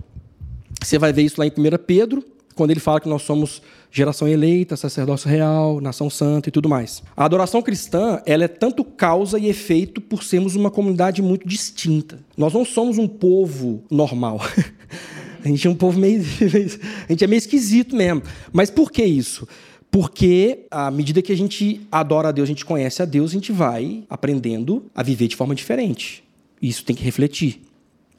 Você 0.83 0.99
vai 0.99 1.11
ver 1.11 1.23
isso 1.23 1.39
lá 1.39 1.47
em 1.47 1.49
1 1.49 1.53
Pedro, 1.83 2.23
quando 2.53 2.69
ele 2.69 2.79
fala 2.79 3.01
que 3.01 3.09
nós 3.09 3.23
somos 3.23 3.59
geração 3.89 4.27
eleita, 4.27 4.77
sacerdócio 4.77 5.27
real, 5.27 5.81
nação 5.81 6.11
santa 6.11 6.47
e 6.47 6.51
tudo 6.51 6.69
mais. 6.69 7.01
A 7.17 7.25
adoração 7.25 7.63
cristã, 7.63 8.21
ela 8.27 8.43
é 8.43 8.47
tanto 8.47 8.83
causa 8.83 9.39
e 9.39 9.47
efeito 9.47 9.99
por 9.99 10.23
sermos 10.23 10.55
uma 10.55 10.69
comunidade 10.69 11.23
muito 11.23 11.47
distinta. 11.47 12.19
Nós 12.37 12.53
não 12.53 12.63
somos 12.63 12.99
um 12.99 13.07
povo 13.07 13.83
normal. 13.89 14.39
A 15.45 15.47
gente 15.47 15.65
é 15.65 15.69
um 15.69 15.75
povo 15.75 15.97
meio, 16.01 16.21
a 16.21 17.11
gente 17.11 17.23
é 17.23 17.27
meio 17.27 17.37
esquisito 17.37 17.95
mesmo. 17.95 18.23
Mas 18.51 18.69
por 18.69 18.91
que 18.91 19.05
isso? 19.05 19.47
Porque 19.89 20.65
à 20.69 20.91
medida 20.91 21.21
que 21.21 21.31
a 21.31 21.37
gente 21.37 21.87
adora 21.89 22.29
a 22.29 22.31
Deus, 22.31 22.47
a 22.47 22.51
gente 22.51 22.65
conhece 22.65 23.01
a 23.01 23.05
Deus, 23.05 23.31
a 23.31 23.33
gente 23.35 23.51
vai 23.53 24.03
aprendendo 24.09 24.83
a 24.93 25.01
viver 25.01 25.29
de 25.29 25.35
forma 25.35 25.55
diferente. 25.55 26.23
Isso 26.61 26.83
tem 26.83 26.95
que 26.95 27.03
refletir, 27.03 27.61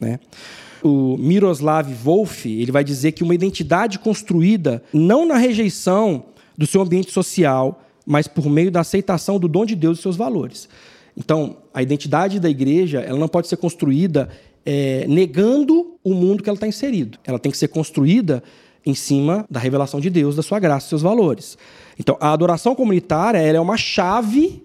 né? 0.00 0.18
o 0.82 1.16
Miroslav 1.16 1.92
Wolf, 1.92 2.46
ele 2.46 2.70
vai 2.70 2.84
dizer 2.84 3.12
que 3.12 3.22
uma 3.22 3.34
identidade 3.34 3.98
construída 3.98 4.82
não 4.92 5.26
na 5.26 5.36
rejeição 5.36 6.26
do 6.56 6.66
seu 6.66 6.80
ambiente 6.80 7.10
social, 7.10 7.82
mas 8.06 8.28
por 8.28 8.48
meio 8.48 8.70
da 8.70 8.80
aceitação 8.80 9.38
do 9.38 9.48
dom 9.48 9.64
de 9.64 9.74
Deus 9.74 9.98
e 9.98 10.02
seus 10.02 10.16
valores. 10.16 10.68
Então, 11.16 11.56
a 11.72 11.82
identidade 11.82 12.38
da 12.38 12.48
igreja 12.48 13.00
ela 13.00 13.18
não 13.18 13.28
pode 13.28 13.48
ser 13.48 13.56
construída 13.56 14.28
é, 14.64 15.06
negando 15.08 15.95
o 16.06 16.14
mundo 16.14 16.40
que 16.40 16.48
ela 16.48 16.56
está 16.56 16.68
inserido. 16.68 17.18
Ela 17.24 17.36
tem 17.36 17.50
que 17.50 17.58
ser 17.58 17.66
construída 17.66 18.40
em 18.86 18.94
cima 18.94 19.44
da 19.50 19.58
revelação 19.58 19.98
de 19.98 20.08
Deus, 20.08 20.36
da 20.36 20.42
sua 20.42 20.60
graça 20.60 20.86
e 20.86 20.88
seus 20.90 21.02
valores. 21.02 21.58
Então, 21.98 22.16
a 22.20 22.32
adoração 22.32 22.76
comunitária 22.76 23.38
é 23.38 23.60
uma 23.60 23.76
chave 23.76 24.62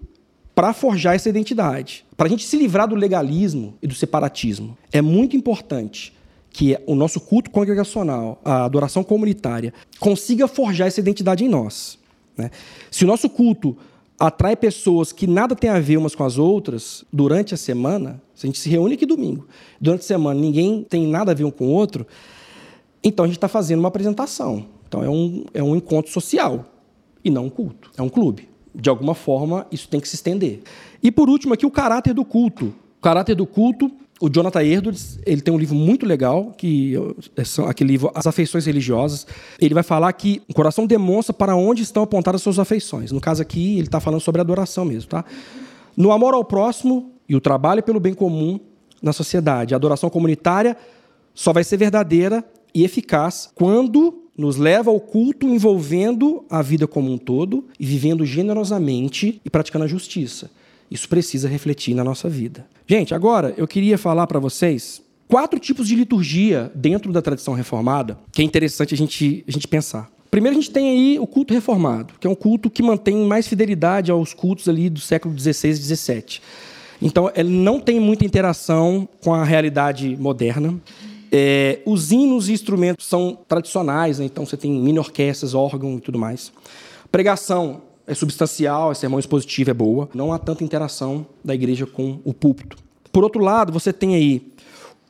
para 0.54 0.72
forjar 0.72 1.16
essa 1.16 1.28
identidade. 1.28 2.04
Para 2.16 2.28
a 2.28 2.30
gente 2.30 2.46
se 2.46 2.56
livrar 2.56 2.86
do 2.86 2.94
legalismo 2.94 3.74
e 3.82 3.88
do 3.88 3.94
separatismo, 3.94 4.78
é 4.92 5.02
muito 5.02 5.36
importante 5.36 6.12
que 6.50 6.78
o 6.86 6.94
nosso 6.94 7.18
culto 7.18 7.50
congregacional, 7.50 8.40
a 8.44 8.64
adoração 8.64 9.02
comunitária, 9.02 9.74
consiga 9.98 10.46
forjar 10.46 10.86
essa 10.86 11.00
identidade 11.00 11.44
em 11.44 11.48
nós. 11.48 11.98
Né? 12.36 12.52
Se 12.88 13.02
o 13.02 13.08
nosso 13.08 13.28
culto 13.28 13.76
atrai 14.26 14.54
pessoas 14.54 15.10
que 15.10 15.26
nada 15.26 15.56
tem 15.56 15.68
a 15.68 15.80
ver 15.80 15.96
umas 15.96 16.14
com 16.14 16.22
as 16.24 16.38
outras 16.38 17.04
durante 17.12 17.54
a 17.54 17.56
semana, 17.56 18.22
se 18.34 18.46
a 18.46 18.48
gente 18.48 18.58
se 18.58 18.68
reúne 18.68 18.94
aqui 18.94 19.04
domingo, 19.04 19.48
durante 19.80 20.00
a 20.00 20.04
semana 20.04 20.38
ninguém 20.38 20.84
tem 20.84 21.06
nada 21.06 21.32
a 21.32 21.34
ver 21.34 21.44
um 21.44 21.50
com 21.50 21.66
o 21.66 21.70
outro, 21.70 22.06
então 23.02 23.24
a 23.24 23.28
gente 23.28 23.36
está 23.36 23.48
fazendo 23.48 23.80
uma 23.80 23.88
apresentação. 23.88 24.64
Então 24.86 25.02
é 25.02 25.10
um, 25.10 25.44
é 25.52 25.62
um 25.62 25.74
encontro 25.74 26.12
social 26.12 26.64
e 27.24 27.30
não 27.30 27.46
um 27.46 27.50
culto, 27.50 27.90
é 27.96 28.02
um 28.02 28.08
clube 28.08 28.52
de 28.74 28.88
alguma 28.88 29.14
forma, 29.14 29.66
isso 29.70 29.88
tem 29.88 30.00
que 30.00 30.08
se 30.08 30.14
estender. 30.14 30.62
E 31.02 31.10
por 31.10 31.28
último, 31.28 31.52
aqui 31.54 31.66
o 31.66 31.70
caráter 31.70 32.14
do 32.14 32.24
culto. 32.24 32.66
O 32.98 33.02
caráter 33.02 33.34
do 33.34 33.46
culto, 33.46 33.90
o 34.22 34.30
Jonathan 34.30 34.62
Edwards, 34.62 35.18
ele 35.26 35.40
tem 35.40 35.52
um 35.52 35.58
livro 35.58 35.74
muito 35.74 36.06
legal, 36.06 36.54
que 36.56 36.94
é 37.36 37.42
aquele 37.68 37.90
livro 37.90 38.08
As 38.14 38.24
Afeições 38.24 38.64
Religiosas. 38.64 39.26
Ele 39.60 39.74
vai 39.74 39.82
falar 39.82 40.12
que 40.12 40.40
o 40.48 40.54
coração 40.54 40.86
demonstra 40.86 41.34
para 41.34 41.56
onde 41.56 41.82
estão 41.82 42.04
apontadas 42.04 42.38
as 42.38 42.42
suas 42.44 42.60
afeições. 42.60 43.10
No 43.10 43.20
caso 43.20 43.42
aqui, 43.42 43.72
ele 43.72 43.88
está 43.88 43.98
falando 43.98 44.20
sobre 44.20 44.40
adoração 44.40 44.84
mesmo, 44.84 45.10
tá? 45.10 45.24
No 45.96 46.12
amor 46.12 46.34
ao 46.34 46.44
próximo 46.44 47.10
e 47.28 47.34
o 47.34 47.40
trabalho 47.40 47.82
pelo 47.82 47.98
bem 47.98 48.14
comum 48.14 48.60
na 49.02 49.12
sociedade. 49.12 49.74
A 49.74 49.76
adoração 49.76 50.08
comunitária 50.08 50.76
só 51.34 51.52
vai 51.52 51.64
ser 51.64 51.76
verdadeira 51.76 52.44
e 52.72 52.84
eficaz 52.84 53.50
quando 53.56 54.22
nos 54.38 54.56
leva 54.56 54.88
ao 54.88 55.00
culto 55.00 55.48
envolvendo 55.48 56.44
a 56.48 56.62
vida 56.62 56.86
como 56.86 57.10
um 57.10 57.18
todo 57.18 57.64
e 57.76 57.84
vivendo 57.84 58.24
generosamente 58.24 59.40
e 59.44 59.50
praticando 59.50 59.84
a 59.84 59.88
justiça. 59.88 60.48
Isso 60.88 61.08
precisa 61.08 61.48
refletir 61.48 61.92
na 61.92 62.04
nossa 62.04 62.28
vida. 62.28 62.70
Gente, 62.86 63.14
agora 63.14 63.54
eu 63.56 63.66
queria 63.66 63.96
falar 63.96 64.26
para 64.26 64.40
vocês 64.40 65.02
quatro 65.28 65.58
tipos 65.58 65.86
de 65.86 65.94
liturgia 65.94 66.70
dentro 66.74 67.12
da 67.12 67.22
tradição 67.22 67.54
reformada 67.54 68.18
que 68.32 68.42
é 68.42 68.44
interessante 68.44 68.92
a 68.94 68.96
gente, 68.96 69.44
a 69.46 69.50
gente 69.50 69.68
pensar. 69.68 70.10
Primeiro, 70.30 70.56
a 70.56 70.60
gente 70.60 70.70
tem 70.70 70.90
aí 70.90 71.18
o 71.18 71.26
culto 71.26 71.52
reformado, 71.52 72.14
que 72.18 72.26
é 72.26 72.30
um 72.30 72.34
culto 72.34 72.70
que 72.70 72.82
mantém 72.82 73.16
mais 73.26 73.46
fidelidade 73.46 74.10
aos 74.10 74.32
cultos 74.32 74.68
ali 74.68 74.88
do 74.88 74.98
século 74.98 75.38
XVI 75.38 75.68
e 75.68 75.74
XVII. 75.74 76.24
Então, 77.02 77.30
ele 77.34 77.50
não 77.50 77.78
tem 77.78 78.00
muita 78.00 78.24
interação 78.24 79.06
com 79.22 79.34
a 79.34 79.44
realidade 79.44 80.16
moderna. 80.16 80.80
É, 81.30 81.80
os 81.84 82.12
hinos 82.12 82.48
e 82.48 82.52
instrumentos 82.52 83.06
são 83.06 83.38
tradicionais, 83.46 84.18
né? 84.18 84.24
então 84.24 84.46
você 84.46 84.56
tem 84.56 84.72
mini 84.72 84.98
orquestras, 84.98 85.52
órgão 85.52 85.98
e 85.98 86.00
tudo 86.00 86.18
mais. 86.18 86.50
Pregação 87.10 87.82
é 88.12 88.14
substancial, 88.14 88.90
a 88.90 88.94
sermão 88.94 89.18
expositivo 89.18 89.70
é 89.70 89.74
boa. 89.74 90.08
Não 90.14 90.32
há 90.32 90.38
tanta 90.38 90.62
interação 90.62 91.26
da 91.44 91.54
igreja 91.54 91.86
com 91.86 92.20
o 92.24 92.32
púlpito. 92.32 92.76
Por 93.12 93.24
outro 93.24 93.42
lado, 93.42 93.72
você 93.72 93.92
tem 93.92 94.14
aí 94.14 94.52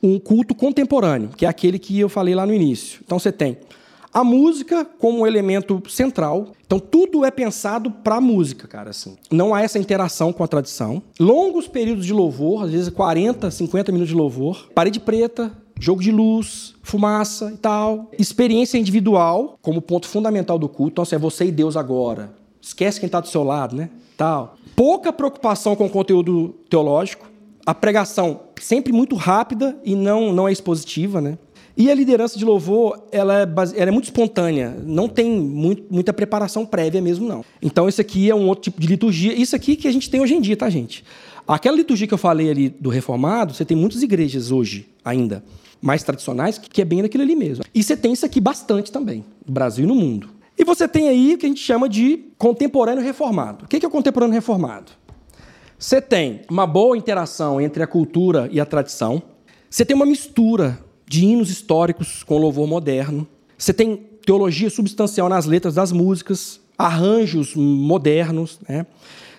um 0.01 0.19
culto 0.19 0.53
contemporâneo, 0.53 1.29
que 1.29 1.45
é 1.45 1.49
aquele 1.49 1.79
que 1.79 1.97
eu 1.97 2.09
falei 2.09 2.35
lá 2.35 2.45
no 2.45 2.53
início. 2.53 2.99
Então 3.05 3.17
você 3.17 3.31
tem 3.31 3.57
a 4.13 4.23
música 4.23 4.85
como 4.85 5.25
elemento 5.25 5.81
central. 5.89 6.49
Então 6.65 6.79
tudo 6.79 7.25
é 7.25 7.31
pensado 7.31 7.89
para 7.89 8.15
a 8.15 8.21
música, 8.21 8.67
cara, 8.67 8.91
assim. 8.91 9.15
Não 9.31 9.55
há 9.55 9.61
essa 9.61 9.79
interação 9.79 10.31
com 10.31 10.43
a 10.43 10.47
tradição. 10.47 11.01
Longos 11.19 11.67
períodos 11.67 12.05
de 12.05 12.13
louvor, 12.13 12.65
às 12.65 12.71
vezes 12.71 12.89
40, 12.89 13.49
50 13.49 13.91
minutos 13.91 14.09
de 14.09 14.15
louvor. 14.15 14.69
Parede 14.75 14.99
preta, 14.99 15.51
jogo 15.79 16.01
de 16.01 16.11
luz, 16.11 16.75
fumaça 16.83 17.51
e 17.53 17.57
tal. 17.57 18.11
Experiência 18.19 18.77
individual 18.77 19.57
como 19.61 19.81
ponto 19.81 20.07
fundamental 20.07 20.59
do 20.59 20.69
culto. 20.69 20.91
Então, 20.91 21.01
assim, 21.03 21.15
é 21.15 21.19
você 21.19 21.45
e 21.45 21.51
Deus 21.51 21.75
agora. 21.75 22.42
Esquece 22.63 22.97
quem 22.97 23.07
está 23.07 23.19
do 23.19 23.27
seu 23.27 23.43
lado, 23.43 23.75
né? 23.75 23.89
Tal. 24.15 24.55
Pouca 24.73 25.11
preocupação 25.11 25.75
com 25.75 25.85
o 25.85 25.89
conteúdo 25.89 26.55
teológico. 26.69 27.29
A 27.65 27.75
pregação 27.75 28.39
sempre 28.61 28.93
muito 28.93 29.17
rápida 29.17 29.77
e 29.83 29.95
não, 29.95 30.31
não 30.31 30.47
é 30.47 30.51
expositiva, 30.51 31.19
né? 31.19 31.37
E 31.75 31.91
a 31.91 31.95
liderança 31.95 32.39
de 32.39 32.45
louvor, 32.45 33.07
ela 33.11 33.41
é, 33.41 33.43
ela 33.43 33.89
é 33.89 33.91
muito 33.91 34.05
espontânea, 34.05 34.77
não 34.85 35.09
tem 35.09 35.29
muito, 35.29 35.83
muita 35.91 36.13
preparação 36.13 36.65
prévia 36.65 37.01
mesmo, 37.01 37.27
não. 37.27 37.43
Então, 37.61 37.89
isso 37.89 37.99
aqui 37.99 38.29
é 38.29 38.35
um 38.35 38.47
outro 38.47 38.65
tipo 38.65 38.79
de 38.79 38.87
liturgia. 38.87 39.33
Isso 39.33 39.55
aqui 39.55 39.75
que 39.75 39.87
a 39.87 39.91
gente 39.91 40.09
tem 40.09 40.21
hoje 40.21 40.35
em 40.35 40.41
dia, 40.41 40.55
tá, 40.55 40.69
gente? 40.69 41.03
Aquela 41.47 41.75
liturgia 41.75 42.07
que 42.07 42.13
eu 42.13 42.17
falei 42.17 42.49
ali 42.49 42.69
do 42.69 42.89
reformado, 42.89 43.53
você 43.53 43.65
tem 43.65 43.75
muitas 43.75 44.01
igrejas 44.03 44.51
hoje 44.51 44.87
ainda 45.03 45.43
mais 45.81 46.01
tradicionais, 46.01 46.57
que 46.57 46.81
é 46.81 46.85
bem 46.85 47.01
naquilo 47.01 47.23
ali 47.23 47.35
mesmo. 47.35 47.65
E 47.75 47.83
você 47.83 47.97
tem 47.97 48.13
isso 48.13 48.25
aqui 48.25 48.39
bastante 48.39 48.89
também, 48.89 49.25
no 49.45 49.53
Brasil 49.53 49.83
e 49.83 49.87
no 49.87 49.95
mundo. 49.95 50.29
E 50.63 50.65
você 50.65 50.87
tem 50.87 51.09
aí 51.09 51.33
o 51.33 51.37
que 51.37 51.45
a 51.45 51.49
gente 51.49 51.59
chama 51.59 51.89
de 51.89 52.31
contemporâneo 52.37 53.03
reformado. 53.03 53.65
O 53.65 53.67
que 53.67 53.85
é 53.85 53.87
o 53.87 53.91
contemporâneo 53.91 54.33
reformado? 54.33 54.93
Você 55.77 56.01
tem 56.01 56.39
uma 56.49 56.65
boa 56.65 56.97
interação 56.97 57.59
entre 57.59 57.83
a 57.83 57.87
cultura 57.87 58.47
e 58.49 58.61
a 58.61 58.65
tradição. 58.65 59.21
Você 59.69 59.83
tem 59.83 59.93
uma 59.93 60.05
mistura 60.05 60.79
de 61.05 61.25
hinos 61.25 61.49
históricos 61.49 62.23
com 62.23 62.37
louvor 62.37 62.65
moderno. 62.65 63.27
Você 63.57 63.73
tem 63.73 64.07
teologia 64.25 64.69
substancial 64.69 65.27
nas 65.27 65.45
letras 65.45 65.73
das 65.73 65.91
músicas, 65.91 66.61
arranjos 66.77 67.55
modernos, 67.57 68.57
né? 68.65 68.85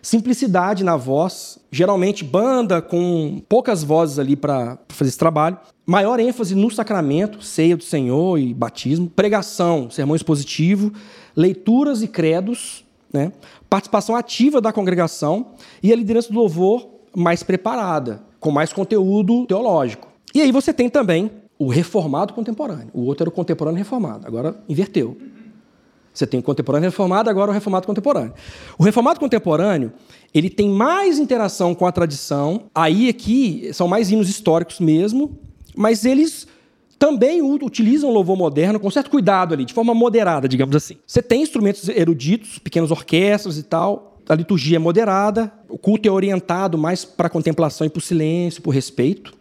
Simplicidade 0.05 0.84
na 0.84 0.96
voz, 0.96 1.59
geralmente 1.72 2.22
banda 2.22 2.82
com 2.82 3.42
poucas 3.48 3.82
vozes 3.82 4.18
ali 4.18 4.36
para 4.36 4.78
fazer 4.88 5.09
esse 5.09 5.18
trabalho, 5.18 5.57
maior 5.86 6.20
ênfase 6.20 6.55
no 6.55 6.70
sacramento, 6.70 7.42
ceia 7.42 7.74
do 7.74 7.82
Senhor 7.82 8.38
e 8.38 8.52
batismo, 8.52 9.09
pregação, 9.09 9.90
sermão 9.90 10.14
expositivo, 10.14 10.92
leituras 11.34 12.02
e 12.02 12.07
credos, 12.07 12.84
né? 13.11 13.32
participação 13.68 14.14
ativa 14.14 14.61
da 14.61 14.72
congregação 14.72 15.52
e 15.82 15.90
a 15.90 15.96
liderança 15.96 16.30
do 16.30 16.38
louvor 16.38 16.86
mais 17.16 17.42
preparada, 17.42 18.22
com 18.38 18.50
mais 18.50 18.74
conteúdo 18.74 19.46
teológico. 19.46 20.09
E 20.34 20.42
aí 20.42 20.52
você 20.52 20.72
tem 20.72 20.90
também 20.90 21.30
o 21.59 21.68
reformado 21.68 22.34
contemporâneo. 22.34 22.90
O 22.92 23.07
outro 23.07 23.22
era 23.22 23.30
o 23.30 23.32
contemporâneo 23.32 23.78
reformado, 23.78 24.26
agora 24.26 24.55
inverteu. 24.68 25.16
Você 26.15 26.29
tem 26.29 26.39
o 26.39 26.43
contemporâneo 26.43 26.89
reformado, 26.89 27.29
agora 27.29 27.51
o 27.51 27.55
reformado 27.55 27.87
contemporâneo. 27.89 28.33
O 28.79 28.85
reformado 28.85 29.19
contemporâneo, 29.19 29.93
ele 30.33 30.49
tem 30.49 30.69
mais 30.69 31.19
interação 31.19 31.75
com 31.75 31.87
a 31.87 31.93
tradição. 31.93 32.67
Aí 32.73 33.09
aqui 33.09 33.69
são 33.73 33.89
mais 33.89 34.12
hinos 34.12 34.31
históricos 34.31 34.79
mesmo, 34.79 35.37
mas 35.77 36.05
eles 36.05 36.47
também 37.01 37.43
utilizam 37.43 38.09
o 38.09 38.12
louvor 38.12 38.37
moderno 38.37 38.79
com 38.79 38.89
certo 38.91 39.11
cuidado 39.11 39.53
ali, 39.53 39.65
de 39.65 39.75
forma 39.75 39.93
moderada, 39.93 40.49
digamos 40.49 40.77
assim. 40.77 40.97
Você 41.05 41.21
tem 41.21 41.43
instrumentos 41.43 41.89
eruditos, 41.89 42.61
pequenas 42.61 42.93
orquestras 42.93 43.59
e 43.59 43.65
tal. 43.65 44.17
A 44.29 44.35
liturgia 44.35 44.77
é 44.77 44.79
moderada, 44.79 45.53
o 45.69 45.77
culto 45.77 46.09
é 46.09 46.11
orientado 46.11 46.79
mais 46.79 47.05
para 47.05 47.27
a 47.27 47.31
contemplação 47.31 47.87
e 47.87 47.91
para 47.91 47.99
o 47.99 48.03
silêncio, 48.03 48.62
para 48.62 48.71
o 48.71 48.73
respeito. 48.73 49.35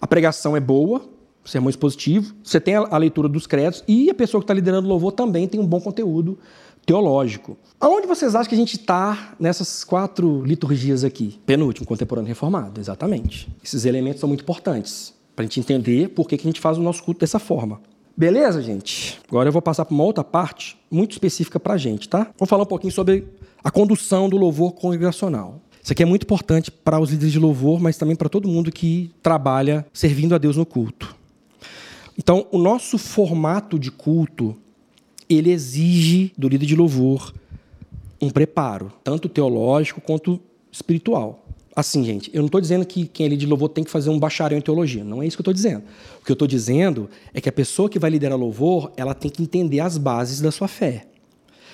A 0.00 0.06
pregação 0.06 0.54
é 0.54 0.60
boa, 0.60 1.02
sermão 1.44 1.70
expositivo, 1.70 2.34
você 2.42 2.60
tem 2.60 2.74
a, 2.74 2.96
leitura 2.96 3.28
dos 3.28 3.46
credos 3.46 3.84
e 3.86 4.10
a 4.10 4.14
pessoa 4.14 4.40
que 4.40 4.44
está 4.44 4.54
liderando 4.54 4.86
o 4.86 4.90
louvor 4.90 5.12
também 5.12 5.46
tem 5.46 5.60
um 5.60 5.66
bom 5.66 5.80
conteúdo 5.80 6.38
teológico. 6.86 7.56
Aonde 7.80 8.06
vocês 8.06 8.34
acham 8.34 8.48
que 8.48 8.54
a 8.54 8.58
gente 8.58 8.76
está 8.76 9.34
nessas 9.38 9.84
quatro 9.84 10.42
liturgias 10.44 11.04
aqui? 11.04 11.40
Penúltimo, 11.46 11.86
contemporâneo 11.86 12.28
reformado, 12.28 12.80
exatamente. 12.80 13.48
Esses 13.62 13.84
elementos 13.84 14.20
são 14.20 14.28
muito 14.28 14.42
importantes 14.42 15.14
para 15.34 15.44
a 15.44 15.46
gente 15.46 15.60
entender 15.60 16.08
por 16.10 16.28
que, 16.28 16.36
que 16.36 16.46
a 16.46 16.50
gente 16.50 16.60
faz 16.60 16.78
o 16.78 16.82
nosso 16.82 17.02
culto 17.02 17.20
dessa 17.20 17.38
forma. 17.38 17.80
Beleza, 18.16 18.62
gente? 18.62 19.18
Agora 19.28 19.48
eu 19.48 19.52
vou 19.52 19.60
passar 19.60 19.84
para 19.84 19.94
uma 19.94 20.04
outra 20.04 20.22
parte 20.22 20.76
muito 20.90 21.12
específica 21.12 21.58
para 21.58 21.74
a 21.74 21.76
gente, 21.76 22.08
tá? 22.08 22.30
Vamos 22.38 22.48
falar 22.48 22.62
um 22.62 22.66
pouquinho 22.66 22.92
sobre 22.92 23.26
a 23.62 23.70
condução 23.70 24.28
do 24.28 24.36
louvor 24.36 24.72
congregacional. 24.72 25.60
Isso 25.82 25.92
aqui 25.92 26.02
é 26.02 26.06
muito 26.06 26.22
importante 26.22 26.70
para 26.70 26.98
os 26.98 27.10
líderes 27.10 27.32
de 27.32 27.38
louvor, 27.38 27.80
mas 27.80 27.98
também 27.98 28.14
para 28.14 28.28
todo 28.28 28.48
mundo 28.48 28.70
que 28.70 29.10
trabalha 29.22 29.84
servindo 29.92 30.34
a 30.34 30.38
Deus 30.38 30.56
no 30.56 30.64
culto. 30.64 31.14
Então, 32.18 32.46
o 32.50 32.58
nosso 32.58 32.96
formato 32.96 33.78
de 33.78 33.90
culto, 33.90 34.56
ele 35.28 35.50
exige 35.50 36.32
do 36.36 36.48
líder 36.48 36.66
de 36.66 36.76
louvor 36.76 37.34
um 38.20 38.30
preparo, 38.30 38.92
tanto 39.02 39.28
teológico 39.28 40.00
quanto 40.00 40.40
espiritual. 40.70 41.44
Assim, 41.76 42.04
gente, 42.04 42.30
eu 42.32 42.38
não 42.38 42.46
estou 42.46 42.60
dizendo 42.60 42.86
que 42.86 43.06
quem 43.06 43.26
é 43.26 43.28
líder 43.28 43.40
de 43.40 43.46
louvor 43.46 43.68
tem 43.68 43.82
que 43.82 43.90
fazer 43.90 44.08
um 44.08 44.18
bacharel 44.18 44.56
em 44.56 44.62
teologia. 44.62 45.02
Não 45.02 45.22
é 45.22 45.26
isso 45.26 45.36
que 45.36 45.40
eu 45.40 45.42
estou 45.42 45.54
dizendo. 45.54 45.82
O 46.20 46.24
que 46.24 46.30
eu 46.30 46.34
estou 46.34 46.46
dizendo 46.46 47.10
é 47.32 47.40
que 47.40 47.48
a 47.48 47.52
pessoa 47.52 47.88
que 47.88 47.98
vai 47.98 48.10
liderar 48.10 48.38
louvor, 48.38 48.92
ela 48.96 49.12
tem 49.12 49.30
que 49.30 49.42
entender 49.42 49.80
as 49.80 49.98
bases 49.98 50.40
da 50.40 50.52
sua 50.52 50.68
fé. 50.68 51.06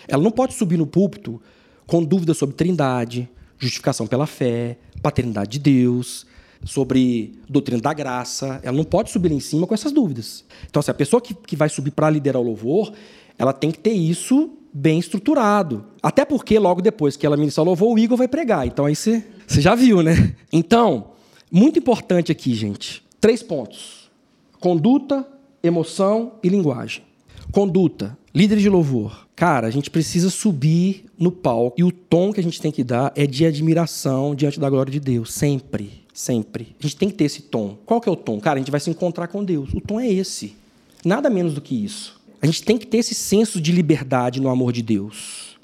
Ela 0.08 0.22
não 0.22 0.30
pode 0.30 0.54
subir 0.54 0.78
no 0.78 0.86
púlpito 0.86 1.40
com 1.86 2.02
dúvidas 2.02 2.38
sobre 2.38 2.56
trindade, 2.56 3.28
justificação 3.58 4.06
pela 4.06 4.26
fé, 4.26 4.78
paternidade 5.02 5.50
de 5.50 5.58
Deus, 5.58 6.26
sobre 6.64 7.32
doutrina 7.48 7.80
da 7.80 7.92
graça. 7.92 8.60
Ela 8.62 8.76
não 8.76 8.84
pode 8.84 9.10
subir 9.10 9.32
em 9.32 9.40
cima 9.40 9.66
com 9.66 9.74
essas 9.74 9.92
dúvidas. 9.92 10.44
Então, 10.68 10.80
assim, 10.80 10.90
a 10.90 10.94
pessoa 10.94 11.20
que, 11.20 11.34
que 11.34 11.56
vai 11.56 11.68
subir 11.68 11.90
para 11.90 12.10
liderar 12.10 12.40
o 12.40 12.44
louvor, 12.44 12.92
ela 13.38 13.52
tem 13.52 13.70
que 13.70 13.78
ter 13.78 13.92
isso 13.92 14.50
bem 14.72 14.98
estruturado. 14.98 15.84
Até 16.02 16.24
porque, 16.24 16.58
logo 16.58 16.80
depois 16.80 17.16
que 17.16 17.26
ela 17.26 17.36
ministrar 17.36 17.64
o 17.64 17.68
louvor, 17.68 17.94
o 17.94 17.98
Igor 17.98 18.16
vai 18.16 18.28
pregar. 18.28 18.66
Então, 18.66 18.84
aí 18.84 18.94
você 18.94 19.24
já 19.48 19.74
viu, 19.74 20.02
né? 20.02 20.34
Então, 20.52 21.12
muito 21.50 21.78
importante 21.78 22.30
aqui, 22.30 22.54
gente. 22.54 23.02
Três 23.20 23.42
pontos: 23.42 24.10
conduta, 24.60 25.26
emoção 25.62 26.34
e 26.42 26.48
linguagem. 26.48 27.02
Conduta, 27.50 28.16
líder 28.34 28.58
de 28.58 28.68
louvor. 28.68 29.26
Cara, 29.34 29.66
a 29.66 29.70
gente 29.70 29.90
precisa 29.90 30.30
subir 30.30 31.06
no 31.18 31.32
palco 31.32 31.74
e 31.78 31.82
o 31.82 31.90
tom 31.90 32.32
que 32.32 32.40
a 32.40 32.42
gente 32.42 32.60
tem 32.60 32.70
que 32.70 32.84
dar 32.84 33.12
é 33.16 33.26
de 33.26 33.44
admiração 33.44 34.34
diante 34.34 34.60
da 34.60 34.70
glória 34.70 34.92
de 34.92 35.00
Deus, 35.00 35.32
sempre. 35.32 36.04
Sempre. 36.20 36.76
A 36.78 36.82
gente 36.82 36.96
tem 36.96 37.08
que 37.08 37.14
ter 37.14 37.24
esse 37.24 37.40
tom. 37.40 37.78
Qual 37.86 37.98
que 37.98 38.06
é 38.06 38.12
o 38.12 38.14
tom? 38.14 38.38
Cara, 38.38 38.56
a 38.56 38.58
gente 38.58 38.70
vai 38.70 38.78
se 38.78 38.90
encontrar 38.90 39.26
com 39.26 39.42
Deus. 39.42 39.72
O 39.72 39.80
tom 39.80 39.98
é 39.98 40.06
esse. 40.06 40.54
Nada 41.02 41.30
menos 41.30 41.54
do 41.54 41.62
que 41.62 41.82
isso. 41.82 42.20
A 42.42 42.44
gente 42.44 42.62
tem 42.62 42.76
que 42.76 42.86
ter 42.86 42.98
esse 42.98 43.14
senso 43.14 43.58
de 43.58 43.72
liberdade 43.72 44.38
no 44.38 44.50
amor 44.50 44.70
de 44.70 44.82
Deus. 44.82 45.56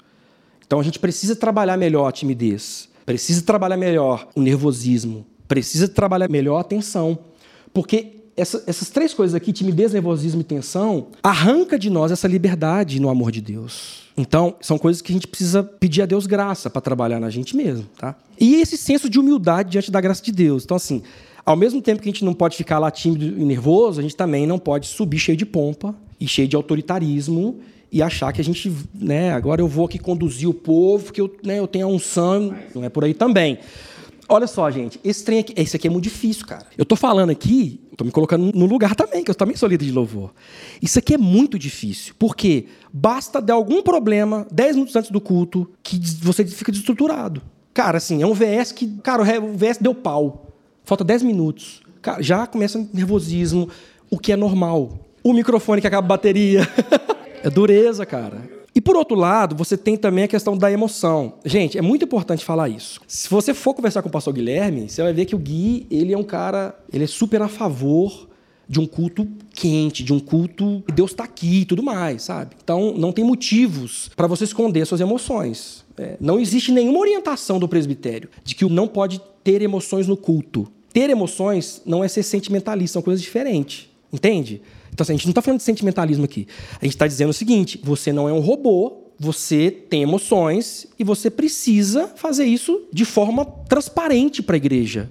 Então 0.65 0.79
a 0.79 0.83
gente 0.83 0.97
precisa 0.97 1.35
trabalhar 1.35 1.77
melhor 1.77 2.07
a 2.07 2.11
timidez, 2.11 2.89
precisa 3.05 3.43
trabalhar 3.43 3.77
melhor 3.77 4.29
o 4.35 4.41
nervosismo, 4.41 5.27
precisa 5.47 5.87
trabalhar 5.87 6.27
melhor 6.27 6.57
a 6.57 6.63
tensão. 6.63 7.19
Porque 7.71 8.16
essa, 8.37 8.63
essas 8.67 8.89
três 8.91 9.15
coisas 9.15 9.33
aqui, 9.33 9.51
timidez, 9.51 9.91
nervosismo 9.91 10.41
e 10.41 10.43
tensão, 10.43 11.07
arranca 11.23 11.77
de 11.77 11.89
nós 11.89 12.11
essa 12.11 12.27
liberdade 12.27 13.01
no 13.01 13.09
amor 13.09 13.31
de 13.31 13.41
Deus. 13.41 14.03
Então, 14.15 14.55
são 14.61 14.77
coisas 14.77 15.01
que 15.01 15.11
a 15.11 15.15
gente 15.15 15.27
precisa 15.27 15.63
pedir 15.63 16.03
a 16.03 16.05
Deus 16.05 16.27
graça 16.27 16.69
para 16.69 16.81
trabalhar 16.81 17.19
na 17.19 17.29
gente 17.31 17.57
mesmo, 17.57 17.85
tá? 17.97 18.15
E 18.39 18.55
esse 18.55 18.77
senso 18.77 19.09
de 19.09 19.19
humildade 19.19 19.71
diante 19.71 19.91
da 19.91 19.99
graça 19.99 20.23
de 20.23 20.31
Deus. 20.31 20.63
Então, 20.63 20.77
assim, 20.77 21.01
ao 21.43 21.55
mesmo 21.55 21.81
tempo 21.81 22.01
que 22.01 22.09
a 22.09 22.11
gente 22.11 22.23
não 22.23 22.33
pode 22.33 22.55
ficar 22.55 22.77
lá 22.77 22.91
tímido 22.91 23.25
e 23.25 23.45
nervoso, 23.45 23.99
a 23.99 24.03
gente 24.03 24.15
também 24.15 24.45
não 24.45 24.59
pode 24.59 24.87
subir 24.87 25.17
cheio 25.17 25.37
de 25.37 25.45
pompa 25.45 25.95
e 26.19 26.27
cheio 26.27 26.47
de 26.47 26.55
autoritarismo 26.55 27.59
e 27.91 28.01
achar 28.01 28.33
que 28.33 28.41
a 28.41 28.43
gente, 28.43 28.71
né, 28.93 29.31
agora 29.31 29.61
eu 29.61 29.67
vou 29.67 29.85
aqui 29.85 29.97
conduzir 29.97 30.49
o 30.49 30.53
povo, 30.53 31.11
que 31.13 31.21
eu, 31.21 31.33
né, 31.43 31.59
eu 31.59 31.67
tenho 31.67 31.85
a 31.85 31.89
unção, 31.89 32.53
não 32.75 32.83
é 32.83 32.89
por 32.89 33.03
aí 33.03 33.13
também. 33.13 33.59
Olha 34.29 34.45
só, 34.45 34.69
gente, 34.69 34.99
esse 35.03 35.23
trem 35.23 35.39
aqui, 35.39 35.53
esse 35.55 35.75
aqui 35.75 35.87
é 35.87 35.89
muito 35.89 36.03
difícil, 36.03 36.45
cara. 36.45 36.65
Eu 36.77 36.85
tô 36.85 36.97
falando 36.97 37.29
aqui, 37.29 37.79
tô 37.95 38.03
me 38.03 38.11
colocando 38.11 38.51
no 38.53 38.65
lugar 38.65 38.93
também, 38.93 39.23
que 39.23 39.31
eu 39.31 39.35
também 39.35 39.55
sou 39.55 39.69
líder 39.69 39.85
de 39.85 39.91
louvor. 39.91 40.33
Isso 40.81 40.99
aqui 40.99 41.13
é 41.13 41.17
muito 41.17 41.57
difícil, 41.57 42.13
porque 42.19 42.65
basta 42.91 43.41
dar 43.41 43.53
algum 43.53 43.81
problema 43.81 44.45
10 44.51 44.75
minutos 44.75 44.95
antes 44.97 45.11
do 45.11 45.21
culto 45.21 45.69
que 45.81 45.97
você 46.21 46.45
fica 46.45 46.71
desestruturado. 46.71 47.41
Cara, 47.73 47.99
assim, 47.99 48.21
é 48.21 48.27
um 48.27 48.33
VS 48.33 48.73
que, 48.73 48.87
cara, 49.01 49.21
o 49.21 49.55
VS 49.55 49.77
deu 49.79 49.95
pau. 49.95 50.47
Falta 50.83 51.03
10 51.03 51.23
minutos. 51.23 51.81
Cara, 52.01 52.21
já 52.21 52.45
começa 52.45 52.85
nervosismo, 52.93 53.69
o 54.09 54.19
que 54.19 54.33
é 54.33 54.35
normal. 54.35 54.99
O 55.23 55.31
microfone 55.31 55.79
que 55.79 55.87
acaba 55.87 56.05
a 56.05 56.09
bateria. 56.09 56.67
é 57.43 57.49
dureza, 57.49 58.05
cara. 58.05 58.56
E 58.77 58.81
por 58.81 58.95
outro 58.95 59.17
lado, 59.17 59.55
você 59.55 59.75
tem 59.75 59.97
também 59.97 60.25
a 60.25 60.27
questão 60.27 60.55
da 60.55 60.71
emoção. 60.71 61.33
Gente, 61.43 61.79
é 61.79 61.81
muito 61.81 62.05
importante 62.05 62.45
falar 62.45 62.69
isso. 62.69 63.01
Se 63.07 63.27
você 63.27 63.51
for 63.51 63.73
conversar 63.73 64.03
com 64.03 64.07
o 64.07 64.11
pastor 64.11 64.31
Guilherme, 64.31 64.87
você 64.87 65.01
vai 65.01 65.11
ver 65.11 65.25
que 65.25 65.33
o 65.33 65.39
Gui, 65.39 65.87
ele 65.89 66.13
é 66.13 66.17
um 66.17 66.23
cara, 66.23 66.77
ele 66.93 67.05
é 67.05 67.07
super 67.07 67.41
a 67.41 67.47
favor 67.47 68.29
de 68.69 68.79
um 68.79 68.85
culto 68.85 69.27
quente, 69.49 70.03
de 70.03 70.13
um 70.13 70.19
culto 70.19 70.83
Deus 70.93 71.09
está 71.09 71.23
aqui 71.23 71.61
e 71.61 71.65
tudo 71.65 71.81
mais, 71.81 72.21
sabe? 72.21 72.55
Então, 72.63 72.93
não 72.95 73.11
tem 73.11 73.25
motivos 73.25 74.11
para 74.15 74.27
você 74.27 74.43
esconder 74.43 74.85
suas 74.85 75.01
emoções. 75.01 75.83
É, 75.97 76.15
não 76.21 76.39
existe 76.39 76.71
nenhuma 76.71 76.99
orientação 76.99 77.57
do 77.57 77.67
presbitério 77.67 78.29
de 78.43 78.53
que 78.53 78.63
não 78.65 78.87
pode 78.87 79.19
ter 79.43 79.63
emoções 79.63 80.07
no 80.07 80.15
culto. 80.15 80.71
Ter 80.93 81.09
emoções 81.09 81.81
não 81.83 82.03
é 82.03 82.07
ser 82.07 82.21
sentimentalista, 82.21 82.93
são 82.93 83.01
coisas 83.01 83.23
diferentes. 83.23 83.89
Entende? 84.13 84.61
Então, 84.97 85.03
assim, 85.03 85.13
a 85.13 85.15
gente 85.15 85.27
não 85.27 85.31
está 85.31 85.43
falando 85.43 85.59
de 85.59 85.63
sentimentalismo 85.63 86.25
aqui. 86.25 86.47
A 86.81 86.85
gente 86.85 86.95
está 86.95 87.05
dizendo 87.05 87.29
o 87.29 87.33
seguinte: 87.33 87.79
você 87.83 88.11
não 88.11 88.27
é 88.27 88.33
um 88.33 88.39
robô, 88.39 89.11
você 89.19 89.69
tem 89.69 90.01
emoções 90.01 90.87
e 90.97 91.03
você 91.03 91.29
precisa 91.29 92.07
fazer 92.15 92.45
isso 92.45 92.81
de 92.91 93.05
forma 93.05 93.45
transparente 93.45 94.41
para 94.41 94.55
a 94.55 94.57
igreja. 94.57 95.07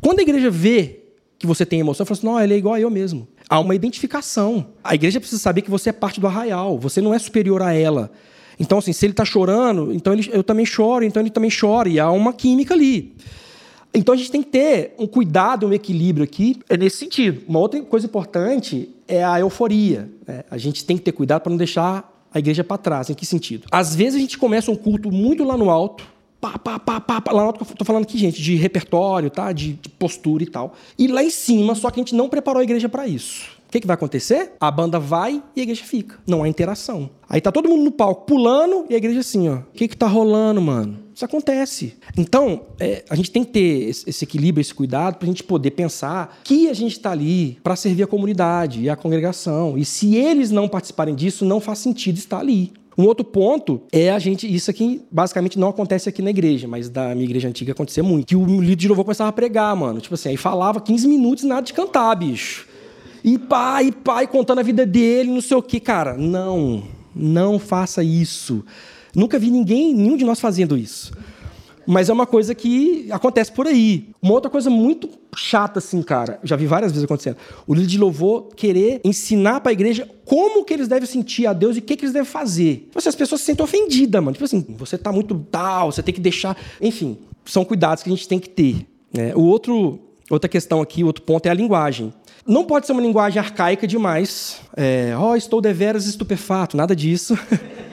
Quando 0.00 0.20
a 0.20 0.22
igreja 0.22 0.50
vê 0.50 1.00
que 1.38 1.46
você 1.46 1.66
tem 1.66 1.80
emoção, 1.80 2.06
fala 2.06 2.16
assim: 2.16 2.26
não, 2.26 2.40
ele 2.40 2.54
é 2.54 2.56
igual 2.56 2.76
a 2.76 2.80
eu 2.80 2.88
mesmo. 2.88 3.28
Há 3.46 3.60
uma 3.60 3.74
identificação. 3.74 4.68
A 4.82 4.94
igreja 4.94 5.20
precisa 5.20 5.42
saber 5.42 5.60
que 5.60 5.70
você 5.70 5.90
é 5.90 5.92
parte 5.92 6.18
do 6.18 6.26
arraial, 6.26 6.78
você 6.78 7.02
não 7.02 7.12
é 7.12 7.18
superior 7.18 7.60
a 7.60 7.74
ela. 7.74 8.10
Então, 8.58 8.78
assim, 8.78 8.94
se 8.94 9.04
ele 9.04 9.12
está 9.12 9.26
chorando, 9.26 9.92
então 9.92 10.14
ele, 10.14 10.30
eu 10.32 10.42
também 10.42 10.64
choro, 10.64 11.04
então 11.04 11.20
ele 11.22 11.28
também 11.28 11.50
chora, 11.50 11.90
e 11.90 12.00
há 12.00 12.10
uma 12.10 12.32
química 12.32 12.72
ali. 12.72 13.14
Então 13.92 14.14
a 14.14 14.16
gente 14.16 14.30
tem 14.30 14.42
que 14.42 14.48
ter 14.48 14.94
um 14.98 15.06
cuidado, 15.06 15.66
um 15.66 15.74
equilíbrio 15.74 16.24
aqui, 16.24 16.58
é 16.70 16.76
nesse 16.76 16.96
sentido. 16.96 17.42
Uma 17.46 17.58
outra 17.58 17.80
coisa 17.82 18.06
importante 18.06 18.95
é 19.08 19.24
a 19.24 19.38
euforia. 19.40 20.10
Né? 20.26 20.44
A 20.50 20.58
gente 20.58 20.84
tem 20.84 20.96
que 20.96 21.02
ter 21.02 21.12
cuidado 21.12 21.42
para 21.42 21.50
não 21.50 21.56
deixar 21.56 22.28
a 22.32 22.38
igreja 22.38 22.62
para 22.62 22.78
trás. 22.78 23.10
Em 23.10 23.14
que 23.14 23.24
sentido? 23.24 23.66
Às 23.70 23.94
vezes 23.94 24.14
a 24.14 24.18
gente 24.18 24.38
começa 24.38 24.70
um 24.70 24.76
culto 24.76 25.10
muito 25.10 25.44
lá 25.44 25.56
no 25.56 25.70
alto, 25.70 26.06
pá, 26.40 26.58
pá, 26.58 26.78
pá, 26.78 27.00
pá, 27.00 27.20
pá 27.20 27.32
lá 27.32 27.42
no 27.42 27.46
alto 27.48 27.64
que 27.64 27.72
eu 27.72 27.76
tô 27.76 27.84
falando 27.84 28.02
aqui, 28.02 28.18
gente, 28.18 28.40
de 28.40 28.56
repertório, 28.56 29.30
tá? 29.30 29.52
De, 29.52 29.74
de 29.74 29.88
postura 29.88 30.42
e 30.42 30.46
tal. 30.46 30.74
E 30.98 31.06
lá 31.06 31.22
em 31.22 31.30
cima, 31.30 31.74
só 31.74 31.90
que 31.90 32.00
a 32.00 32.02
gente 32.02 32.14
não 32.14 32.28
preparou 32.28 32.60
a 32.60 32.64
igreja 32.64 32.88
para 32.88 33.06
isso. 33.06 33.55
O 33.66 33.72
que, 33.72 33.80
que 33.80 33.86
vai 33.86 33.94
acontecer? 33.94 34.52
A 34.60 34.70
banda 34.70 34.98
vai 34.98 35.42
e 35.54 35.60
a 35.60 35.62
igreja 35.62 35.84
fica. 35.84 36.18
Não 36.26 36.42
há 36.42 36.48
interação. 36.48 37.10
Aí 37.28 37.40
tá 37.40 37.50
todo 37.50 37.68
mundo 37.68 37.84
no 37.84 37.90
palco 37.90 38.24
pulando 38.26 38.86
e 38.88 38.94
a 38.94 38.96
igreja 38.96 39.20
assim, 39.20 39.48
ó. 39.48 39.56
O 39.56 39.64
que, 39.74 39.88
que 39.88 39.96
tá 39.96 40.06
rolando, 40.06 40.60
mano? 40.60 40.98
Isso 41.14 41.24
acontece. 41.24 41.94
Então, 42.16 42.60
é, 42.78 43.02
a 43.08 43.16
gente 43.16 43.30
tem 43.30 43.42
que 43.42 43.50
ter 43.50 43.88
esse 43.88 44.24
equilíbrio, 44.24 44.60
esse 44.60 44.74
cuidado, 44.74 45.16
para 45.16 45.24
a 45.24 45.28
gente 45.28 45.42
poder 45.42 45.70
pensar 45.72 46.38
que 46.44 46.68
a 46.68 46.74
gente 46.74 46.92
está 46.92 47.10
ali 47.10 47.58
para 47.62 47.74
servir 47.74 48.02
a 48.02 48.06
comunidade 48.06 48.82
e 48.82 48.90
a 48.90 48.94
congregação. 48.94 49.76
E 49.78 49.84
se 49.84 50.14
eles 50.14 50.50
não 50.50 50.68
participarem 50.68 51.14
disso, 51.14 51.44
não 51.44 51.58
faz 51.58 51.78
sentido 51.78 52.18
estar 52.18 52.38
ali. 52.38 52.72
Um 52.98 53.04
outro 53.04 53.24
ponto 53.24 53.82
é 53.92 54.10
a 54.10 54.18
gente, 54.18 54.52
isso 54.52 54.70
aqui 54.70 55.02
basicamente 55.10 55.58
não 55.58 55.68
acontece 55.68 56.08
aqui 56.08 56.22
na 56.22 56.30
igreja, 56.30 56.66
mas 56.66 56.88
da 56.88 57.14
minha 57.14 57.24
igreja 57.24 57.48
antiga 57.48 57.72
acontecia 57.72 58.02
muito. 58.02 58.26
Que 58.26 58.36
o 58.36 58.60
líder 58.60 58.76
de 58.76 58.88
louvor 58.88 59.04
começava 59.04 59.28
a 59.28 59.32
pregar, 59.32 59.74
mano. 59.76 60.00
Tipo 60.00 60.14
assim, 60.14 60.30
aí 60.30 60.36
falava 60.36 60.80
15 60.80 61.06
minutos 61.06 61.44
e 61.44 61.46
nada 61.46 61.62
de 61.62 61.74
cantar, 61.74 62.14
bicho. 62.14 62.66
E 63.26 63.36
pai, 63.36 63.88
e 63.88 63.92
pai, 63.92 64.28
contando 64.28 64.60
a 64.60 64.62
vida 64.62 64.86
dele, 64.86 65.32
não 65.32 65.40
sei 65.40 65.56
o 65.56 65.62
que. 65.62 65.80
Cara, 65.80 66.16
não, 66.16 66.84
não 67.12 67.58
faça 67.58 68.04
isso. 68.04 68.64
Nunca 69.12 69.36
vi 69.36 69.50
ninguém, 69.50 69.92
nenhum 69.92 70.16
de 70.16 70.24
nós 70.24 70.38
fazendo 70.38 70.78
isso. 70.78 71.12
Mas 71.84 72.08
é 72.08 72.12
uma 72.12 72.24
coisa 72.24 72.54
que 72.54 73.08
acontece 73.10 73.50
por 73.50 73.66
aí. 73.66 74.10
Uma 74.22 74.32
outra 74.32 74.48
coisa 74.48 74.70
muito 74.70 75.10
chata, 75.36 75.80
assim, 75.80 76.02
cara, 76.02 76.38
já 76.44 76.54
vi 76.54 76.66
várias 76.66 76.92
vezes 76.92 77.04
acontecendo. 77.04 77.36
O 77.66 77.74
líder 77.74 77.88
de 77.88 77.98
louvor 77.98 78.54
querer 78.54 79.00
ensinar 79.02 79.60
para 79.60 79.70
a 79.70 79.72
igreja 79.72 80.08
como 80.24 80.64
que 80.64 80.72
eles 80.72 80.86
devem 80.86 81.08
sentir 81.08 81.48
a 81.48 81.52
Deus 81.52 81.74
e 81.74 81.80
o 81.80 81.82
que, 81.82 81.96
que 81.96 82.04
eles 82.04 82.12
devem 82.12 82.28
fazer. 82.28 82.84
Tipo 82.86 82.98
assim, 82.98 83.08
as 83.08 83.16
pessoas 83.16 83.40
se 83.40 83.46
sentem 83.48 83.64
ofendidas, 83.64 84.22
mano. 84.22 84.34
Tipo 84.34 84.44
assim, 84.44 84.64
você 84.78 84.96
tá 84.96 85.10
muito 85.10 85.34
tal, 85.50 85.90
você 85.90 86.00
tem 86.00 86.14
que 86.14 86.20
deixar. 86.20 86.56
Enfim, 86.80 87.18
são 87.44 87.64
cuidados 87.64 88.04
que 88.04 88.08
a 88.08 88.14
gente 88.14 88.28
tem 88.28 88.38
que 88.38 88.48
ter. 88.48 88.86
Né? 89.12 89.34
O 89.34 89.42
outro, 89.42 89.98
outra 90.30 90.48
questão 90.48 90.80
aqui, 90.80 91.02
outro 91.02 91.24
ponto 91.24 91.44
é 91.46 91.50
a 91.50 91.54
linguagem. 91.54 92.12
Não 92.46 92.64
pode 92.64 92.86
ser 92.86 92.92
uma 92.92 93.02
linguagem 93.02 93.40
arcaica 93.40 93.86
demais. 93.86 94.60
É, 94.76 95.14
oh, 95.18 95.34
estou 95.34 95.60
deveras 95.60 96.06
estupefato, 96.06 96.76
nada 96.76 96.94
disso. 96.94 97.36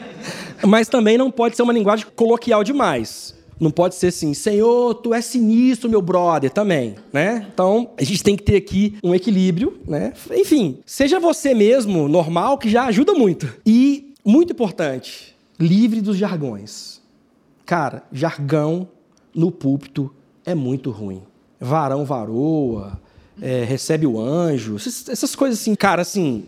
Mas 0.66 0.88
também 0.88 1.18
não 1.18 1.32
pode 1.32 1.56
ser 1.56 1.64
uma 1.64 1.74
linguagem 1.74 2.06
coloquial 2.16 2.64
demais. 2.64 3.34
Não 3.60 3.72
pode 3.72 3.96
ser 3.96 4.08
assim, 4.08 4.34
Senhor, 4.34 4.96
tu 4.96 5.14
é 5.14 5.22
sinistro, 5.22 5.90
meu 5.90 6.02
brother, 6.02 6.50
também, 6.50 6.96
né? 7.12 7.48
Então, 7.54 7.92
a 7.98 8.04
gente 8.04 8.24
tem 8.24 8.36
que 8.36 8.44
ter 8.44 8.56
aqui 8.56 8.98
um 9.04 9.14
equilíbrio, 9.16 9.80
né? 9.88 10.14
Enfim, 10.32 10.80
seja 10.86 11.20
você 11.20 11.54
mesmo, 11.54 12.08
normal, 12.08 12.58
que 12.58 12.70
já 12.70 12.86
ajuda 12.86 13.14
muito. 13.14 13.52
E, 13.66 14.14
muito 14.24 14.54
importante, 14.54 15.36
livre 15.60 16.02
dos 16.02 16.18
jargões. 16.18 17.02
Cara, 17.66 18.04
jargão 18.12 18.88
no 19.34 19.52
púlpito 19.52 20.14
é 20.46 20.54
muito 20.54 20.92
ruim. 20.92 21.22
Varão 21.60 22.04
varoa, 22.04 23.00
é, 23.42 23.64
recebe 23.64 24.06
o 24.06 24.20
anjo, 24.20 24.76
essas, 24.76 25.36
coisas 25.36 25.60
assim, 25.60 25.76
cara, 25.76 26.02
assim, 26.02 26.46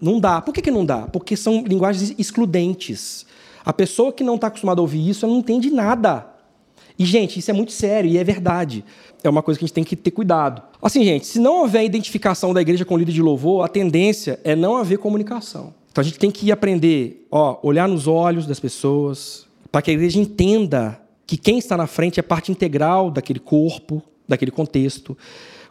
não 0.00 0.18
dá. 0.20 0.40
Por 0.40 0.52
que, 0.52 0.62
que 0.62 0.70
não 0.70 0.84
dá? 0.84 1.02
Porque 1.02 1.36
são 1.36 1.64
linguagens 1.64 2.14
excludentes. 2.18 3.26
A 3.64 3.72
pessoa 3.72 4.12
que 4.12 4.22
não 4.22 4.34
está 4.34 4.48
acostumada 4.48 4.80
a 4.80 4.82
ouvir 4.82 5.08
isso, 5.08 5.24
ela 5.24 5.32
não 5.32 5.40
entende 5.40 5.70
nada. 5.70 6.26
E, 6.98 7.04
gente, 7.04 7.38
isso 7.38 7.50
é 7.50 7.54
muito 7.54 7.72
sério 7.72 8.10
e 8.10 8.18
é 8.18 8.24
verdade. 8.24 8.84
É 9.22 9.28
uma 9.28 9.42
coisa 9.42 9.58
que 9.58 9.64
a 9.64 9.66
gente 9.66 9.74
tem 9.74 9.84
que 9.84 9.96
ter 9.96 10.10
cuidado. 10.10 10.62
Assim, 10.80 11.02
gente, 11.04 11.26
se 11.26 11.38
não 11.38 11.60
houver 11.60 11.84
identificação 11.84 12.52
da 12.52 12.60
igreja 12.60 12.84
com 12.84 12.94
o 12.94 12.98
líder 12.98 13.12
de 13.12 13.22
louvor, 13.22 13.64
a 13.64 13.68
tendência 13.68 14.38
é 14.44 14.54
não 14.54 14.76
haver 14.76 14.98
comunicação. 14.98 15.74
Então 15.90 16.02
a 16.02 16.04
gente 16.04 16.18
tem 16.18 16.30
que 16.30 16.52
aprender, 16.52 17.26
ó, 17.30 17.58
olhar 17.62 17.88
nos 17.88 18.06
olhos 18.06 18.46
das 18.46 18.60
pessoas, 18.60 19.46
para 19.72 19.80
que 19.80 19.90
a 19.90 19.94
igreja 19.94 20.18
entenda 20.18 21.00
que 21.26 21.36
quem 21.36 21.58
está 21.58 21.76
na 21.76 21.86
frente 21.86 22.20
é 22.20 22.22
parte 22.22 22.52
integral 22.52 23.10
daquele 23.10 23.38
corpo, 23.38 24.02
daquele 24.28 24.50
contexto. 24.50 25.16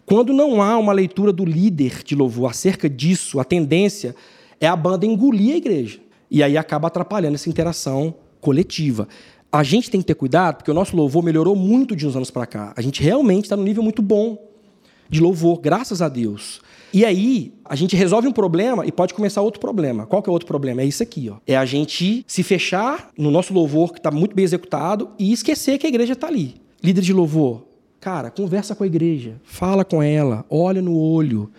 Quando 0.05 0.33
não 0.33 0.61
há 0.61 0.77
uma 0.77 0.93
leitura 0.93 1.31
do 1.31 1.45
líder 1.45 2.03
de 2.03 2.15
louvor 2.15 2.49
acerca 2.49 2.89
disso, 2.89 3.39
a 3.39 3.43
tendência 3.43 4.15
é 4.59 4.67
a 4.67 4.75
banda 4.75 5.05
engolir 5.05 5.53
a 5.53 5.57
igreja. 5.57 5.99
E 6.29 6.41
aí 6.41 6.57
acaba 6.57 6.87
atrapalhando 6.87 7.35
essa 7.35 7.49
interação 7.49 8.15
coletiva 8.41 9.07
a 9.53 9.61
gente 9.61 9.91
tem 9.91 10.01
que 10.01 10.07
ter 10.07 10.15
cuidado, 10.15 10.55
porque 10.55 10.71
o 10.71 10.73
nosso 10.73 10.97
louvor 10.97 11.21
melhorou 11.23 11.55
muito 11.55 11.95
de 11.95 12.07
uns 12.07 12.15
anos 12.15 12.31
para 12.31 12.47
cá. 12.47 12.73
A 12.75 12.81
gente 12.81 13.03
realmente 13.03 13.43
está 13.43 13.55
num 13.55 13.61
nível 13.61 13.83
muito 13.83 14.01
bom 14.01 14.35
de 15.07 15.21
louvor, 15.21 15.59
graças 15.61 16.01
a 16.01 16.09
Deus. 16.09 16.59
E 16.91 17.05
aí, 17.05 17.53
a 17.63 17.75
gente 17.75 17.95
resolve 17.95 18.27
um 18.27 18.31
problema 18.31 18.83
e 18.83 18.91
pode 18.91 19.13
começar 19.13 19.43
outro 19.43 19.59
problema. 19.59 20.07
Qual 20.07 20.23
que 20.23 20.29
é 20.29 20.31
o 20.31 20.33
outro 20.33 20.47
problema? 20.47 20.81
É 20.81 20.85
isso 20.85 21.03
aqui, 21.03 21.29
ó. 21.29 21.35
É 21.45 21.55
a 21.55 21.65
gente 21.65 22.25
se 22.27 22.41
fechar 22.41 23.11
no 23.15 23.29
nosso 23.29 23.53
louvor, 23.53 23.93
que 23.93 23.99
está 23.99 24.09
muito 24.09 24.35
bem 24.35 24.43
executado, 24.43 25.11
e 25.19 25.31
esquecer 25.31 25.77
que 25.77 25.85
a 25.85 25.89
igreja 25.89 26.13
está 26.13 26.25
ali. 26.25 26.55
Líder 26.81 27.01
de 27.01 27.13
louvor, 27.13 27.63
cara, 28.03 28.29
conversa 28.29 28.75
com 28.75 28.83
a 28.83 28.87
igreja, 28.87 29.39
fala 29.45 29.85
com 29.85 30.03
ela, 30.03 30.45
olha 30.49 30.81
no 30.81 30.93
olho, 30.93 31.49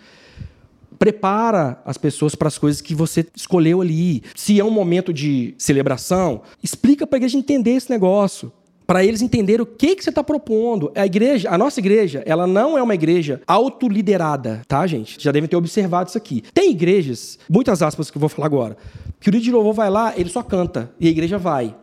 prepara 0.99 1.81
as 1.83 1.97
pessoas 1.97 2.35
para 2.35 2.47
as 2.47 2.55
coisas 2.55 2.81
que 2.81 2.93
você 2.93 3.25
escolheu 3.35 3.81
ali. 3.81 4.21
Se 4.35 4.59
é 4.59 4.63
um 4.63 4.69
momento 4.69 5.11
de 5.11 5.55
celebração, 5.57 6.43
explica 6.61 7.07
para 7.07 7.15
a 7.15 7.17
igreja 7.17 7.35
entender 7.35 7.71
esse 7.71 7.89
negócio. 7.89 8.51
Para 8.85 9.03
eles 9.03 9.23
entenderem 9.23 9.63
o 9.63 9.65
que, 9.65 9.95
que 9.95 10.03
você 10.03 10.11
está 10.11 10.23
propondo. 10.23 10.91
A 10.93 11.07
igreja, 11.07 11.49
a 11.49 11.57
nossa 11.57 11.79
igreja, 11.79 12.21
ela 12.27 12.45
não 12.45 12.77
é 12.77 12.83
uma 12.83 12.93
igreja 12.93 13.41
autoliderada, 13.47 14.61
tá, 14.67 14.85
gente? 14.85 15.17
Já 15.19 15.31
devem 15.31 15.49
ter 15.49 15.55
observado 15.55 16.09
isso 16.09 16.17
aqui. 16.19 16.43
Tem 16.53 16.69
igrejas, 16.69 17.39
muitas 17.49 17.81
aspas 17.81 18.11
que 18.11 18.17
eu 18.17 18.19
vou 18.19 18.29
falar 18.29 18.45
agora, 18.45 18.77
que 19.19 19.29
o 19.29 19.31
líder 19.31 19.45
de 19.45 19.51
louvor 19.51 19.73
vai 19.73 19.89
lá, 19.89 20.13
ele 20.15 20.29
só 20.29 20.43
canta, 20.43 20.91
e 20.99 21.07
a 21.07 21.09
igreja 21.09 21.39
vai 21.39 21.75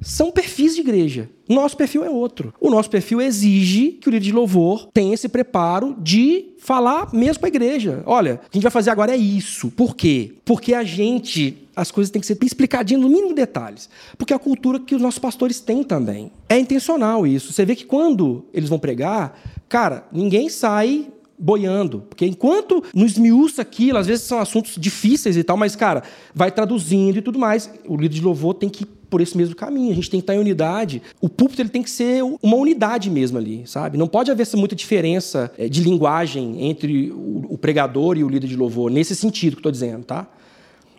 são 0.00 0.30
perfis 0.30 0.74
de 0.74 0.80
igreja. 0.80 1.28
Nosso 1.48 1.76
perfil 1.76 2.04
é 2.04 2.10
outro. 2.10 2.52
O 2.60 2.70
nosso 2.70 2.90
perfil 2.90 3.20
exige 3.20 3.92
que 3.92 4.08
o 4.08 4.10
líder 4.10 4.26
de 4.26 4.32
louvor 4.32 4.88
tenha 4.92 5.14
esse 5.14 5.28
preparo 5.28 5.96
de 5.98 6.50
falar 6.58 7.12
mesmo 7.12 7.40
para 7.40 7.48
a 7.48 7.54
igreja. 7.54 8.02
Olha, 8.04 8.34
o 8.34 8.38
que 8.38 8.44
a 8.44 8.56
gente 8.56 8.62
vai 8.62 8.70
fazer 8.70 8.90
agora 8.90 9.12
é 9.12 9.16
isso. 9.16 9.70
Por 9.70 9.96
quê? 9.96 10.34
Porque 10.44 10.74
a 10.74 10.84
gente, 10.84 11.66
as 11.74 11.90
coisas 11.90 12.10
têm 12.10 12.20
que 12.20 12.26
ser 12.26 12.38
explicadinhas 12.42 13.02
no 13.02 13.08
mínimo 13.08 13.34
detalhes. 13.34 13.88
Porque 14.18 14.32
é 14.32 14.36
a 14.36 14.38
cultura 14.38 14.78
que 14.78 14.94
os 14.94 15.00
nossos 15.00 15.18
pastores 15.18 15.60
têm 15.60 15.82
também. 15.82 16.30
É 16.48 16.58
intencional 16.58 17.26
isso. 17.26 17.52
Você 17.52 17.64
vê 17.64 17.74
que 17.74 17.86
quando 17.86 18.44
eles 18.52 18.68
vão 18.68 18.78
pregar, 18.78 19.40
cara, 19.68 20.06
ninguém 20.12 20.48
sai 20.48 21.06
boiando. 21.38 22.04
Porque 22.08 22.26
enquanto 22.26 22.82
nos 22.94 23.12
esmiuça 23.12 23.62
aquilo, 23.62 23.98
às 23.98 24.06
vezes 24.06 24.24
são 24.24 24.38
assuntos 24.38 24.76
difíceis 24.78 25.36
e 25.36 25.44
tal, 25.44 25.56
mas, 25.56 25.76
cara, 25.76 26.02
vai 26.34 26.50
traduzindo 26.50 27.18
e 27.18 27.22
tudo 27.22 27.38
mais. 27.38 27.70
O 27.86 27.96
líder 27.96 28.16
de 28.16 28.22
louvor 28.22 28.54
tem 28.54 28.68
que 28.68 28.82
ir 28.82 28.86
por 29.08 29.20
esse 29.20 29.36
mesmo 29.36 29.54
caminho. 29.54 29.92
A 29.92 29.94
gente 29.94 30.10
tem 30.10 30.20
que 30.20 30.24
estar 30.24 30.34
em 30.34 30.38
unidade. 30.38 31.02
O 31.20 31.28
púlpito 31.28 31.62
ele 31.62 31.68
tem 31.68 31.82
que 31.82 31.90
ser 31.90 32.22
uma 32.42 32.56
unidade 32.56 33.10
mesmo 33.10 33.38
ali, 33.38 33.62
sabe? 33.66 33.96
Não 33.96 34.06
pode 34.06 34.30
haver 34.30 34.46
muita 34.54 34.76
diferença 34.76 35.50
eh, 35.58 35.68
de 35.68 35.82
linguagem 35.82 36.68
entre 36.68 37.10
o 37.10 37.56
pregador 37.58 38.16
e 38.16 38.24
o 38.24 38.28
líder 38.28 38.46
de 38.46 38.56
louvor, 38.56 38.90
nesse 38.90 39.14
sentido 39.14 39.54
que 39.54 39.60
estou 39.60 39.72
dizendo, 39.72 40.04
tá? 40.04 40.26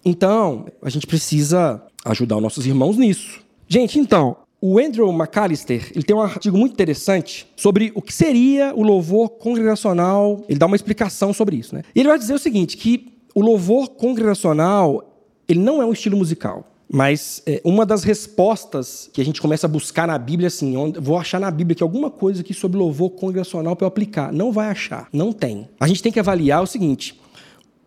Então, 0.03 0.65
a 0.81 0.89
gente 0.89 1.05
precisa 1.05 1.81
ajudar 2.05 2.37
os 2.37 2.41
nossos 2.41 2.65
irmãos 2.65 2.97
nisso. 2.97 3.41
Gente, 3.67 3.99
então, 3.99 4.37
o 4.61 4.77
Andrew 4.77 5.11
McAllister 5.11 5.91
ele 5.95 6.03
tem 6.03 6.15
um 6.15 6.21
artigo 6.21 6.57
muito 6.57 6.73
interessante 6.73 7.47
sobre 7.55 7.91
o 7.95 8.01
que 8.01 8.13
seria 8.13 8.73
o 8.75 8.83
louvor 8.83 9.29
congregacional. 9.29 10.43
Ele 10.49 10.59
dá 10.59 10.65
uma 10.65 10.75
explicação 10.75 11.33
sobre 11.33 11.55
isso. 11.55 11.73
Né? 11.73 11.83
Ele 11.95 12.09
vai 12.09 12.17
dizer 12.17 12.33
o 12.33 12.39
seguinte, 12.39 12.75
que 12.75 13.13
o 13.33 13.41
louvor 13.41 13.89
congregacional 13.89 15.05
ele 15.47 15.59
não 15.59 15.81
é 15.81 15.85
um 15.85 15.93
estilo 15.93 16.17
musical. 16.17 16.65
Mas 16.91 17.43
é, 17.45 17.61
uma 17.63 17.85
das 17.85 18.03
respostas 18.03 19.09
que 19.13 19.21
a 19.21 19.25
gente 19.25 19.39
começa 19.39 19.67
a 19.67 19.69
buscar 19.69 20.07
na 20.07 20.17
Bíblia, 20.17 20.47
assim, 20.47 20.75
onde, 20.75 20.99
vou 20.99 21.17
achar 21.17 21.39
na 21.39 21.51
Bíblia 21.51 21.75
que 21.75 21.83
alguma 21.83 22.09
coisa 22.09 22.41
aqui 22.41 22.53
sobre 22.53 22.79
louvor 22.79 23.11
congregacional 23.11 23.75
para 23.75 23.85
eu 23.85 23.87
aplicar. 23.87 24.33
Não 24.33 24.51
vai 24.51 24.69
achar, 24.69 25.07
não 25.13 25.31
tem. 25.31 25.69
A 25.79 25.87
gente 25.87 26.01
tem 26.01 26.11
que 26.11 26.19
avaliar 26.19 26.63
o 26.63 26.67
seguinte: 26.67 27.19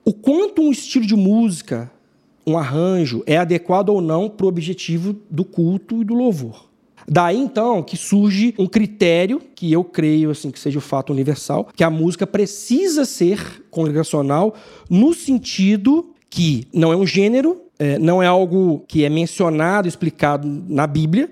o 0.05 0.13
quanto 0.13 0.63
um 0.63 0.71
estilo 0.71 1.05
de 1.05 1.17
música 1.17 1.91
um 2.47 2.59
arranjo 2.59 3.23
é 3.27 3.37
adequado 3.37 3.91
ou 3.91 4.01
não 4.01 4.29
para 4.29 4.47
o 4.47 4.49
objetivo 4.49 5.15
do 5.31 5.45
culto 5.45 6.01
e 6.01 6.05
do 6.05 6.15
louvor. 6.15 6.73
Daí 7.09 7.37
então 7.37 7.83
que 7.83 7.97
surge 7.97 8.55
um 8.59 8.67
critério 8.67 9.41
que 9.55 9.73
eu 9.73 9.83
creio 9.83 10.31
assim 10.31 10.51
que 10.51 10.59
seja 10.59 10.79
o 10.79 10.83
fato 10.83 11.13
universal, 11.13 11.69
que 11.75 11.83
a 11.83 11.91
música 11.91 12.27
precisa 12.27 13.05
ser 13.05 13.65
congregacional 13.71 14.55
no 14.89 15.13
sentido 15.13 16.11
que 16.31 16.67
não 16.73 16.93
é 16.93 16.97
um 16.97 17.07
gênero, 17.07 17.61
é, 17.79 17.99
não 17.99 18.23
é 18.23 18.27
algo 18.27 18.85
que 18.89 19.05
é 19.05 19.09
mencionado, 19.09 19.89
explicado 19.89 20.49
na 20.69 20.87
Bíblia, 20.87 21.29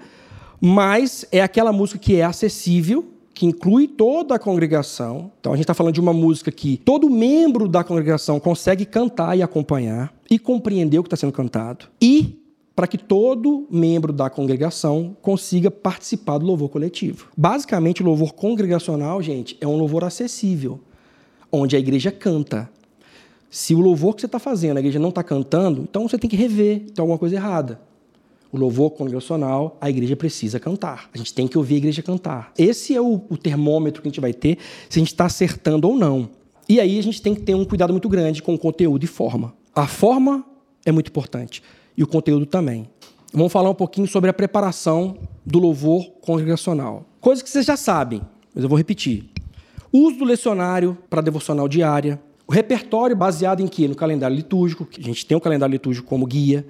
mas 0.60 1.24
é 1.32 1.40
aquela 1.40 1.72
música 1.72 1.98
que 1.98 2.16
é 2.16 2.24
acessível 2.24 3.04
que 3.34 3.46
inclui 3.46 3.88
toda 3.88 4.34
a 4.34 4.38
congregação. 4.38 5.30
Então 5.40 5.52
a 5.52 5.56
gente 5.56 5.64
está 5.64 5.74
falando 5.74 5.94
de 5.94 6.00
uma 6.00 6.12
música 6.12 6.50
que 6.50 6.76
todo 6.78 7.08
membro 7.08 7.68
da 7.68 7.82
congregação 7.82 8.38
consegue 8.40 8.84
cantar 8.84 9.36
e 9.36 9.42
acompanhar 9.42 10.12
e 10.30 10.38
compreender 10.38 10.98
o 10.98 11.02
que 11.02 11.06
está 11.06 11.16
sendo 11.16 11.32
cantado. 11.32 11.86
E 12.00 12.38
para 12.74 12.86
que 12.86 12.96
todo 12.96 13.66
membro 13.70 14.12
da 14.12 14.30
congregação 14.30 15.16
consiga 15.20 15.70
participar 15.70 16.38
do 16.38 16.46
louvor 16.46 16.70
coletivo. 16.70 17.28
Basicamente, 17.36 18.02
o 18.02 18.06
louvor 18.06 18.32
congregacional, 18.32 19.20
gente, 19.20 19.56
é 19.60 19.66
um 19.66 19.76
louvor 19.76 20.02
acessível, 20.02 20.80
onde 21.52 21.76
a 21.76 21.78
igreja 21.78 22.10
canta. 22.10 22.70
Se 23.50 23.74
o 23.74 23.80
louvor 23.80 24.14
que 24.14 24.22
você 24.22 24.26
está 24.26 24.38
fazendo, 24.38 24.78
a 24.78 24.80
igreja 24.80 24.98
não 24.98 25.10
está 25.10 25.22
cantando, 25.22 25.82
então 25.82 26.08
você 26.08 26.16
tem 26.16 26.30
que 26.30 26.36
rever, 26.36 26.86
tem 26.86 27.02
alguma 27.02 27.18
coisa 27.18 27.34
errada 27.36 27.89
o 28.52 28.58
louvor 28.58 28.90
congregacional, 28.90 29.76
a 29.80 29.88
igreja 29.88 30.16
precisa 30.16 30.58
cantar. 30.58 31.08
A 31.14 31.18
gente 31.18 31.32
tem 31.32 31.46
que 31.46 31.56
ouvir 31.56 31.74
a 31.74 31.78
igreja 31.78 32.02
cantar. 32.02 32.52
Esse 32.58 32.94
é 32.94 33.00
o, 33.00 33.22
o 33.28 33.36
termômetro 33.36 34.02
que 34.02 34.08
a 34.08 34.10
gente 34.10 34.20
vai 34.20 34.32
ter 34.32 34.58
se 34.88 34.98
a 34.98 35.00
gente 35.00 35.12
está 35.12 35.26
acertando 35.26 35.88
ou 35.88 35.96
não. 35.96 36.28
E 36.68 36.80
aí 36.80 36.98
a 36.98 37.02
gente 37.02 37.20
tem 37.20 37.34
que 37.34 37.42
ter 37.42 37.54
um 37.54 37.64
cuidado 37.64 37.92
muito 37.92 38.08
grande 38.08 38.42
com 38.42 38.54
o 38.54 38.58
conteúdo 38.58 39.04
e 39.04 39.06
forma. 39.06 39.54
A 39.74 39.86
forma 39.86 40.44
é 40.84 40.92
muito 40.92 41.08
importante 41.08 41.62
e 41.96 42.02
o 42.02 42.06
conteúdo 42.06 42.46
também. 42.46 42.88
Vamos 43.32 43.52
falar 43.52 43.70
um 43.70 43.74
pouquinho 43.74 44.08
sobre 44.08 44.28
a 44.28 44.32
preparação 44.32 45.16
do 45.46 45.58
louvor 45.58 46.04
congregacional. 46.20 47.06
Coisa 47.20 47.42
que 47.42 47.50
vocês 47.50 47.66
já 47.66 47.76
sabem, 47.76 48.20
mas 48.54 48.64
eu 48.64 48.68
vou 48.68 48.76
repetir. 48.76 49.30
O 49.92 49.98
uso 50.06 50.18
do 50.18 50.24
lecionário 50.24 50.98
para 51.08 51.20
devocional 51.20 51.68
diária, 51.68 52.20
o 52.46 52.52
repertório 52.52 53.14
baseado 53.14 53.60
em 53.60 53.68
quê? 53.68 53.86
No 53.86 53.94
calendário 53.94 54.34
litúrgico, 54.34 54.84
que 54.84 55.00
a 55.00 55.04
gente 55.04 55.24
tem 55.24 55.36
o 55.36 55.40
calendário 55.40 55.72
litúrgico 55.72 56.08
como 56.08 56.26
guia, 56.26 56.66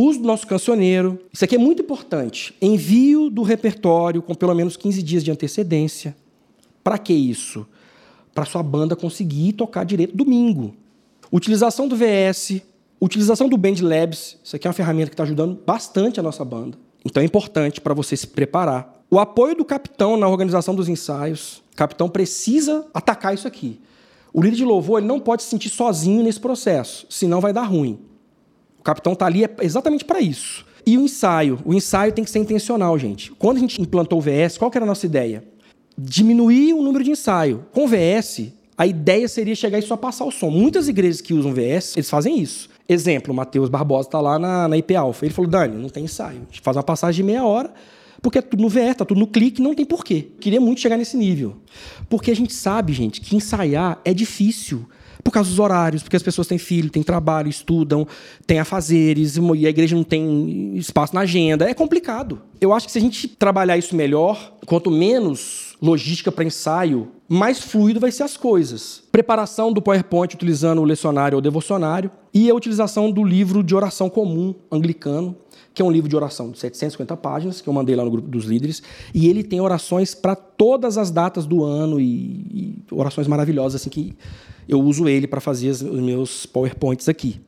Uso 0.00 0.20
do 0.20 0.28
nosso 0.28 0.46
cancioneiro. 0.46 1.18
Isso 1.32 1.44
aqui 1.44 1.56
é 1.56 1.58
muito 1.58 1.82
importante. 1.82 2.54
Envio 2.62 3.28
do 3.28 3.42
repertório 3.42 4.22
com 4.22 4.32
pelo 4.32 4.54
menos 4.54 4.76
15 4.76 5.02
dias 5.02 5.24
de 5.24 5.32
antecedência. 5.32 6.16
Para 6.84 6.96
que 6.98 7.12
isso? 7.12 7.66
Para 8.32 8.44
sua 8.44 8.62
banda 8.62 8.94
conseguir 8.94 9.54
tocar 9.54 9.82
direito 9.82 10.16
domingo. 10.16 10.72
Utilização 11.32 11.88
do 11.88 11.96
VS, 11.96 12.62
utilização 13.00 13.48
do 13.48 13.56
Band 13.56 13.74
Labs. 13.82 14.38
Isso 14.44 14.54
aqui 14.54 14.68
é 14.68 14.70
uma 14.70 14.74
ferramenta 14.74 15.08
que 15.08 15.14
está 15.14 15.24
ajudando 15.24 15.58
bastante 15.66 16.20
a 16.20 16.22
nossa 16.22 16.44
banda. 16.44 16.78
Então 17.04 17.20
é 17.20 17.26
importante 17.26 17.80
para 17.80 17.92
você 17.92 18.16
se 18.16 18.28
preparar. 18.28 19.02
O 19.10 19.18
apoio 19.18 19.56
do 19.56 19.64
capitão 19.64 20.16
na 20.16 20.28
organização 20.28 20.76
dos 20.76 20.88
ensaios. 20.88 21.60
O 21.72 21.76
capitão 21.76 22.08
precisa 22.08 22.86
atacar 22.94 23.34
isso 23.34 23.48
aqui. 23.48 23.80
O 24.32 24.40
líder 24.40 24.58
de 24.58 24.64
louvor 24.64 25.00
ele 25.00 25.08
não 25.08 25.18
pode 25.18 25.42
se 25.42 25.48
sentir 25.48 25.70
sozinho 25.70 26.22
nesse 26.22 26.38
processo, 26.38 27.04
senão 27.10 27.40
vai 27.40 27.52
dar 27.52 27.64
ruim. 27.64 27.98
Capitão 28.88 29.12
está 29.12 29.26
ali 29.26 29.44
exatamente 29.60 30.02
para 30.02 30.18
isso. 30.18 30.64
E 30.86 30.96
o 30.96 31.02
ensaio? 31.02 31.58
O 31.62 31.74
ensaio 31.74 32.10
tem 32.10 32.24
que 32.24 32.30
ser 32.30 32.38
intencional, 32.38 32.98
gente. 32.98 33.30
Quando 33.32 33.58
a 33.58 33.60
gente 33.60 33.82
implantou 33.82 34.18
o 34.18 34.22
VS, 34.22 34.56
qual 34.56 34.70
que 34.70 34.78
era 34.78 34.86
a 34.86 34.88
nossa 34.88 35.04
ideia? 35.04 35.44
Diminuir 35.98 36.72
o 36.72 36.82
número 36.82 37.04
de 37.04 37.10
ensaio. 37.10 37.66
Com 37.70 37.86
VS, 37.86 38.50
a 38.78 38.86
ideia 38.86 39.28
seria 39.28 39.54
chegar 39.54 39.78
e 39.78 39.82
só 39.82 39.94
passar 39.94 40.24
o 40.24 40.30
som. 40.30 40.48
Muitas 40.48 40.88
igrejas 40.88 41.20
que 41.20 41.34
usam 41.34 41.52
VS, 41.52 41.98
eles 41.98 42.08
fazem 42.08 42.40
isso. 42.40 42.70
Exemplo, 42.88 43.30
o 43.30 43.36
Matheus 43.36 43.68
Barbosa 43.68 44.08
está 44.08 44.22
lá 44.22 44.38
na, 44.38 44.66
na 44.66 44.78
IP 44.78 44.96
Alpha. 44.96 45.26
Ele 45.26 45.34
falou, 45.34 45.50
Dani, 45.50 45.76
não 45.76 45.90
tem 45.90 46.04
ensaio. 46.04 46.38
A 46.38 46.44
gente 46.46 46.62
faz 46.62 46.74
uma 46.74 46.82
passagem 46.82 47.22
de 47.22 47.30
meia 47.30 47.44
hora, 47.44 47.70
porque 48.22 48.38
é 48.38 48.40
tudo 48.40 48.62
no 48.62 48.70
VS, 48.70 48.96
tá 48.96 49.04
tudo 49.04 49.20
no 49.20 49.26
clique, 49.26 49.60
não 49.60 49.74
tem 49.74 49.84
porquê. 49.84 50.28
Queria 50.40 50.62
muito 50.62 50.80
chegar 50.80 50.96
nesse 50.96 51.14
nível. 51.14 51.56
Porque 52.08 52.30
a 52.30 52.34
gente 52.34 52.54
sabe, 52.54 52.94
gente, 52.94 53.20
que 53.20 53.36
ensaiar 53.36 54.00
é 54.02 54.14
difícil. 54.14 54.88
Por 55.22 55.30
causa 55.30 55.50
dos 55.50 55.58
horários, 55.58 56.02
porque 56.02 56.16
as 56.16 56.22
pessoas 56.22 56.46
têm 56.46 56.58
filho, 56.58 56.90
têm 56.90 57.02
trabalho, 57.02 57.48
estudam, 57.48 58.06
têm 58.46 58.58
afazeres, 58.58 59.36
e 59.36 59.66
a 59.66 59.70
igreja 59.70 59.96
não 59.96 60.04
tem 60.04 60.76
espaço 60.76 61.14
na 61.14 61.20
agenda. 61.20 61.68
É 61.68 61.74
complicado. 61.74 62.40
Eu 62.60 62.72
acho 62.72 62.86
que 62.86 62.92
se 62.92 62.98
a 62.98 63.00
gente 63.00 63.28
trabalhar 63.28 63.76
isso 63.76 63.94
melhor, 63.94 64.54
quanto 64.66 64.90
menos 64.90 65.76
logística 65.80 66.32
para 66.32 66.44
ensaio, 66.44 67.08
mais 67.28 67.60
fluido 67.60 68.00
vai 68.00 68.10
ser 68.10 68.24
as 68.24 68.36
coisas. 68.36 69.02
Preparação 69.12 69.72
do 69.72 69.82
PowerPoint 69.82 70.34
utilizando 70.34 70.80
o 70.80 70.84
lecionário 70.84 71.36
ou 71.36 71.42
devocionário 71.42 72.10
e 72.32 72.50
a 72.50 72.54
utilização 72.54 73.10
do 73.10 73.22
livro 73.22 73.62
de 73.62 73.74
oração 73.74 74.08
comum 74.08 74.54
anglicano, 74.70 75.36
que 75.78 75.82
é 75.82 75.84
um 75.84 75.92
livro 75.92 76.08
de 76.08 76.16
oração 76.16 76.50
de 76.50 76.58
750 76.58 77.16
páginas, 77.18 77.60
que 77.60 77.68
eu 77.68 77.72
mandei 77.72 77.94
lá 77.94 78.04
no 78.04 78.10
grupo 78.10 78.26
dos 78.26 78.46
líderes, 78.46 78.82
e 79.14 79.28
ele 79.28 79.44
tem 79.44 79.60
orações 79.60 80.12
para 80.12 80.34
todas 80.34 80.98
as 80.98 81.08
datas 81.08 81.46
do 81.46 81.62
ano 81.62 82.00
e, 82.00 82.04
e, 82.52 82.84
orações 82.90 83.28
maravilhosas 83.28 83.80
assim 83.80 83.88
que 83.88 84.16
eu 84.68 84.80
uso 84.80 85.08
ele 85.08 85.28
para 85.28 85.40
fazer 85.40 85.70
os 85.70 85.82
meus 85.82 86.46
PowerPoints 86.46 87.08
aqui. 87.08 87.40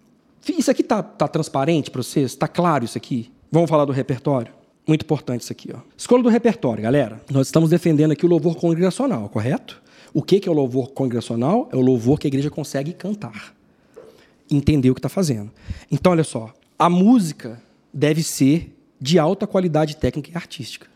Isso 0.48 0.70
aqui 0.70 0.84
tá, 0.84 1.02
tá 1.02 1.26
transparente 1.26 1.90
para 1.90 2.04
vocês? 2.04 2.36
Tá 2.36 2.46
claro 2.46 2.84
isso 2.84 2.96
aqui? 2.96 3.32
Vamos 3.50 3.68
falar 3.68 3.84
do 3.84 3.90
repertório? 3.90 4.52
Muito 4.86 5.02
importante 5.02 5.40
isso 5.40 5.52
aqui. 5.52 5.72
Ó. 5.74 5.80
Escolha 5.96 6.22
do 6.22 6.28
repertório, 6.28 6.84
galera. 6.84 7.20
Nós 7.32 7.48
estamos 7.48 7.68
defendendo 7.68 8.12
aqui 8.12 8.24
o 8.24 8.28
louvor 8.28 8.54
congregacional, 8.54 9.28
correto? 9.28 9.82
O 10.14 10.22
que 10.22 10.40
é 10.48 10.48
o 10.48 10.54
louvor 10.54 10.92
congregacional? 10.92 11.68
É 11.72 11.76
o 11.76 11.80
louvor 11.80 12.16
que 12.16 12.28
a 12.28 12.30
igreja 12.30 12.48
consegue 12.48 12.92
cantar. 12.92 13.52
Entender 14.48 14.88
o 14.88 14.94
que 14.94 15.00
está 15.00 15.08
fazendo. 15.08 15.50
Então, 15.90 16.12
olha 16.12 16.22
só. 16.22 16.54
A 16.78 16.88
música 16.88 17.60
deve 17.92 18.22
ser 18.22 18.76
de 19.00 19.18
alta 19.18 19.46
qualidade 19.46 19.96
técnica 19.96 20.30
e 20.30 20.36
artística. 20.36 20.86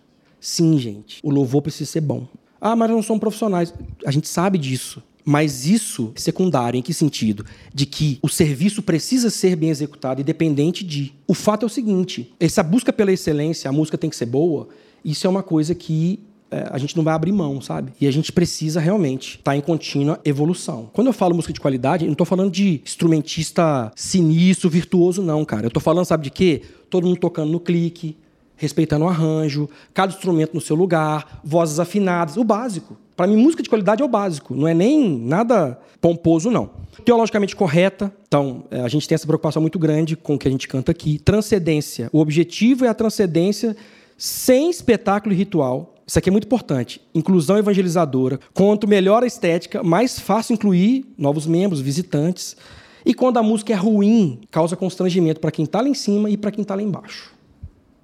Sim, 0.41 0.79
gente. 0.79 1.21
O 1.23 1.31
louvor 1.31 1.63
precisa 1.63 1.91
ser 1.91 2.01
bom. 2.01 2.27
Ah, 2.61 2.77
mas 2.77 2.91
não 2.91 3.03
são 3.03 3.19
profissionais. 3.19 3.73
A 4.05 4.11
gente 4.11 4.29
sabe 4.29 4.59
disso. 4.59 5.03
Mas 5.25 5.67
isso 5.67 6.13
é 6.15 6.21
secundário, 6.21 6.77
em 6.77 6.83
que 6.83 6.93
sentido? 6.93 7.47
De 7.73 7.87
que 7.87 8.19
o 8.21 8.29
serviço 8.29 8.83
precisa 8.83 9.31
ser 9.31 9.57
bem 9.57 9.71
executado, 9.71 10.21
independente 10.21 10.85
de. 10.85 11.15
O 11.27 11.33
fato 11.33 11.63
é 11.63 11.67
o 11.67 11.71
seguinte: 11.71 12.35
essa 12.39 12.63
busca 12.63 12.93
pela 12.93 13.11
excelência, 13.11 13.71
a 13.71 13.73
música 13.73 13.97
tem 13.97 14.11
que 14.11 14.17
ser 14.17 14.27
boa, 14.27 14.69
isso 15.03 15.27
é 15.27 15.31
uma 15.31 15.43
coisa 15.43 15.75
que 15.75 16.21
é, 16.55 16.69
a 16.71 16.79
gente 16.79 16.97
não 16.97 17.03
vai 17.03 17.15
abrir 17.15 17.33
mão, 17.33 17.61
sabe? 17.61 17.93
E 18.01 18.07
a 18.07 18.11
gente 18.13 18.31
precisa 18.31 18.79
realmente 18.79 19.31
estar 19.31 19.51
tá 19.51 19.57
em 19.57 19.61
contínua 19.61 20.21
evolução. 20.25 20.89
Quando 20.93 21.09
eu 21.09 21.13
falo 21.13 21.35
música 21.35 21.53
de 21.53 21.61
qualidade, 21.61 22.05
eu 22.05 22.07
não 22.07 22.13
estou 22.13 22.25
falando 22.25 22.53
de 22.53 22.81
instrumentista 22.85 23.91
sinistro, 23.97 24.71
virtuoso, 24.71 25.21
não, 25.21 25.45
cara. 25.45 25.65
Eu 25.65 25.69
estou 25.69 25.83
falando, 25.83 26.05
sabe 26.05 26.23
de 26.25 26.31
quê? 26.31 26.63
Todo 26.89 27.09
mundo 27.09 27.19
tocando 27.19 27.51
no 27.51 27.59
clique, 27.59 28.17
respeitando 28.57 29.05
o 29.05 29.09
arranjo, 29.09 29.69
cada 29.93 30.13
instrumento 30.13 30.55
no 30.55 30.61
seu 30.61 30.77
lugar, 30.77 31.41
vozes 31.43 31.81
afinadas, 31.81 32.37
o 32.37 32.45
básico. 32.45 32.97
Para 33.17 33.27
mim, 33.27 33.37
música 33.37 33.63
de 33.63 33.69
qualidade 33.69 34.01
é 34.01 34.05
o 34.05 34.09
básico, 34.09 34.55
não 34.55 34.69
é 34.69 34.75
nem 34.75 35.19
nada 35.19 35.79
pomposo, 36.01 36.51
não. 36.51 36.71
Teologicamente 37.05 37.57
correta, 37.57 38.13
então 38.29 38.65
é, 38.71 38.81
a 38.81 38.89
gente 38.89 39.09
tem 39.09 39.15
essa 39.17 39.27
preocupação 39.27 39.61
muito 39.61 39.79
grande 39.79 40.15
com 40.15 40.35
o 40.35 40.39
que 40.39 40.47
a 40.47 40.51
gente 40.51 40.69
canta 40.69 40.93
aqui. 40.93 41.19
Transcendência. 41.19 42.09
O 42.13 42.21
objetivo 42.21 42.85
é 42.85 42.89
a 42.89 42.95
transcendência 42.95 43.77
sem 44.17 44.71
espetáculo 44.71 45.35
e 45.35 45.37
ritual. 45.37 45.94
Isso 46.07 46.19
aqui 46.19 46.29
é 46.29 46.33
muito 46.33 46.45
importante. 46.45 47.01
Inclusão 47.15 47.57
evangelizadora. 47.57 48.39
Quanto 48.53 48.87
melhor 48.87 49.23
a 49.23 49.27
estética, 49.27 49.83
mais 49.83 50.19
fácil 50.19 50.55
incluir 50.55 51.07
novos 51.17 51.47
membros, 51.47 51.81
visitantes. 51.81 52.57
E 53.05 53.15
quando 53.15 53.39
a 53.39 53.43
música 53.43 53.73
é 53.73 53.77
ruim, 53.77 54.41
causa 54.51 54.77
constrangimento 54.77 55.41
para 55.41 55.51
quem 55.51 55.65
está 55.65 55.81
lá 55.81 55.89
em 55.89 55.95
cima 55.95 56.31
e 56.31 56.37
para 56.37 56.51
quem 56.51 56.63
está 56.63 56.75
lá 56.75 56.83
embaixo 56.83 57.35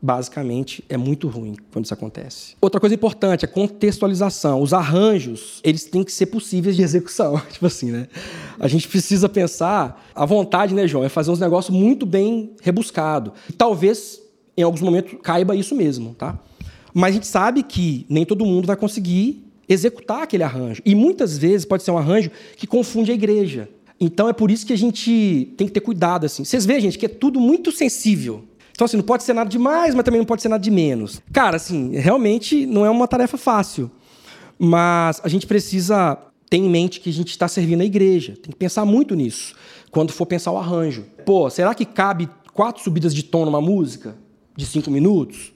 basicamente 0.03 0.83
é 0.89 0.97
muito 0.97 1.29
ruim 1.29 1.55
quando 1.71 1.85
isso 1.85 1.95
acontece. 1.95 2.57
Outra 2.61 2.81
coisa 2.81 2.95
importante 2.95 3.45
é 3.45 3.49
contextualização. 3.49 4.63
Os 4.63 4.73
arranjos, 4.73 5.61
eles 5.63 5.85
têm 5.85 6.03
que 6.03 6.13
ser 6.13 6.27
possíveis 6.27 6.77
de 6.77 6.83
execução, 6.83 7.41
tipo 7.51 7.67
assim, 7.67 7.91
né? 7.91 8.09
A 8.59 8.67
gente 8.67 8.89
precisa 8.89 9.29
pensar, 9.29 10.09
a 10.15 10.25
vontade, 10.25 10.75
né, 10.75 10.87
João, 10.87 11.05
é 11.05 11.09
fazer 11.09 11.31
uns 11.31 11.41
negócios 11.41 11.77
muito 11.77 12.07
bem 12.07 12.53
rebuscado. 12.63 13.33
Talvez 13.59 14.21
em 14.57 14.63
alguns 14.63 14.81
momentos 14.81 15.19
caiba 15.23 15.55
isso 15.55 15.75
mesmo, 15.75 16.15
tá? 16.15 16.39
Mas 16.95 17.11
a 17.11 17.14
gente 17.14 17.26
sabe 17.26 17.62
que 17.62 18.07
nem 18.09 18.24
todo 18.24 18.45
mundo 18.45 18.66
vai 18.66 18.76
conseguir 18.76 19.45
executar 19.68 20.22
aquele 20.22 20.43
arranjo. 20.43 20.82
E 20.84 20.95
muitas 20.95 21.38
vezes 21.38 21.64
pode 21.64 21.82
ser 21.82 21.91
um 21.91 21.99
arranjo 21.99 22.30
que 22.57 22.66
confunde 22.66 23.12
a 23.12 23.14
igreja. 23.14 23.68
Então 24.01 24.28
é 24.28 24.32
por 24.32 24.51
isso 24.51 24.66
que 24.66 24.72
a 24.72 24.78
gente 24.78 25.53
tem 25.57 25.66
que 25.66 25.72
ter 25.72 25.80
cuidado 25.80 26.26
assim. 26.26 26.45
Vocês 26.45 26.66
veem, 26.66 26.80
gente, 26.80 26.99
que 26.99 27.07
é 27.07 27.09
tudo 27.09 27.38
muito 27.38 27.70
sensível. 27.70 28.45
Então, 28.72 28.86
assim, 28.86 28.97
não 28.97 29.05
pode 29.05 29.22
ser 29.22 29.34
nada 29.34 29.51
de 29.51 29.59
mais, 29.59 29.95
mas 29.95 30.05
também 30.05 30.18
não 30.18 30.24
pode 30.24 30.41
ser 30.41 30.49
nada 30.49 30.62
de 30.62 30.70
menos. 30.70 31.20
Cara, 31.30 31.57
assim, 31.57 31.95
realmente 31.97 32.64
não 32.64 32.86
é 32.86 32.88
uma 32.88 33.07
tarefa 33.07 33.36
fácil. 33.36 33.91
Mas 34.59 35.20
a 35.22 35.28
gente 35.28 35.47
precisa 35.47 36.16
ter 36.49 36.57
em 36.57 36.68
mente 36.68 36.99
que 36.99 37.11
a 37.11 37.12
gente 37.12 37.28
está 37.28 37.47
servindo 37.47 37.82
a 37.82 37.84
igreja. 37.84 38.32
Tem 38.43 38.51
que 38.51 38.57
pensar 38.57 38.86
muito 38.86 39.14
nisso 39.14 39.55
quando 39.91 40.12
for 40.12 40.24
pensar 40.24 40.51
o 40.51 40.57
arranjo. 40.57 41.05
Pô, 41.26 41.51
será 41.51 41.74
que 41.74 41.84
cabe 41.84 42.28
quatro 42.55 42.82
subidas 42.82 43.14
de 43.14 43.22
tom 43.22 43.45
numa 43.45 43.61
música 43.61 44.16
de 44.57 44.64
cinco 44.64 44.91
minutos? 44.91 45.53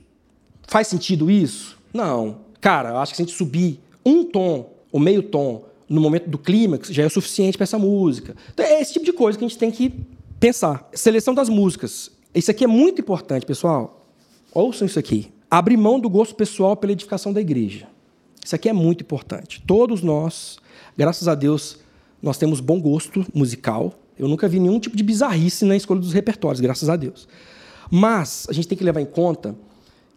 Faz 0.66 0.88
sentido 0.88 1.30
isso? 1.30 1.78
Não. 1.92 2.38
Cara, 2.60 2.90
eu 2.90 2.96
acho 2.98 3.12
que 3.12 3.16
se 3.16 3.22
a 3.22 3.24
gente 3.24 3.36
subir 3.36 3.80
um 4.04 4.24
tom 4.24 4.70
ou 4.90 5.00
meio 5.00 5.22
tom 5.22 5.64
no 5.88 6.00
momento 6.00 6.28
do 6.28 6.38
clímax 6.38 6.88
já 6.88 7.02
é 7.02 7.06
o 7.06 7.10
suficiente 7.10 7.56
para 7.56 7.64
essa 7.64 7.78
música. 7.78 8.34
Então, 8.52 8.64
é 8.64 8.80
esse 8.80 8.92
tipo 8.94 9.04
de 9.04 9.12
coisa 9.12 9.38
que 9.38 9.44
a 9.44 9.48
gente 9.48 9.58
tem 9.58 9.70
que 9.70 9.92
pensar. 10.40 10.88
Seleção 10.92 11.34
das 11.34 11.48
músicas. 11.48 12.10
Isso 12.34 12.50
aqui 12.50 12.64
é 12.64 12.66
muito 12.66 13.00
importante, 13.00 13.46
pessoal. 13.46 14.06
Ouçam 14.52 14.86
isso 14.86 14.98
aqui. 14.98 15.30
Abre 15.50 15.76
mão 15.76 16.00
do 16.00 16.08
gosto 16.08 16.34
pessoal 16.34 16.76
pela 16.76 16.92
edificação 16.92 17.32
da 17.32 17.40
igreja. 17.40 17.86
Isso 18.44 18.54
aqui 18.54 18.68
é 18.68 18.72
muito 18.72 19.02
importante. 19.02 19.62
Todos 19.66 20.02
nós, 20.02 20.58
graças 20.96 21.28
a 21.28 21.34
Deus, 21.34 21.78
nós 22.20 22.36
temos 22.38 22.60
bom 22.60 22.80
gosto 22.80 23.24
musical. 23.32 23.94
Eu 24.18 24.28
nunca 24.28 24.48
vi 24.48 24.58
nenhum 24.58 24.78
tipo 24.78 24.96
de 24.96 25.02
bizarrice 25.02 25.64
na 25.64 25.76
escolha 25.76 26.00
dos 26.00 26.12
repertórios, 26.12 26.60
graças 26.60 26.88
a 26.88 26.96
Deus. 26.96 27.28
Mas 27.90 28.46
a 28.48 28.52
gente 28.52 28.68
tem 28.68 28.76
que 28.76 28.84
levar 28.84 29.00
em 29.00 29.06
conta 29.06 29.54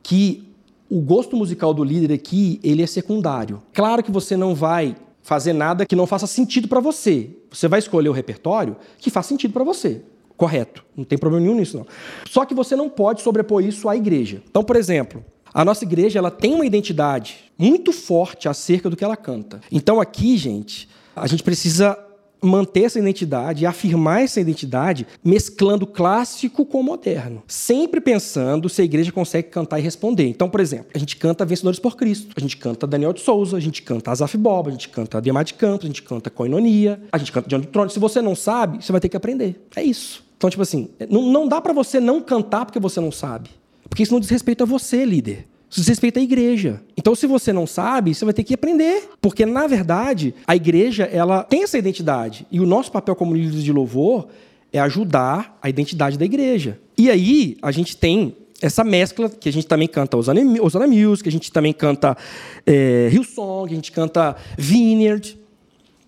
que 0.04 0.48
o 0.90 1.02
gosto 1.02 1.36
musical 1.36 1.74
do 1.74 1.84
líder 1.84 2.14
aqui, 2.14 2.60
ele 2.64 2.82
é 2.82 2.88
secundário. 2.88 3.62
Claro 3.74 4.02
que 4.02 4.12
você 4.12 4.38
não 4.38 4.56
vai 4.56 4.96
fazer 5.22 5.52
nada 5.54 5.86
que 5.86 5.96
não 5.96 6.08
faça 6.08 6.26
sentido 6.26 6.68
para 6.68 6.80
você. 6.80 7.30
Você 7.52 7.68
vai 7.68 7.80
escolher 7.80 8.10
o 8.10 8.14
repertório 8.14 8.78
que 8.98 9.10
faz 9.10 9.26
sentido 9.26 9.54
para 9.54 9.64
você 9.64 10.02
correto. 10.38 10.86
Não 10.96 11.04
tem 11.04 11.18
problema 11.18 11.44
nenhum 11.46 11.58
nisso, 11.58 11.78
não. 11.78 11.88
Só 12.30 12.46
que 12.46 12.54
você 12.54 12.76
não 12.76 12.88
pode 12.88 13.22
sobrepor 13.22 13.64
isso 13.64 13.90
à 13.90 13.98
igreja. 13.98 14.42
Então, 14.48 14.64
por 14.64 14.76
exemplo, 14.76 15.26
a 15.52 15.66
nossa 15.66 15.84
igreja 15.84 16.20
ela 16.20 16.30
tem 16.30 16.54
uma 16.54 16.66
identidade 16.66 17.52
muito 17.58 17.92
forte 17.92 18.48
acerca 18.48 18.90
do 18.90 18.96
que 18.96 19.04
ela 19.04 19.18
canta. 19.18 19.60
Então, 19.72 20.00
aqui, 20.00 20.38
gente, 20.38 20.88
a 21.16 21.26
gente 21.26 21.42
precisa 21.42 21.98
manter 22.42 22.84
essa 22.84 23.00
identidade 23.00 23.66
afirmar 23.66 24.24
essa 24.24 24.40
identidade 24.40 25.06
mesclando 25.24 25.86
clássico 25.86 26.66
com 26.66 26.82
moderno, 26.82 27.44
sempre 27.48 28.00
pensando 28.00 28.70
se 28.70 28.82
a 28.82 28.86
igreja 28.86 29.12
consegue 29.12 29.50
cantar 29.50 29.80
e 29.80 29.82
responder. 29.82 30.28
Então, 30.28 30.50
por 30.50 30.60
exemplo, 30.60 30.88
a 30.94 30.98
gente 30.98 31.16
canta 31.16 31.46
Vencedores 31.46 31.80
por 31.80 31.96
Cristo, 31.96 32.34
a 32.36 32.40
gente 32.40 32.58
canta 32.58 32.88
Daniel 32.88 33.14
de 33.14 33.22
Souza, 33.22 33.58
a 33.58 33.60
gente 33.60 33.82
canta 33.82 34.12
Asaf 34.12 34.38
Bob, 34.38 34.70
a 34.70 34.72
gente 34.72 34.90
canta 34.90 35.18
Ademar 35.18 35.44
de 35.44 35.54
Campos, 35.54 35.86
a 35.86 35.88
gente 35.88 36.02
canta 36.04 36.30
Coinonia, 36.30 37.02
a 37.12 37.18
gente 37.18 37.32
canta 37.32 37.48
Diante 37.48 37.68
do 37.68 37.72
Trono. 37.72 37.90
Se 37.90 38.00
você 38.00 38.22
não 38.22 38.36
sabe, 38.36 38.84
você 38.84 38.92
vai 38.92 39.02
ter 39.02 39.10
que 39.10 39.18
aprender. 39.18 39.68
É 39.76 39.84
isso. 39.84 40.26
Então, 40.38 40.50
tipo 40.50 40.62
assim, 40.62 40.90
não, 41.10 41.24
não 41.24 41.48
dá 41.48 41.60
para 41.60 41.74
você 41.74 42.00
não 42.00 42.22
cantar 42.22 42.66
porque 42.66 42.80
você 42.80 43.02
não 43.02 43.12
sabe. 43.12 43.50
Porque 43.90 44.04
isso 44.04 44.14
não 44.14 44.20
diz 44.20 44.30
respeito 44.30 44.64
a 44.64 44.66
você, 44.66 45.04
líder. 45.06 45.48
Isso 45.70 45.82
diz 45.82 45.88
respeito 45.88 46.18
à 46.18 46.22
igreja. 46.22 46.82
Então, 46.96 47.14
se 47.14 47.28
você 47.28 47.52
não 47.52 47.68
sabe, 47.68 48.14
você 48.16 48.24
vai 48.24 48.34
ter 48.34 48.44
que 48.44 48.54
aprender. 48.54 49.10
Porque, 49.22 49.46
na 49.46 49.68
verdade, 49.68 50.34
a 50.46 50.56
igreja 50.56 51.04
ela 51.04 51.44
tem 51.44 51.64
essa 51.64 51.78
identidade. 51.78 52.48
E 52.52 52.60
o 52.60 52.66
nosso 52.66 52.92
papel 52.92 53.16
como 53.16 53.36
líderes 53.36 53.64
de 53.64 53.74
louvor 53.74 54.28
é 54.72 54.80
ajudar 54.80 55.58
a 55.62 55.70
identidade 55.70 56.18
da 56.18 56.26
igreja. 56.26 56.80
E 56.98 57.12
aí, 57.12 57.58
a 57.62 57.72
gente 57.72 57.98
tem 57.98 58.36
essa 58.62 58.84
mescla 58.84 59.30
que 59.30 59.50
a 59.50 59.54
gente 59.54 59.68
também 59.68 59.88
canta 59.88 60.18
Osana, 60.18 60.88
Music, 60.88 61.28
a 61.28 61.32
gente 61.32 61.52
também 61.52 61.74
canta 61.74 62.18
é, 62.66 63.10
Hillsong, 63.12 63.72
a 63.72 63.76
gente 63.76 63.92
canta 63.92 64.36
Vineyard. 64.58 65.38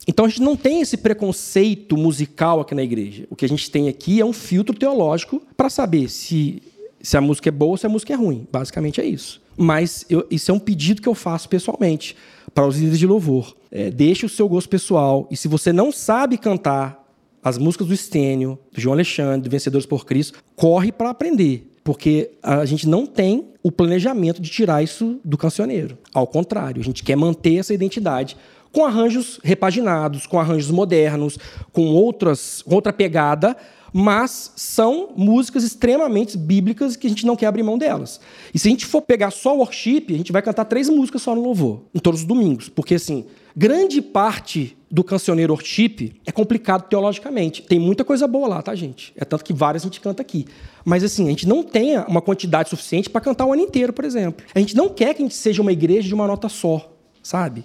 Então 0.08 0.26
a 0.26 0.28
gente 0.28 0.42
não 0.42 0.56
tem 0.56 0.82
esse 0.82 0.98
preconceito 0.98 1.96
musical 1.96 2.62
aqui 2.62 2.74
na 2.74 2.82
igreja. 2.82 3.28
O 3.30 3.36
que 3.36 3.46
a 3.46 3.50
gente 3.50 3.70
tem 3.70 3.88
aqui 3.88 4.20
é 4.20 4.26
um 4.26 4.34
filtro 4.34 4.76
teológico 4.76 5.40
para 5.56 5.70
saber 5.70 6.10
se 6.10 6.64
se 7.02 7.16
a 7.16 7.22
música 7.22 7.50
é 7.50 7.52
boa 7.52 7.72
ou 7.72 7.78
se 7.78 7.86
a 7.86 7.90
música 7.90 8.14
é 8.14 8.16
ruim. 8.16 8.48
Basicamente 8.52 9.00
é 9.00 9.06
isso. 9.06 9.42
Mas 9.62 10.06
eu, 10.10 10.26
isso 10.32 10.50
é 10.50 10.54
um 10.54 10.60
pedido 10.60 11.02
que 11.02 11.10
eu 11.10 11.14
faço 11.14 11.50
pessoalmente 11.50 12.16
para 12.54 12.66
os 12.66 12.78
líderes 12.78 12.98
de 12.98 13.06
louvor. 13.06 13.54
É, 13.70 13.92
deixe 13.92 14.26
o 14.26 14.30
seu 14.30 14.48
gosto 14.48 14.70
pessoal. 14.70 15.28
E 15.30 15.36
se 15.36 15.50
você 15.50 15.74
não 15.74 15.92
sabe 15.92 16.38
cantar 16.38 17.06
as 17.44 17.58
músicas 17.58 17.88
do 17.88 17.94
Estênio, 17.94 18.58
do 18.72 18.80
João 18.80 18.94
Alexandre, 18.94 19.42
do 19.42 19.52
Vencedores 19.52 19.86
por 19.86 20.06
Cristo, 20.06 20.42
corre 20.56 20.94
para 20.94 21.10
aprender. 21.10 21.70
Porque 21.84 22.32
a 22.42 22.64
gente 22.64 22.88
não 22.88 23.06
tem 23.06 23.50
o 23.62 23.70
planejamento 23.70 24.42
de 24.42 24.50
tirar 24.50 24.82
isso 24.82 25.20
do 25.26 25.38
cancioneiro. 25.38 25.98
Ao 26.14 26.26
contrário, 26.26 26.82
a 26.82 26.86
gente 26.86 27.04
quer 27.04 27.18
manter 27.18 27.58
essa 27.58 27.74
identidade 27.74 28.38
com 28.72 28.86
arranjos 28.86 29.42
repaginados, 29.44 30.26
com 30.26 30.40
arranjos 30.40 30.72
modernos, 30.72 31.38
com 31.74 31.88
outras, 31.88 32.64
outra 32.66 32.94
pegada, 32.94 33.58
mas 33.94 34.52
são 34.56 35.10
músicas 35.16 35.64
extremamente 35.64 36.38
bíblicas 36.38 36.96
que 36.96 37.08
a 37.08 37.10
gente 37.10 37.26
não 37.26 37.36
quer 37.36 37.48
abrir 37.48 37.64
mão 37.64 37.78
delas. 37.78 38.20
E 38.54 38.60
se 38.60 38.68
a 38.68 38.72
gente 38.72 38.86
for 38.86 39.02
pegar 39.02 39.32
só 39.32 39.56
o 39.56 39.60
worship, 39.60 40.06
a 40.10 40.18
gente 40.18 40.32
vai 40.32 40.42
cantar 40.42 40.66
três 40.66 40.90
músicas 40.90 41.22
só 41.22 41.36
no 41.36 41.42
louvor, 41.42 41.82
em 41.94 42.00
todos 42.00 42.22
os 42.22 42.26
domingos, 42.26 42.70
porque 42.70 42.96
assim, 42.96 43.26
grande 43.56 44.02
parte 44.02 44.78
do 44.92 45.04
cancioneiro 45.04 45.54
worship 45.54 46.14
é 46.26 46.32
complicado 46.32 46.88
teologicamente. 46.88 47.62
Tem 47.62 47.80
muita 47.80 48.04
coisa 48.04 48.28
boa 48.28 48.48
lá, 48.48 48.62
tá, 48.62 48.74
gente? 48.74 49.14
É 49.16 49.24
tanto 49.24 49.44
que 49.44 49.54
várias 49.54 49.84
a 49.84 49.86
gente 49.86 50.02
canta 50.02 50.22
aqui. 50.22 50.48
Mas 50.84 51.04
assim, 51.04 51.28
a 51.28 51.30
gente 51.30 51.48
não 51.48 51.64
tem 51.64 51.98
uma 52.00 52.22
quantidade 52.22 52.70
suficiente 52.70 53.10
para 53.10 53.22
cantar 53.22 53.46
o 53.46 53.54
ano 53.54 53.62
inteiro, 53.62 53.94
por 53.94 54.06
exemplo. 54.06 54.46
A 54.54 54.60
gente 54.60 54.76
não 54.76 54.90
quer 54.90 55.14
que 55.14 55.22
a 55.22 55.26
gente 55.26 55.36
seja 55.36 55.62
uma 55.62 55.72
igreja 55.72 56.08
de 56.08 56.14
uma 56.14 56.26
nota 56.26 56.50
só, 56.50 56.92
sabe? 57.22 57.64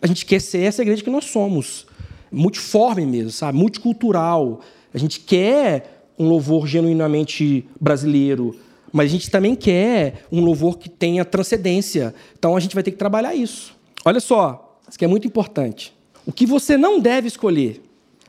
A 0.00 0.06
gente 0.06 0.24
quer 0.24 0.40
ser 0.40 0.60
essa 0.60 0.82
igreja 0.82 1.02
que 1.02 1.10
nós 1.10 1.24
somos, 1.24 1.86
multiforme 2.30 3.06
mesmo, 3.06 3.30
sabe? 3.30 3.58
Multicultural 3.58 4.60
a 4.94 4.98
gente 4.98 5.20
quer 5.20 6.06
um 6.18 6.28
louvor 6.28 6.66
genuinamente 6.66 7.66
brasileiro, 7.80 8.56
mas 8.92 9.06
a 9.06 9.12
gente 9.12 9.30
também 9.30 9.54
quer 9.54 10.26
um 10.30 10.40
louvor 10.40 10.78
que 10.78 10.88
tenha 10.88 11.24
transcendência. 11.24 12.14
Então 12.38 12.56
a 12.56 12.60
gente 12.60 12.74
vai 12.74 12.82
ter 12.82 12.90
que 12.90 12.98
trabalhar 12.98 13.34
isso. 13.34 13.74
Olha 14.04 14.20
só, 14.20 14.78
isso 14.88 14.98
que 14.98 15.04
é 15.04 15.08
muito 15.08 15.26
importante. 15.26 15.94
O 16.26 16.32
que 16.32 16.46
você 16.46 16.76
não 16.76 17.00
deve 17.00 17.26
escolher? 17.26 17.82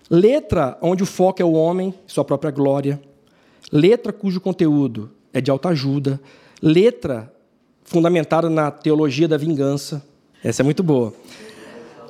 Letra 0.10 0.78
onde 0.82 1.04
o 1.04 1.06
foco 1.06 1.42
é 1.42 1.46
o 1.46 1.54
homem, 1.54 1.94
sua 2.08 2.24
própria 2.24 2.52
glória. 2.52 3.02
Letra 3.72 4.14
cujo 4.14 4.40
conteúdo 4.40 5.12
é 5.34 5.42
de 5.42 5.52
autoajuda. 5.52 6.20
Letra 6.62 7.32
fundamentada 7.84 8.50
na 8.50 8.72
teologia 8.72 9.28
da 9.28 9.38
vingança. 9.38 10.04
Essa 10.44 10.62
é 10.62 10.64
muito 10.64 10.82
boa. 10.82 11.14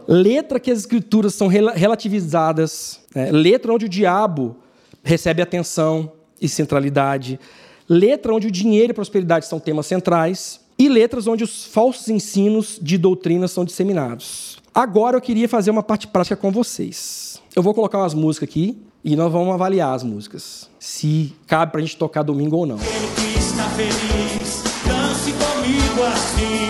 Letra 0.08 0.60
que 0.60 0.72
as 0.72 0.80
escrituras 0.80 1.34
são 1.34 1.48
relativizadas. 1.48 3.00
É, 3.16 3.32
letra 3.32 3.74
onde 3.74 3.86
o 3.86 3.90
diabo 3.90 4.56
recebe 5.04 5.42
atenção 5.42 6.12
e 6.42 6.48
centralidade. 6.48 7.40
Letra 7.88 8.34
onde 8.34 8.48
o 8.48 8.52
dinheiro 8.52 8.92
e 8.92 8.94
prosperidade 8.94 9.46
são 9.46 9.60
temas 9.60 9.86
centrais. 9.86 10.60
E 10.78 10.90
letras 10.90 11.28
onde 11.28 11.44
os 11.44 11.66
falsos 11.66 12.08
ensinos 12.10 12.80
de 12.82 12.98
doutrina 12.98 13.48
são 13.48 13.64
disseminados. 13.64 14.58
Agora 14.74 15.18
eu 15.18 15.22
queria 15.22 15.48
fazer 15.48 15.70
uma 15.70 15.84
parte 15.84 16.08
prática 16.08 16.36
com 16.36 16.52
vocês. 16.52 17.40
Eu 17.56 17.62
vou 17.62 17.74
colocar 17.74 18.00
umas 18.00 18.16
músicas 18.16 18.50
aqui 18.50 18.78
e 19.04 19.16
nós 19.16 19.32
vamos 19.32 19.54
avaliar 19.54 19.94
as 19.94 20.02
músicas. 20.02 20.68
Se 20.80 21.34
cabe 21.46 21.72
pra 21.72 21.82
gente 21.82 21.96
tocar 21.96 22.24
domingo 22.24 22.58
ou 22.58 22.66
não. 22.66 22.80
Feliz, 22.80 24.64
dance 24.86 25.32
comigo 25.34 26.04
assim. 26.04 26.64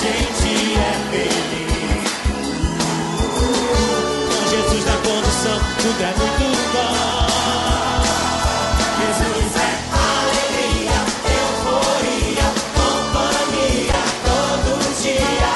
Gente 0.00 0.78
é 0.78 0.92
feliz. 1.10 2.06
Com 3.34 4.40
Jesus 4.48 4.84
na 4.84 4.96
condução, 4.98 5.58
tudo 5.82 6.02
é 6.02 6.12
muito 6.16 6.46
bom. 6.72 7.18
Jesus 9.00 9.52
é 9.56 9.70
alegria, 9.92 10.98
euforia, 11.34 12.46
companhia 12.78 14.00
todo 14.24 14.70
dia. 15.02 15.52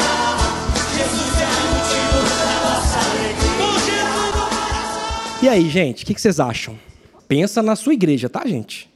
Jesus 0.97 1.35
é 1.39 1.47
o 1.47 1.63
motivo 1.71 2.19
da 2.39 2.53
nossa 2.65 2.99
alegria. 2.99 4.03
E 5.43 5.45
aí, 5.49 5.71
gente, 5.71 6.03
o 6.03 6.07
que, 6.07 6.15
que 6.15 6.21
vocês 6.21 6.41
acham? 6.41 6.77
Pensa 7.29 7.63
na 7.63 7.77
sua 7.77 7.95
igreja, 7.95 8.29
tá, 8.29 8.45
gente? 8.47 8.91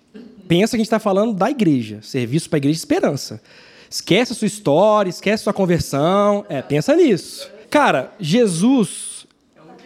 Pensa 0.49 0.73
que 0.73 0.77
a 0.77 0.79
gente 0.79 0.87
está 0.87 0.99
falando 0.99 1.35
da 1.35 1.49
igreja, 1.51 2.01
serviço 2.03 2.49
para 2.51 2.57
a 2.57 2.59
igreja 2.59 2.75
de 2.75 2.81
esperança. 2.81 3.41
Esquece 3.89 4.33
a 4.33 4.37
sua 4.37 4.47
história, 4.47 5.11
esquece 5.11 5.43
a 5.43 5.45
sua 5.45 5.53
conversão. 5.53 6.45
É, 6.49 6.63
pensa 6.63 6.95
nisso. 6.95 7.51
Cara, 7.71 8.13
Jesus 8.19 9.27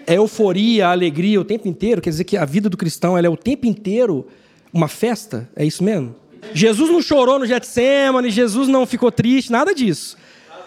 é 0.07 0.15
euforia, 0.15 0.89
alegria 0.89 1.41
o 1.41 1.45
tempo 1.45 1.69
inteiro. 1.69 2.01
Quer 2.01 2.11
dizer 2.11 2.25
que 2.25 2.37
a 2.37 2.45
vida 2.45 2.69
do 2.69 2.77
cristão 2.77 3.17
ela 3.17 3.27
é 3.27 3.31
o 3.31 3.37
tempo 3.37 3.67
inteiro 3.67 4.27
uma 4.73 4.89
festa? 4.89 5.49
É 5.55 5.65
isso 5.65 5.85
mesmo? 5.85 6.15
Jesus 6.55 6.91
não 6.91 7.03
chorou 7.03 7.39
no 7.39 7.47
Getsemane, 7.47 8.31
Jesus 8.31 8.69
não 8.69 8.87
ficou 8.87 9.13
triste, 9.13 9.53
nada 9.53 9.75
disso. 9.75 10.17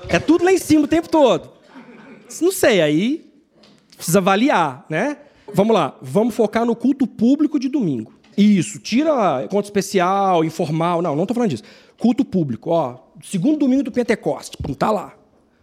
É 0.07 0.19
tudo 0.19 0.45
lá 0.45 0.51
em 0.51 0.57
cima 0.57 0.83
o 0.83 0.87
tempo 0.87 1.09
todo. 1.09 1.51
Não 2.41 2.51
sei, 2.51 2.81
aí 2.81 3.25
precisa 3.95 4.19
avaliar, 4.19 4.85
né? 4.89 5.17
Vamos 5.53 5.73
lá, 5.73 5.95
vamos 6.01 6.33
focar 6.33 6.65
no 6.65 6.75
culto 6.75 7.05
público 7.05 7.59
de 7.59 7.69
domingo. 7.69 8.13
Isso, 8.37 8.79
tira 8.79 9.47
conto 9.49 9.65
especial, 9.65 10.43
informal, 10.43 11.01
não, 11.01 11.15
não 11.15 11.23
estou 11.23 11.35
falando 11.35 11.51
disso. 11.51 11.63
Culto 11.97 12.25
público, 12.25 12.71
ó, 12.71 12.97
segundo 13.23 13.57
domingo 13.57 13.83
do 13.83 13.91
Pentecoste, 13.91 14.57
tá 14.77 14.91
lá. 14.91 15.15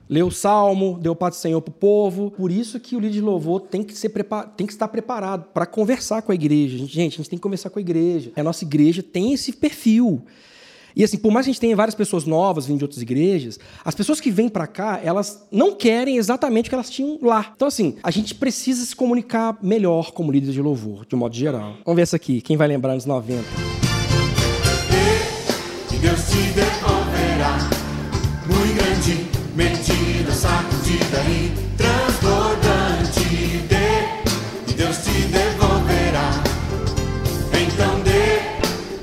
Leu 0.08 0.26
o 0.26 0.32
salmo, 0.32 0.98
deu 1.00 1.14
paz 1.14 1.36
do 1.36 1.38
Senhor 1.38 1.60
para 1.60 1.70
o 1.70 1.74
povo. 1.74 2.32
Por 2.32 2.50
isso 2.50 2.80
que 2.80 2.96
o 2.96 2.98
líder 2.98 3.12
de 3.12 3.20
louvor 3.20 3.60
tem 3.60 3.80
que, 3.80 3.96
ser 3.96 4.10
tem 4.56 4.66
que 4.66 4.72
estar 4.72 4.88
preparado 4.88 5.44
para 5.54 5.64
conversar 5.64 6.22
com 6.22 6.32
a 6.32 6.34
igreja. 6.34 6.78
Gente, 6.78 7.14
a 7.14 7.16
gente 7.18 7.30
tem 7.30 7.38
que 7.38 7.42
conversar 7.42 7.70
com 7.70 7.78
a 7.78 7.82
igreja. 7.82 8.32
A 8.34 8.42
nossa 8.42 8.64
igreja 8.64 9.04
tem 9.04 9.32
esse 9.32 9.52
perfil. 9.52 10.20
E 10.96 11.04
assim, 11.04 11.16
por 11.16 11.30
mais 11.30 11.46
que 11.46 11.50
a 11.50 11.52
gente 11.52 11.60
tenha 11.60 11.76
várias 11.76 11.94
pessoas 11.94 12.24
novas 12.24 12.66
vindo 12.66 12.78
de 12.78 12.84
outras 12.84 13.00
igrejas, 13.00 13.60
as 13.84 13.94
pessoas 13.94 14.20
que 14.20 14.32
vêm 14.32 14.48
para 14.48 14.66
cá, 14.66 15.00
elas 15.02 15.46
não 15.50 15.76
querem 15.76 16.16
exatamente 16.16 16.66
o 16.66 16.70
que 16.70 16.74
elas 16.74 16.90
tinham 16.90 17.16
lá. 17.22 17.52
Então, 17.54 17.68
assim, 17.68 17.96
a 18.02 18.10
gente 18.10 18.34
precisa 18.34 18.84
se 18.84 18.96
comunicar 18.96 19.58
melhor 19.62 20.10
como 20.10 20.32
líder 20.32 20.50
de 20.50 20.60
louvor, 20.60 21.06
de 21.06 21.14
um 21.14 21.18
modo 21.18 21.36
geral. 21.36 21.76
Vamos 21.84 21.96
ver 21.96 22.02
essa 22.02 22.16
aqui, 22.16 22.40
quem 22.40 22.56
vai 22.56 22.66
lembrar 22.66 22.94
nos 22.94 23.06
90. 23.06 23.79
Mentira, 29.60 30.32
sacudida 30.32 31.20
e 31.28 31.52
transbordante. 31.76 33.58
Dê, 33.68 34.70
e 34.70 34.74
Deus 34.74 34.96
te 35.04 35.10
devolverá. 35.26 36.30
Então 37.52 38.00
dê, 38.00 38.40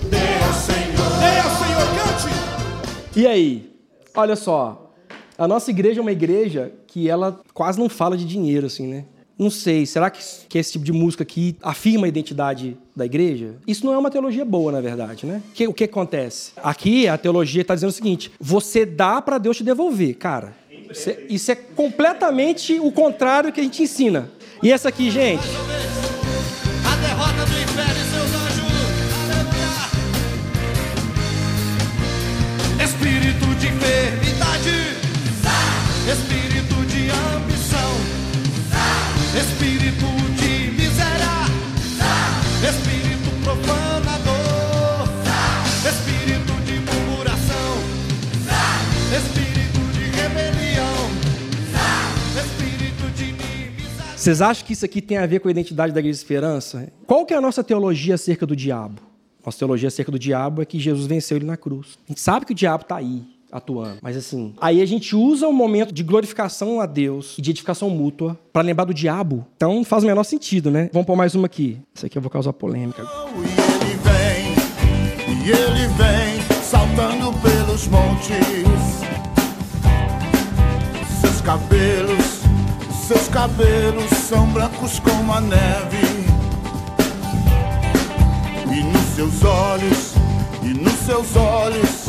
dê 0.10 0.44
ao 0.44 0.54
Senhor. 0.54 1.20
Dê 1.20 1.40
ao 1.40 1.52
Senhor, 1.62 1.88
cante! 1.94 3.20
E 3.20 3.28
aí? 3.28 3.72
Olha 4.16 4.36
só, 4.36 4.92
a 5.38 5.48
nossa 5.48 5.70
igreja 5.70 6.00
é 6.00 6.02
uma 6.02 6.12
igreja 6.12 6.74
que 6.88 7.08
ela 7.08 7.40
quase 7.54 7.80
não 7.80 7.88
fala 7.88 8.18
de 8.18 8.26
dinheiro, 8.26 8.66
assim, 8.66 8.88
né? 8.88 9.06
Não 9.38 9.52
sei, 9.52 9.86
será 9.86 10.10
que, 10.10 10.20
que 10.50 10.58
esse 10.58 10.72
tipo 10.72 10.84
de 10.84 10.92
música 10.92 11.22
aqui 11.22 11.56
afirma 11.62 12.08
a 12.08 12.10
identidade 12.10 12.76
da 12.96 13.06
igreja? 13.06 13.56
Isso 13.68 13.86
não 13.86 13.94
é 13.94 13.98
uma 13.98 14.10
teologia 14.10 14.44
boa, 14.44 14.72
na 14.72 14.82
verdade, 14.82 15.28
né? 15.28 15.44
Que, 15.54 15.68
o 15.68 15.74
que 15.74 15.84
acontece? 15.84 16.54
Aqui 16.58 17.08
a 17.08 17.20
teologia 17.20 17.62
está 17.62 17.76
dizendo 17.76 17.92
o 17.92 17.94
seguinte: 17.94 18.32
você 18.40 18.84
dá 18.84 19.22
para 19.22 19.38
Deus 19.38 19.58
te 19.58 19.64
devolver. 19.64 20.16
Cara, 20.16 20.56
isso 20.90 21.10
é, 21.10 21.18
isso 21.30 21.52
é 21.52 21.56
completamente 21.56 22.80
o 22.80 22.92
contrário 22.92 23.54
que 23.54 23.60
a 23.60 23.64
gente 23.64 23.84
ensina. 23.84 24.28
E 24.64 24.72
essa 24.72 24.90
aqui, 24.90 25.12
gente. 25.12 25.48
A 26.84 26.96
derrota 26.96 27.46
do 27.46 27.62
inferno 27.62 27.92
e 27.92 28.06
seus 28.10 28.34
anjos. 28.42 28.58
Espírito 32.84 33.46
de 33.60 33.68
enfermidade. 33.68 34.98
Espírito. 36.12 36.57
Espírito 39.40 40.08
de 40.36 40.72
miséria, 40.72 41.46
Espírito 42.68 43.30
profanador, 43.44 45.08
Espírito 45.88 46.54
de 46.66 46.80
murmuração, 46.80 47.78
Espírito 49.16 49.80
de 49.94 50.06
rebelião, 50.10 50.98
Espírito 52.36 53.12
de 53.16 53.24
inimizade. 53.26 54.18
Vocês 54.20 54.42
acham 54.42 54.66
que 54.66 54.74
isso 54.74 54.86
aqui 54.86 55.02
tem 55.04 55.18
a 55.18 55.28
ver 55.28 55.40
com 55.40 55.48
a 55.48 55.52
identidade 55.52 55.94
da 55.94 56.00
Igreja 56.00 56.18
Esperança? 56.18 56.92
Qual 57.06 57.24
que 57.24 57.34
é 57.34 57.38
a 57.38 57.42
nossa 57.42 57.64
teologia 57.64 58.16
acerca 58.16 58.46
do 58.46 58.56
diabo? 58.56 59.02
Nossa 59.46 59.60
teologia 59.60 59.88
acerca 59.88 60.12
do 60.12 60.18
diabo 60.18 60.64
é 60.64 60.66
que 60.66 60.80
Jesus 60.80 61.06
venceu 61.06 61.38
ele 61.38 61.46
na 61.46 61.56
cruz. 61.56 62.00
A 62.06 62.10
gente 62.10 62.22
sabe 62.22 62.46
que 62.46 62.54
o 62.54 62.56
diabo 62.56 62.82
está 62.82 62.98
aí, 62.98 63.24
atuando. 63.52 63.98
Mas 64.02 64.18
assim, 64.18 64.54
aí 64.60 64.82
a 64.82 64.86
gente 64.86 65.16
usa 65.16 65.48
o 65.48 65.54
momento 65.54 65.94
de 65.94 66.04
glorificação 66.04 66.82
a 66.82 66.86
Deus 66.86 67.36
e 67.38 67.42
de 67.42 67.52
edificação 67.52 67.90
mútua 67.90 68.38
para 68.52 68.62
lembrar 68.62 68.86
do 68.86 68.94
diabo. 68.94 69.46
Então 69.56 69.84
faz 69.84 70.04
o 70.04 70.08
menor 70.08 70.24
sentido, 70.24 70.70
né? 70.70 70.90
Vamos 70.92 71.06
pôr 71.06 71.16
mais 71.16 71.36
uma 71.36 71.46
aqui. 71.46 71.80
Isso 71.94 72.06
aqui 72.06 72.18
eu 72.18 72.22
vou 72.22 72.32
causar 72.32 72.54
polêmica. 72.54 73.04
E 73.04 73.86
ele 73.86 73.98
vem, 74.04 75.46
e 75.46 75.50
ele 75.50 75.88
vem, 75.94 76.62
saltando 76.62 77.34
pelos 77.40 77.88
montes. 77.88 78.38
Seus 81.22 81.42
cabelos, 81.42 82.42
seus 83.08 83.28
cabelos 83.30 84.10
são 84.10 84.48
brancos 84.48 85.00
como 85.00 85.34
a 85.34 85.42
neve. 85.42 86.28
E 88.70 88.84
nos 88.84 89.16
seus 89.16 89.44
olhos, 89.44 90.14
e 90.62 90.74
nos 90.74 90.94
seus 90.94 91.36
olhos 91.36 92.07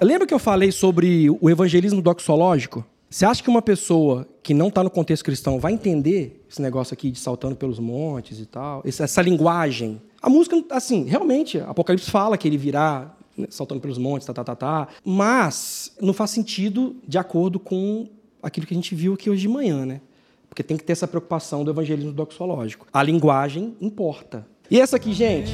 Lembra 0.00 0.26
que 0.26 0.34
eu 0.34 0.38
falei 0.38 0.72
sobre 0.72 1.28
o 1.28 1.50
evangelismo 1.50 2.00
doxológico? 2.00 2.84
Você 3.10 3.24
acha 3.24 3.42
que 3.42 3.48
uma 3.48 3.62
pessoa 3.62 4.26
que 4.42 4.52
não 4.52 4.68
está 4.68 4.82
no 4.82 4.90
contexto 4.90 5.24
cristão 5.24 5.58
vai 5.58 5.72
entender 5.72 6.44
esse 6.48 6.60
negócio 6.60 6.94
aqui 6.94 7.10
de 7.10 7.18
saltando 7.18 7.56
pelos 7.56 7.78
montes 7.78 8.38
e 8.38 8.46
tal, 8.46 8.82
essa 8.84 9.22
linguagem? 9.22 10.00
A 10.20 10.28
música, 10.28 10.62
assim, 10.70 11.04
realmente, 11.04 11.58
Apocalipse 11.58 12.10
fala 12.10 12.36
que 12.36 12.46
ele 12.46 12.56
virá 12.56 13.14
saltando 13.50 13.80
pelos 13.80 13.98
montes, 13.98 14.26
tá, 14.26 14.32
tá, 14.32 14.44
tá, 14.44 14.56
tá, 14.56 14.88
mas 15.04 15.92
não 16.00 16.12
faz 16.12 16.30
sentido 16.30 16.96
de 17.06 17.18
acordo 17.18 17.58
com 17.58 18.08
aquilo 18.42 18.66
que 18.66 18.74
a 18.74 18.76
gente 18.76 18.94
viu 18.94 19.14
aqui 19.14 19.30
hoje 19.30 19.42
de 19.42 19.48
manhã, 19.48 19.84
né? 19.84 20.00
Porque 20.48 20.62
tem 20.62 20.76
que 20.76 20.84
ter 20.84 20.92
essa 20.92 21.06
preocupação 21.06 21.62
do 21.64 21.70
evangelismo 21.70 22.12
doxológico. 22.12 22.86
A 22.92 23.02
linguagem 23.02 23.76
importa. 23.80 24.46
E 24.70 24.80
essa 24.80 24.96
aqui, 24.96 25.12
gente? 25.12 25.52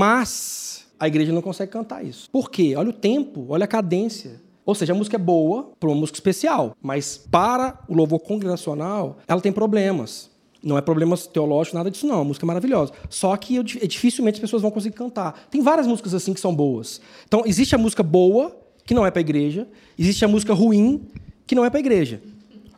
Mas 0.00 0.86
a 0.98 1.06
igreja 1.06 1.30
não 1.30 1.42
consegue 1.42 1.70
cantar 1.70 2.02
isso. 2.02 2.30
Por 2.30 2.50
quê? 2.50 2.74
Olha 2.74 2.88
o 2.88 2.92
tempo, 2.92 3.44
olha 3.50 3.64
a 3.64 3.68
cadência. 3.68 4.40
Ou 4.64 4.74
seja, 4.74 4.94
a 4.94 4.96
música 4.96 5.16
é 5.16 5.18
boa 5.18 5.72
para 5.78 5.90
uma 5.90 5.96
música 5.96 6.16
especial, 6.16 6.74
mas 6.80 7.18
para 7.18 7.78
o 7.86 7.94
louvor 7.94 8.20
congregacional, 8.20 9.18
ela 9.28 9.42
tem 9.42 9.52
problemas. 9.52 10.30
Não 10.62 10.78
é 10.78 10.80
problemas 10.80 11.26
teológicos, 11.26 11.76
nada 11.76 11.90
disso, 11.90 12.06
não. 12.06 12.20
A 12.20 12.24
música 12.24 12.46
é 12.46 12.48
maravilhosa. 12.48 12.94
Só 13.10 13.36
que 13.36 13.56
eu, 13.56 13.62
dificilmente 13.62 14.36
as 14.36 14.40
pessoas 14.40 14.62
vão 14.62 14.70
conseguir 14.70 14.94
cantar. 14.94 15.48
Tem 15.50 15.60
várias 15.60 15.86
músicas 15.86 16.14
assim 16.14 16.32
que 16.32 16.40
são 16.40 16.54
boas. 16.54 17.00
Então, 17.26 17.42
existe 17.44 17.74
a 17.74 17.78
música 17.78 18.02
boa, 18.02 18.56
que 18.86 18.94
não 18.94 19.04
é 19.04 19.10
para 19.10 19.20
a 19.20 19.22
igreja, 19.22 19.68
existe 19.98 20.24
a 20.24 20.28
música 20.28 20.54
ruim, 20.54 21.08
que 21.46 21.54
não 21.54 21.64
é 21.64 21.68
para 21.68 21.78
a 21.78 21.80
igreja. 21.80 22.22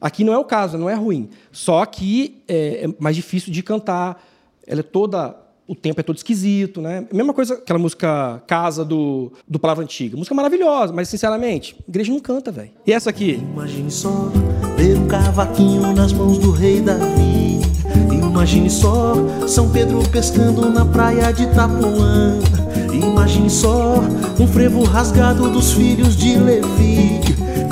Aqui 0.01 0.25
não 0.25 0.33
é 0.33 0.39
o 0.39 0.45
caso, 0.45 0.77
não 0.77 0.91
é 0.91 0.95
ruim. 0.95 1.31
Só 1.53 1.85
que 1.87 2.43
é, 2.49 2.85
é 2.85 2.95
mais 2.99 3.15
difícil 3.15 3.53
de 3.53 3.63
cantar. 3.63 4.21
Ela 4.67 4.81
é 4.81 4.83
toda 4.83 5.42
o 5.67 5.75
tempo 5.75 6.01
é 6.01 6.03
todo 6.03 6.17
esquisito, 6.17 6.81
né? 6.81 7.07
Mesma 7.13 7.33
coisa 7.33 7.55
aquela 7.55 7.79
música 7.79 8.43
Casa 8.47 8.85
do, 8.85 9.33
do 9.49 9.59
Palavra 9.59 9.85
Antiga. 9.85 10.17
Música 10.17 10.35
maravilhosa, 10.35 10.93
mas 10.93 11.09
sinceramente, 11.09 11.77
igreja 11.89 12.13
não 12.13 12.21
canta, 12.21 12.51
velho. 12.51 12.71
E 12.87 12.93
essa 12.93 13.11
aqui? 13.11 13.43
Imagine 13.53 13.91
só 13.91 14.31
ver 14.77 14.99
um 14.99 15.07
cavaquinho 15.07 15.93
nas 15.95 16.13
mãos 16.13 16.39
do 16.39 16.51
rei 16.51 16.81
Davi. 16.81 17.61
Imagine 18.11 18.71
só 18.71 19.15
São 19.47 19.71
Pedro 19.71 20.03
pescando 20.09 20.69
na 20.71 20.85
praia 20.85 21.33
de 21.33 21.45
Itapuã. 21.45 22.39
Imagine 22.93 23.51
só 23.51 24.01
um 24.39 24.47
frevo 24.47 24.83
rasgado 24.83 25.49
dos 25.49 25.73
filhos 25.73 26.17
de 26.17 26.37
Levi. 26.39 27.21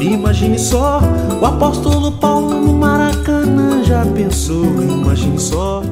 Imagine 0.00 0.58
só 0.58 1.00
o 1.40 1.44
apóstolo 1.44 2.12
Paulo 2.12 2.60
no 2.60 2.72
Maracanã. 2.74 3.82
Já 3.84 4.06
pensou? 4.06 4.64
Imagine 4.64 5.38
só 5.38 5.82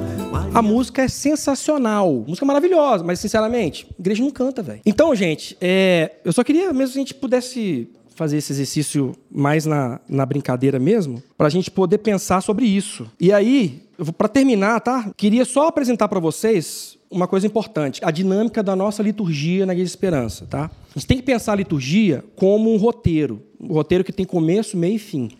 a 0.54 0.62
música 0.62 1.02
é 1.02 1.08
sensacional. 1.08 2.24
Música 2.26 2.46
maravilhosa, 2.46 3.04
mas 3.04 3.20
sinceramente, 3.20 3.86
a 3.90 4.00
igreja 4.00 4.22
não 4.22 4.30
canta, 4.30 4.62
velho. 4.62 4.80
Então, 4.84 5.14
gente, 5.14 5.56
é, 5.60 6.12
eu 6.24 6.32
só 6.32 6.42
queria 6.42 6.72
mesmo 6.72 6.94
que 6.94 6.98
a 6.98 7.02
gente 7.02 7.14
pudesse 7.14 7.88
fazer 8.14 8.38
esse 8.38 8.52
exercício 8.52 9.14
mais 9.30 9.64
na, 9.64 10.00
na 10.08 10.26
brincadeira 10.26 10.78
mesmo, 10.78 11.22
para 11.36 11.46
a 11.46 11.50
gente 11.50 11.70
poder 11.70 11.98
pensar 11.98 12.40
sobre 12.40 12.66
isso. 12.66 13.08
E 13.20 13.32
aí, 13.32 13.82
para 14.16 14.26
terminar, 14.26 14.80
tá? 14.80 15.12
Queria 15.16 15.44
só 15.44 15.68
apresentar 15.68 16.08
para 16.08 16.18
vocês 16.18 16.98
uma 17.08 17.28
coisa 17.28 17.46
importante, 17.46 18.00
a 18.04 18.10
dinâmica 18.10 18.62
da 18.62 18.74
nossa 18.74 19.02
liturgia 19.02 19.64
na 19.64 19.72
Igreja 19.72 19.86
de 19.86 19.90
Esperança, 19.90 20.46
tá? 20.46 20.70
A 20.94 20.98
gente 20.98 21.06
tem 21.06 21.16
que 21.18 21.22
pensar 21.22 21.52
a 21.52 21.56
liturgia 21.56 22.24
como 22.34 22.74
um 22.74 22.76
roteiro, 22.76 23.40
um 23.60 23.72
roteiro 23.72 24.02
que 24.02 24.12
tem 24.12 24.26
começo, 24.26 24.76
meio 24.76 24.96
e 24.96 24.98
fim. 24.98 25.30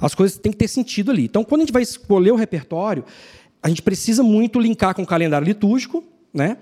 As 0.00 0.14
coisas 0.14 0.38
têm 0.38 0.52
que 0.52 0.58
ter 0.58 0.68
sentido 0.68 1.10
ali. 1.10 1.24
Então, 1.24 1.44
quando 1.44 1.62
a 1.62 1.64
gente 1.64 1.72
vai 1.72 1.82
escolher 1.82 2.32
o 2.32 2.36
repertório, 2.36 3.04
a 3.62 3.68
gente 3.68 3.82
precisa 3.82 4.22
muito 4.22 4.58
linkar 4.58 4.94
com 4.94 5.02
o 5.02 5.06
calendário 5.06 5.46
litúrgico, 5.46 6.02
né? 6.32 6.56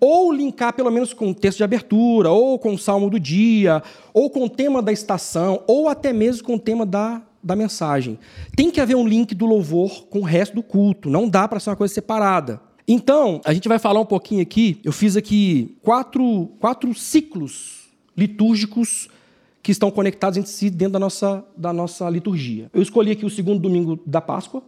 ou 0.00 0.32
linkar 0.32 0.74
pelo 0.74 0.90
menos 0.90 1.12
com 1.14 1.30
o 1.30 1.34
texto 1.34 1.58
de 1.58 1.64
abertura, 1.64 2.30
ou 2.30 2.58
com 2.58 2.74
o 2.74 2.78
salmo 2.78 3.08
do 3.08 3.18
dia, 3.18 3.82
ou 4.12 4.28
com 4.28 4.44
o 4.44 4.50
tema 4.50 4.82
da 4.82 4.92
estação, 4.92 5.62
ou 5.66 5.88
até 5.88 6.12
mesmo 6.12 6.44
com 6.44 6.56
o 6.56 6.58
tema 6.58 6.84
da, 6.84 7.22
da 7.42 7.56
mensagem. 7.56 8.18
Tem 8.54 8.70
que 8.70 8.80
haver 8.80 8.96
um 8.96 9.06
link 9.06 9.34
do 9.34 9.46
louvor 9.46 10.06
com 10.06 10.20
o 10.20 10.24
resto 10.24 10.54
do 10.54 10.62
culto, 10.62 11.08
não 11.08 11.28
dá 11.28 11.48
para 11.48 11.58
ser 11.58 11.70
uma 11.70 11.76
coisa 11.76 11.94
separada. 11.94 12.60
Então, 12.86 13.40
a 13.44 13.54
gente 13.54 13.66
vai 13.66 13.78
falar 13.78 14.00
um 14.00 14.04
pouquinho 14.04 14.42
aqui. 14.42 14.78
Eu 14.84 14.92
fiz 14.92 15.16
aqui 15.16 15.74
quatro, 15.82 16.50
quatro 16.60 16.94
ciclos 16.94 17.88
litúrgicos 18.14 19.08
que 19.62 19.72
estão 19.72 19.90
conectados 19.90 20.36
entre 20.36 20.50
si 20.50 20.68
dentro 20.68 20.92
da 20.92 20.98
nossa, 20.98 21.42
da 21.56 21.72
nossa 21.72 22.10
liturgia. 22.10 22.70
Eu 22.74 22.82
escolhi 22.82 23.12
aqui 23.12 23.24
o 23.24 23.30
segundo 23.30 23.60
domingo 23.60 23.98
da 24.04 24.20
Páscoa, 24.20 24.62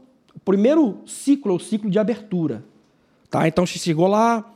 primeiro 0.46 1.00
ciclo 1.04 1.52
é 1.52 1.56
o 1.56 1.58
ciclo 1.58 1.90
de 1.90 1.98
abertura. 1.98 2.64
Tá? 3.28 3.46
Então 3.48 3.66
chegou 3.66 4.06
lá, 4.06 4.54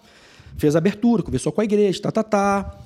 fez 0.57 0.77
abertura, 0.77 1.23
conversou 1.23 1.51
com 1.51 1.61
a 1.61 1.65
igreja, 1.65 2.01
tá, 2.01 2.13
tá, 2.13 2.23
tá. 2.23 2.79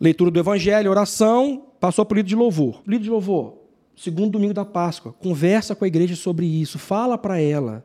Leitura 0.00 0.30
do 0.30 0.38
Evangelho, 0.38 0.90
oração, 0.90 1.66
passou 1.80 2.04
para 2.04 2.16
o 2.16 2.16
livro 2.16 2.28
de 2.28 2.36
louvor. 2.36 2.82
Livro 2.86 3.04
de 3.04 3.10
louvor, 3.10 3.54
segundo 3.96 4.32
domingo 4.32 4.52
da 4.52 4.64
Páscoa. 4.64 5.12
Conversa 5.12 5.74
com 5.74 5.84
a 5.84 5.88
igreja 5.88 6.16
sobre 6.16 6.46
isso, 6.46 6.78
fala 6.78 7.16
para 7.16 7.40
ela. 7.40 7.84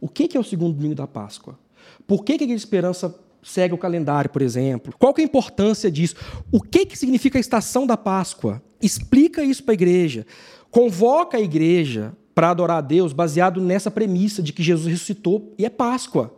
O 0.00 0.08
que 0.08 0.36
é 0.36 0.40
o 0.40 0.44
segundo 0.44 0.74
domingo 0.74 0.94
da 0.94 1.06
Páscoa? 1.06 1.58
Por 2.06 2.24
que 2.24 2.32
a 2.32 2.34
Igreja 2.34 2.54
Esperança 2.54 3.14
segue 3.42 3.74
o 3.74 3.78
calendário, 3.78 4.30
por 4.30 4.42
exemplo? 4.42 4.94
Qual 4.98 5.14
é 5.16 5.20
a 5.20 5.24
importância 5.24 5.90
disso? 5.90 6.16
O 6.50 6.60
que, 6.60 6.86
que 6.86 6.98
significa 6.98 7.38
a 7.38 7.40
estação 7.40 7.86
da 7.86 7.96
Páscoa? 7.96 8.62
Explica 8.80 9.42
isso 9.42 9.62
para 9.62 9.72
a 9.72 9.74
igreja. 9.74 10.26
Convoca 10.70 11.36
a 11.36 11.40
igreja 11.40 12.14
para 12.34 12.50
adorar 12.50 12.78
a 12.78 12.80
Deus 12.80 13.12
baseado 13.12 13.60
nessa 13.60 13.90
premissa 13.90 14.42
de 14.42 14.52
que 14.52 14.62
Jesus 14.62 14.86
ressuscitou 14.86 15.54
e 15.56 15.64
é 15.64 15.70
Páscoa. 15.70 16.34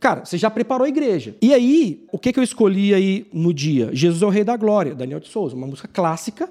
Cara, 0.00 0.24
você 0.24 0.38
já 0.38 0.50
preparou 0.50 0.84
a 0.84 0.88
igreja. 0.88 1.36
E 1.42 1.52
aí, 1.52 2.04
o 2.12 2.18
que, 2.18 2.32
que 2.32 2.38
eu 2.38 2.44
escolhi 2.44 2.94
aí 2.94 3.26
no 3.32 3.52
dia? 3.52 3.90
Jesus 3.92 4.22
é 4.22 4.26
o 4.26 4.28
Rei 4.28 4.44
da 4.44 4.56
Glória, 4.56 4.94
Daniel 4.94 5.20
de 5.20 5.28
Souza, 5.28 5.56
uma 5.56 5.66
música 5.66 5.88
clássica, 5.88 6.48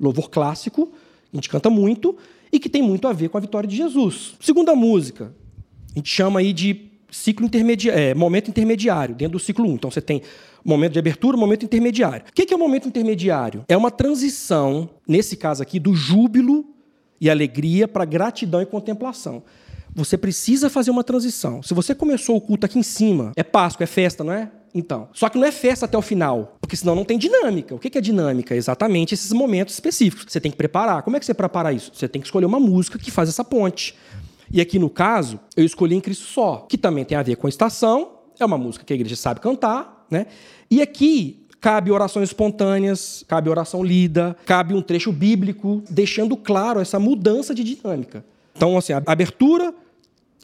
louvor 0.00 0.30
clássico, 0.30 0.92
a 1.32 1.36
gente 1.36 1.48
canta 1.48 1.68
muito 1.68 2.16
e 2.52 2.60
que 2.60 2.68
tem 2.68 2.82
muito 2.82 3.08
a 3.08 3.12
ver 3.12 3.28
com 3.28 3.38
a 3.38 3.40
vitória 3.40 3.68
de 3.68 3.76
Jesus. 3.76 4.34
Segunda 4.40 4.74
música, 4.74 5.32
a 5.94 5.98
gente 5.98 6.08
chama 6.08 6.40
aí 6.40 6.52
de 6.52 6.90
ciclo 7.10 7.46
intermediário, 7.46 8.00
é, 8.00 8.14
momento 8.14 8.48
intermediário, 8.48 9.14
dentro 9.14 9.38
do 9.38 9.42
ciclo 9.42 9.66
1. 9.68 9.74
Então 9.74 9.90
você 9.90 10.00
tem 10.00 10.22
momento 10.64 10.92
de 10.92 10.98
abertura, 10.98 11.36
momento 11.36 11.64
intermediário. 11.64 12.24
O 12.28 12.32
que 12.32 12.52
é 12.52 12.56
o 12.56 12.58
momento 12.58 12.86
intermediário? 12.86 13.64
É 13.68 13.76
uma 13.76 13.90
transição, 13.90 14.88
nesse 15.08 15.36
caso 15.36 15.62
aqui, 15.62 15.80
do 15.80 15.94
júbilo 15.94 16.75
e 17.20 17.30
alegria 17.30 17.86
para 17.88 18.04
gratidão 18.04 18.60
e 18.60 18.66
contemplação. 18.66 19.42
Você 19.94 20.18
precisa 20.18 20.68
fazer 20.68 20.90
uma 20.90 21.02
transição. 21.02 21.62
Se 21.62 21.72
você 21.72 21.94
começou 21.94 22.36
o 22.36 22.40
culto 22.40 22.66
aqui 22.66 22.78
em 22.78 22.82
cima, 22.82 23.32
é 23.34 23.42
Páscoa, 23.42 23.84
é 23.84 23.86
festa, 23.86 24.22
não 24.22 24.32
é? 24.32 24.50
Então. 24.74 25.08
Só 25.14 25.30
que 25.30 25.38
não 25.38 25.46
é 25.46 25.50
festa 25.50 25.86
até 25.86 25.96
o 25.96 26.02
final, 26.02 26.58
porque 26.60 26.76
senão 26.76 26.94
não 26.94 27.04
tem 27.04 27.16
dinâmica. 27.16 27.74
O 27.74 27.78
que 27.78 27.96
é 27.96 28.00
dinâmica? 28.00 28.54
Exatamente 28.54 29.14
esses 29.14 29.32
momentos 29.32 29.72
específicos. 29.72 30.26
Você 30.28 30.38
tem 30.38 30.50
que 30.50 30.56
preparar. 30.56 31.02
Como 31.02 31.16
é 31.16 31.20
que 31.20 31.24
você 31.24 31.32
prepara 31.32 31.72
isso? 31.72 31.90
Você 31.94 32.06
tem 32.06 32.20
que 32.20 32.28
escolher 32.28 32.44
uma 32.44 32.60
música 32.60 32.98
que 32.98 33.10
faz 33.10 33.30
essa 33.30 33.42
ponte. 33.42 33.94
E 34.52 34.60
aqui 34.60 34.78
no 34.78 34.90
caso, 34.90 35.40
eu 35.56 35.64
escolhi 35.64 35.94
em 35.94 36.00
Cristo 36.00 36.24
Só, 36.24 36.66
que 36.68 36.76
também 36.76 37.04
tem 37.04 37.16
a 37.16 37.22
ver 37.22 37.36
com 37.36 37.46
a 37.46 37.50
estação, 37.50 38.18
é 38.38 38.44
uma 38.44 38.58
música 38.58 38.84
que 38.84 38.92
a 38.92 38.96
igreja 38.96 39.16
sabe 39.16 39.40
cantar, 39.40 40.06
né? 40.10 40.26
E 40.70 40.82
aqui 40.82 41.45
Cabe 41.60 41.90
orações 41.90 42.28
espontâneas, 42.28 43.24
cabe 43.26 43.48
oração 43.48 43.82
lida, 43.82 44.36
cabe 44.44 44.74
um 44.74 44.82
trecho 44.82 45.12
bíblico, 45.12 45.82
deixando 45.90 46.36
claro 46.36 46.80
essa 46.80 46.98
mudança 46.98 47.54
de 47.54 47.64
dinâmica. 47.64 48.24
Então, 48.54 48.76
assim, 48.76 48.92
abertura 48.92 49.74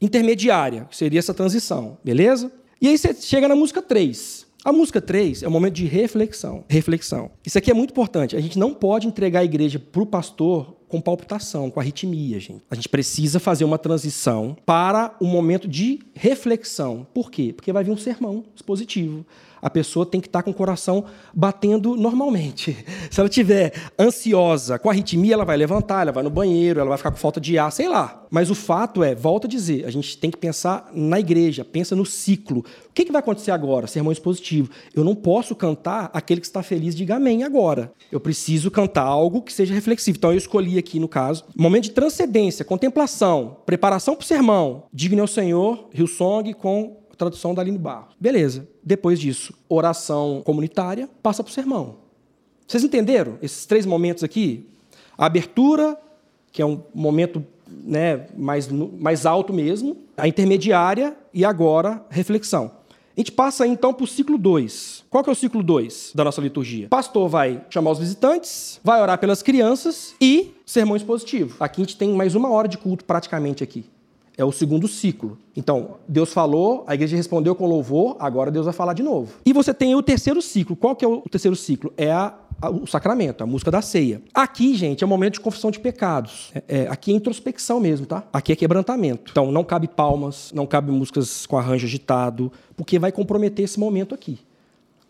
intermediária, 0.00 0.86
que 0.90 0.96
seria 0.96 1.18
essa 1.18 1.32
transição, 1.32 1.96
beleza? 2.02 2.50
E 2.80 2.88
aí 2.88 2.98
você 2.98 3.14
chega 3.14 3.46
na 3.46 3.54
música 3.54 3.80
3. 3.80 4.46
A 4.64 4.72
música 4.72 5.00
3 5.00 5.42
é 5.42 5.48
um 5.48 5.50
momento 5.50 5.74
de 5.74 5.86
reflexão. 5.86 6.64
Reflexão. 6.68 7.30
Isso 7.44 7.58
aqui 7.58 7.70
é 7.70 7.74
muito 7.74 7.90
importante. 7.90 8.36
A 8.36 8.40
gente 8.40 8.58
não 8.58 8.72
pode 8.72 9.08
entregar 9.08 9.40
a 9.40 9.44
igreja 9.44 9.78
para 9.78 10.02
o 10.02 10.06
pastor 10.06 10.76
com 10.88 11.00
palpitação, 11.00 11.70
com 11.70 11.80
arritmia, 11.80 12.38
gente. 12.38 12.62
A 12.70 12.74
gente 12.74 12.88
precisa 12.88 13.40
fazer 13.40 13.64
uma 13.64 13.78
transição 13.78 14.56
para 14.64 15.16
um 15.20 15.26
momento 15.26 15.66
de 15.66 16.00
reflexão. 16.14 17.06
Por 17.12 17.30
quê? 17.30 17.52
Porque 17.52 17.72
vai 17.72 17.82
vir 17.82 17.90
um 17.90 17.96
sermão 17.96 18.44
expositivo 18.54 19.24
a 19.62 19.70
pessoa 19.70 20.04
tem 20.04 20.20
que 20.20 20.26
estar 20.26 20.42
com 20.42 20.50
o 20.50 20.54
coração 20.54 21.04
batendo 21.32 21.96
normalmente. 21.96 22.76
Se 23.08 23.20
ela 23.20 23.28
tiver 23.28 23.72
ansiosa, 23.96 24.76
com 24.76 24.90
arritmia, 24.90 25.34
ela 25.34 25.44
vai 25.44 25.56
levantar, 25.56 26.02
ela 26.02 26.10
vai 26.10 26.24
no 26.24 26.30
banheiro, 26.30 26.80
ela 26.80 26.88
vai 26.88 26.98
ficar 26.98 27.12
com 27.12 27.16
falta 27.16 27.40
de 27.40 27.56
ar, 27.56 27.70
sei 27.70 27.88
lá. 27.88 28.26
Mas 28.28 28.50
o 28.50 28.54
fato 28.54 29.04
é, 29.04 29.14
volta 29.14 29.46
a 29.46 29.50
dizer, 29.50 29.84
a 29.84 29.90
gente 29.90 30.18
tem 30.18 30.30
que 30.30 30.36
pensar 30.36 30.90
na 30.92 31.20
igreja, 31.20 31.64
pensa 31.64 31.94
no 31.94 32.04
ciclo. 32.04 32.64
O 32.88 32.92
que, 32.92 33.04
que 33.04 33.12
vai 33.12 33.20
acontecer 33.20 33.52
agora? 33.52 33.86
Sermão 33.86 34.10
expositivo. 34.10 34.70
Eu 34.94 35.04
não 35.04 35.14
posso 35.14 35.54
cantar 35.54 36.10
aquele 36.12 36.40
que 36.40 36.46
está 36.46 36.62
feliz, 36.62 36.94
diga 36.94 37.16
amém 37.16 37.44
agora. 37.44 37.92
Eu 38.10 38.18
preciso 38.18 38.70
cantar 38.70 39.04
algo 39.04 39.42
que 39.42 39.52
seja 39.52 39.72
reflexivo. 39.72 40.16
Então 40.16 40.32
eu 40.32 40.38
escolhi 40.38 40.76
aqui, 40.76 40.98
no 40.98 41.06
caso, 41.06 41.44
momento 41.54 41.84
de 41.84 41.92
transcendência, 41.92 42.64
contemplação, 42.64 43.58
preparação 43.64 44.14
para 44.14 44.24
o 44.24 44.26
sermão. 44.26 44.84
Digne 44.92 45.20
ao 45.20 45.26
Senhor, 45.26 45.88
Hillsong 45.94 46.54
com 46.54 47.01
tradução 47.16 47.54
da 47.54 47.62
Aline 47.62 47.78
Barros. 47.78 48.14
Beleza. 48.18 48.68
Depois 48.82 49.18
disso, 49.20 49.54
oração 49.68 50.42
comunitária, 50.44 51.08
passa 51.22 51.42
para 51.42 51.50
o 51.50 51.54
sermão. 51.54 51.96
Vocês 52.66 52.84
entenderam 52.84 53.38
esses 53.42 53.66
três 53.66 53.84
momentos 53.84 54.24
aqui? 54.24 54.66
A 55.16 55.26
abertura, 55.26 55.96
que 56.50 56.62
é 56.62 56.66
um 56.66 56.82
momento 56.94 57.44
né, 57.68 58.26
mais, 58.36 58.68
mais 58.68 59.26
alto 59.26 59.52
mesmo, 59.52 59.96
a 60.16 60.28
intermediária 60.28 61.16
e 61.32 61.44
agora 61.44 62.04
reflexão. 62.10 62.70
A 63.14 63.20
gente 63.20 63.30
passa 63.30 63.66
então 63.66 63.92
para 63.92 64.04
o 64.04 64.06
ciclo 64.06 64.38
2. 64.38 65.04
Qual 65.10 65.22
que 65.22 65.28
é 65.28 65.32
o 65.32 65.36
ciclo 65.36 65.62
2 65.62 66.12
da 66.14 66.24
nossa 66.24 66.40
liturgia? 66.40 66.88
Pastor 66.88 67.28
vai 67.28 67.62
chamar 67.68 67.90
os 67.90 67.98
visitantes, 67.98 68.80
vai 68.82 69.02
orar 69.02 69.18
pelas 69.18 69.42
crianças 69.42 70.14
e 70.18 70.54
sermão 70.64 70.96
expositivo. 70.96 71.56
Aqui 71.60 71.82
a 71.82 71.84
gente 71.84 71.96
tem 71.98 72.08
mais 72.14 72.34
uma 72.34 72.50
hora 72.50 72.66
de 72.66 72.78
culto 72.78 73.04
praticamente 73.04 73.62
aqui. 73.62 73.84
É 74.36 74.44
o 74.44 74.52
segundo 74.52 74.88
ciclo. 74.88 75.36
Então, 75.54 75.96
Deus 76.08 76.32
falou, 76.32 76.84
a 76.86 76.94
igreja 76.94 77.16
respondeu 77.16 77.54
com 77.54 77.66
louvor, 77.66 78.16
agora 78.18 78.50
Deus 78.50 78.64
vai 78.64 78.72
falar 78.72 78.94
de 78.94 79.02
novo. 79.02 79.34
E 79.44 79.52
você 79.52 79.74
tem 79.74 79.94
o 79.94 80.02
terceiro 80.02 80.40
ciclo. 80.40 80.74
Qual 80.74 80.96
que 80.96 81.04
é 81.04 81.08
o 81.08 81.20
terceiro 81.22 81.54
ciclo? 81.54 81.92
É 81.98 82.10
a, 82.10 82.34
a, 82.60 82.70
o 82.70 82.86
sacramento, 82.86 83.44
a 83.44 83.46
música 83.46 83.70
da 83.70 83.82
ceia. 83.82 84.22
Aqui, 84.32 84.74
gente, 84.74 85.04
é 85.04 85.06
o 85.06 85.08
momento 85.08 85.34
de 85.34 85.40
confissão 85.40 85.70
de 85.70 85.78
pecados. 85.78 86.50
É, 86.54 86.62
é, 86.66 86.88
aqui 86.88 87.12
é 87.12 87.14
introspecção 87.14 87.78
mesmo, 87.78 88.06
tá? 88.06 88.24
Aqui 88.32 88.52
é 88.52 88.56
quebrantamento. 88.56 89.30
Então, 89.30 89.52
não 89.52 89.64
cabe 89.64 89.86
palmas, 89.86 90.50
não 90.54 90.66
cabe 90.66 90.90
músicas 90.90 91.44
com 91.44 91.58
arranjo 91.58 91.86
agitado, 91.86 92.50
porque 92.74 92.98
vai 92.98 93.12
comprometer 93.12 93.66
esse 93.66 93.78
momento 93.78 94.14
aqui. 94.14 94.38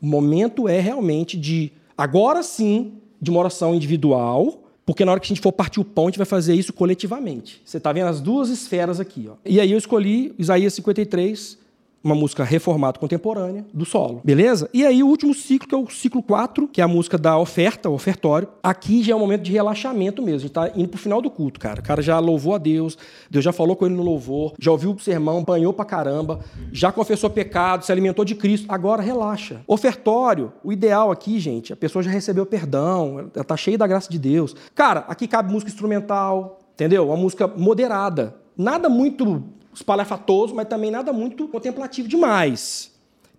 O 0.01 0.07
momento 0.07 0.67
é 0.67 0.81
realmente 0.81 1.39
de, 1.39 1.71
agora 1.97 2.43
sim, 2.43 2.95
de 3.21 3.31
uma 3.31 3.39
oração 3.39 3.73
individual, 3.73 4.62
porque 4.93 5.07
na 5.07 5.13
hora 5.13 5.21
que 5.21 5.27
a 5.27 5.29
gente 5.29 5.41
for 5.41 5.53
partir 5.53 5.81
o 5.81 5.85
pão, 5.85 6.05
a 6.05 6.11
gente 6.11 6.19
vai 6.19 6.27
fazer 6.27 6.55
isso 6.55 6.73
coletivamente. 6.73 7.63
Você 7.65 7.79
está 7.79 7.93
vendo 7.93 8.09
as 8.09 8.21
duas 8.21 8.51
esferas 8.51 9.01
aqui. 9.01 9.27
Ó. 9.27 9.37
E 9.45 9.59
aí 9.59 9.73
eu 9.73 9.79
escolhi 9.79 10.35
Isaías 10.39 10.75
53, 10.75 11.59
uma 12.03 12.15
música 12.15 12.43
reformada 12.43 12.99
contemporânea 12.99 13.65
do 13.73 13.85
solo, 13.85 14.21
beleza? 14.25 14.69
E 14.73 14.85
aí 14.85 15.03
o 15.03 15.07
último 15.07 15.33
ciclo, 15.33 15.69
que 15.69 15.75
é 15.75 15.79
o 15.79 15.89
ciclo 15.89 16.23
4, 16.23 16.69
que 16.69 16.81
é 16.81 16.85
a 16.85 16.89
música 16.89 17.17
da 17.17 17.39
oferta, 17.39 17.89
o 17.89 17.95
ofertório. 17.95 18.49
Aqui 18.63 19.03
já 19.03 19.13
é 19.13 19.17
um 19.17 19.21
momento 19.21 19.43
de 19.43 19.53
relaxamento 19.53 20.23
mesmo, 20.23 20.49
tá 20.49 20.71
indo 20.75 20.89
pro 20.89 20.99
final 20.99 21.23
do 21.23 21.31
culto, 21.31 21.61
cara. 21.61 21.81
O 21.81 21.85
cara 21.85 22.03
já 22.03 22.19
louvou 22.19 22.55
a 22.55 22.59
Deus, 22.59 22.99
Deus 23.31 23.45
já 23.45 23.53
falou 23.53 23.77
com 23.77 23.87
ele 23.87 23.95
no 23.95 24.03
louvor, 24.03 24.55
já 24.59 24.71
ouviu 24.71 24.93
o 24.93 24.99
sermão, 24.99 25.41
apanhou 25.41 25.73
pra 25.73 25.85
caramba, 25.85 26.41
já 26.73 26.91
confessou 26.91 27.31
pecado, 27.31 27.85
se 27.85 27.93
alimentou 27.93 28.25
de 28.25 28.35
Cristo, 28.35 28.67
agora 28.69 29.03
relaxa. 29.03 29.61
Ofertório, 29.67 30.53
o 30.65 30.73
ideal 30.73 31.11
aqui, 31.11 31.39
gente, 31.39 31.73
a 31.73 31.77
pessoa 31.77 32.03
já 32.03 32.11
recebeu 32.11 32.45
perdão, 32.45 33.31
ela 33.35 33.45
tá 33.45 33.57
cheia 33.57 33.79
da 33.79 33.87
graça 33.87 34.11
de 34.11 34.19
Deus. 34.19 34.55
Cara, 34.75 35.05
aqui 35.09 35.29
cabe 35.29 35.53
música 35.53 35.71
instrumental, 35.71 36.61
entendeu? 36.75 37.07
Uma 37.07 37.17
música 37.17 37.47
moderada. 37.47 38.37
Nada 38.57 38.89
muito 38.89 39.43
espalhafatoso, 39.75 40.55
mas 40.55 40.69
também 40.69 40.91
nada 40.91 41.13
muito 41.13 41.49
contemplativo 41.49 42.09
demais. 42.09 42.93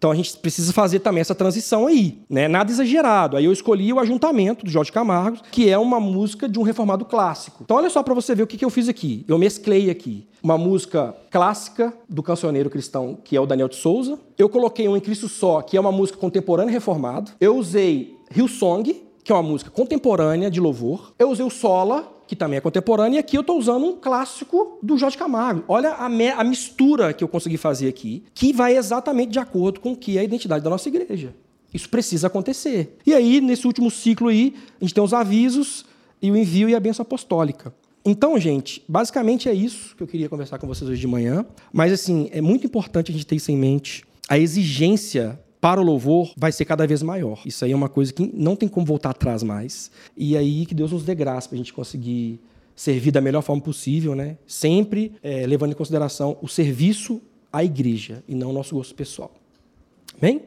Então 0.04 0.12
a 0.12 0.16
gente 0.16 0.36
precisa 0.36 0.74
fazer 0.74 1.00
também 1.00 1.22
essa 1.22 1.34
transição 1.34 1.88
aí, 1.88 2.18
né? 2.30 2.50
Nada 2.50 2.70
exagerado. 2.70 3.38
Aí 3.38 3.46
eu 3.46 3.54
escolhi 3.54 3.94
o 3.94 4.00
Ajuntamento 4.00 4.66
do 4.66 4.70
Jorge 4.70 4.92
Camargo, 4.92 5.38
que 5.50 5.70
é 5.70 5.78
uma 5.78 5.98
música 5.98 6.50
de 6.50 6.60
um 6.60 6.62
reformado 6.62 7.06
clássico. 7.06 7.64
Então 7.64 7.78
olha 7.78 7.90
só 7.90 8.04
para 8.04 8.14
você 8.14 8.36
ver 8.36 8.44
o 8.44 8.48
que, 8.48 8.58
que 8.58 8.66
eu 8.66 8.70
fiz 8.70 8.90
aqui. 8.90 9.24
Eu 9.30 9.38
mesclei 9.38 9.90
aqui 9.90 10.28
uma 10.44 10.58
música 10.58 11.16
clássica 11.32 11.94
do 12.10 12.22
cancioneiro 12.22 12.70
cristão, 12.70 13.18
que 13.24 13.38
é 13.38 13.40
o 13.40 13.46
Daniel 13.46 13.70
de 13.70 13.78
Souza. 13.78 14.20
Eu 14.38 14.50
coloquei 14.50 14.90
um 14.90 14.98
Em 14.98 15.00
Cristo 15.00 15.30
Só, 15.30 15.62
que 15.62 15.78
é 15.78 15.80
uma 15.80 15.90
música 15.90 16.20
contemporânea 16.20 16.74
reformado. 16.74 17.32
Eu 17.40 17.56
usei 17.56 18.18
Hillsong, 18.36 19.04
que 19.24 19.32
é 19.32 19.36
uma 19.36 19.42
música 19.42 19.72
contemporânea 19.72 20.52
de 20.52 20.60
louvor. 20.60 21.14
Eu 21.18 21.30
usei 21.30 21.46
o 21.46 21.50
Sola, 21.50 22.12
que 22.28 22.36
também 22.36 22.58
é 22.58 22.62
contemporâneo, 22.62 23.16
e 23.16 23.20
aqui 23.20 23.38
eu 23.38 23.42
estou 23.42 23.58
usando 23.58 23.86
um 23.86 23.96
clássico 23.96 24.78
do 24.82 24.98
Jorge 24.98 25.18
Camargo. 25.18 25.64
Olha 25.68 25.92
a, 25.92 26.06
a, 26.06 26.44
mistura 26.44 27.14
que 27.14 27.24
eu 27.24 27.28
consegui 27.28 27.58
fazer 27.58 27.88
aqui, 27.88 28.24
que 28.34 28.54
vai 28.54 28.78
exatamente 28.78 29.32
de 29.32 29.40
acordo 29.40 29.80
com 29.80 29.94
o 29.94 29.96
que 29.96 30.18
é 30.18 30.22
a 30.22 30.24
identidade 30.24 30.64
da 30.64 30.70
nossa 30.70 30.88
igreja. 30.88 31.34
Isso 31.74 31.90
precisa 31.90 32.28
acontecer. 32.28 32.98
E 33.06 33.14
aí, 33.14 33.42
nesse 33.42 33.66
último 33.66 33.90
ciclo 33.90 34.28
aí, 34.28 34.54
a 34.80 34.84
gente 34.84 34.94
tem 34.94 35.04
os 35.04 35.14
avisos 35.14 35.86
e 36.22 36.30
o 36.32 36.38
envio 36.38 36.70
e 36.70 36.76
a 36.76 36.80
bênção 36.80 37.04
apostólica. 37.04 37.74
Então, 38.06 38.38
gente, 38.38 38.84
basicamente 38.88 39.50
é 39.50 39.54
isso 39.54 39.96
que 39.96 40.04
eu 40.04 40.08
queria 40.08 40.30
conversar 40.30 40.60
com 40.60 40.68
vocês 40.68 40.90
hoje 40.90 41.02
de 41.02 41.08
manhã. 41.08 41.46
Mas, 41.72 41.92
assim, 41.92 42.30
é 42.32 42.42
muito 42.42 42.66
importante 42.66 43.12
a 43.12 43.14
gente 43.14 43.26
ter 43.26 43.36
isso 43.36 43.52
em 43.52 43.58
mente. 43.58 44.04
A 44.30 44.38
exigência 44.38 45.40
para 45.64 45.80
o 45.80 45.84
louvor 45.84 46.34
vai 46.36 46.52
ser 46.52 46.66
cada 46.66 46.86
vez 46.86 47.02
maior. 47.02 47.42
Isso 47.46 47.64
aí 47.64 47.72
é 47.72 47.76
uma 47.76 47.88
coisa 47.88 48.12
que 48.12 48.30
não 48.34 48.54
tem 48.54 48.68
como 48.68 48.86
voltar 48.86 49.12
atrás 49.12 49.42
mais. 49.44 49.90
E 50.18 50.36
aí 50.36 50.66
que 50.66 50.76
Deus 50.76 50.92
nos 50.92 51.06
dê 51.06 51.16
graça 51.16 51.48
para 51.48 51.56
a 51.56 51.58
gente 51.58 51.72
conseguir 51.72 52.38
servir 52.76 53.12
da 53.12 53.22
melhor 53.22 53.42
forma 53.42 53.62
possível, 53.62 54.14
né? 54.14 54.36
Sempre 54.46 55.14
é, 55.24 55.48
levando 55.48 55.72
em 55.72 55.76
consideração 55.76 56.38
o 56.42 56.50
serviço 56.50 57.22
à 57.50 57.64
igreja 57.64 58.22
e 58.28 58.36
não 58.36 58.50
o 58.50 58.54
nosso 58.54 58.76
gosto 58.76 58.94
pessoal. 58.94 59.32
Amém? 60.22 60.42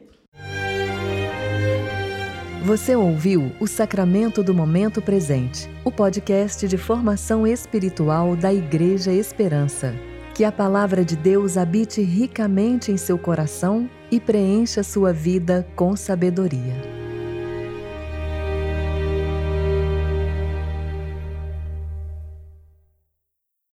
Você 2.63 2.95
ouviu 2.95 3.51
o 3.59 3.65
Sacramento 3.65 4.43
do 4.43 4.53
Momento 4.53 5.01
Presente, 5.01 5.67
o 5.83 5.91
podcast 5.91 6.67
de 6.67 6.77
formação 6.77 7.47
espiritual 7.47 8.35
da 8.35 8.53
Igreja 8.53 9.11
Esperança. 9.11 9.95
Que 10.35 10.43
a 10.43 10.51
palavra 10.51 11.03
de 11.03 11.15
Deus 11.15 11.57
habite 11.57 12.03
ricamente 12.03 12.91
em 12.91 12.97
seu 12.97 13.17
coração 13.17 13.89
e 14.11 14.19
preencha 14.19 14.83
sua 14.83 15.11
vida 15.11 15.67
com 15.75 15.95
sabedoria. 15.95 17.06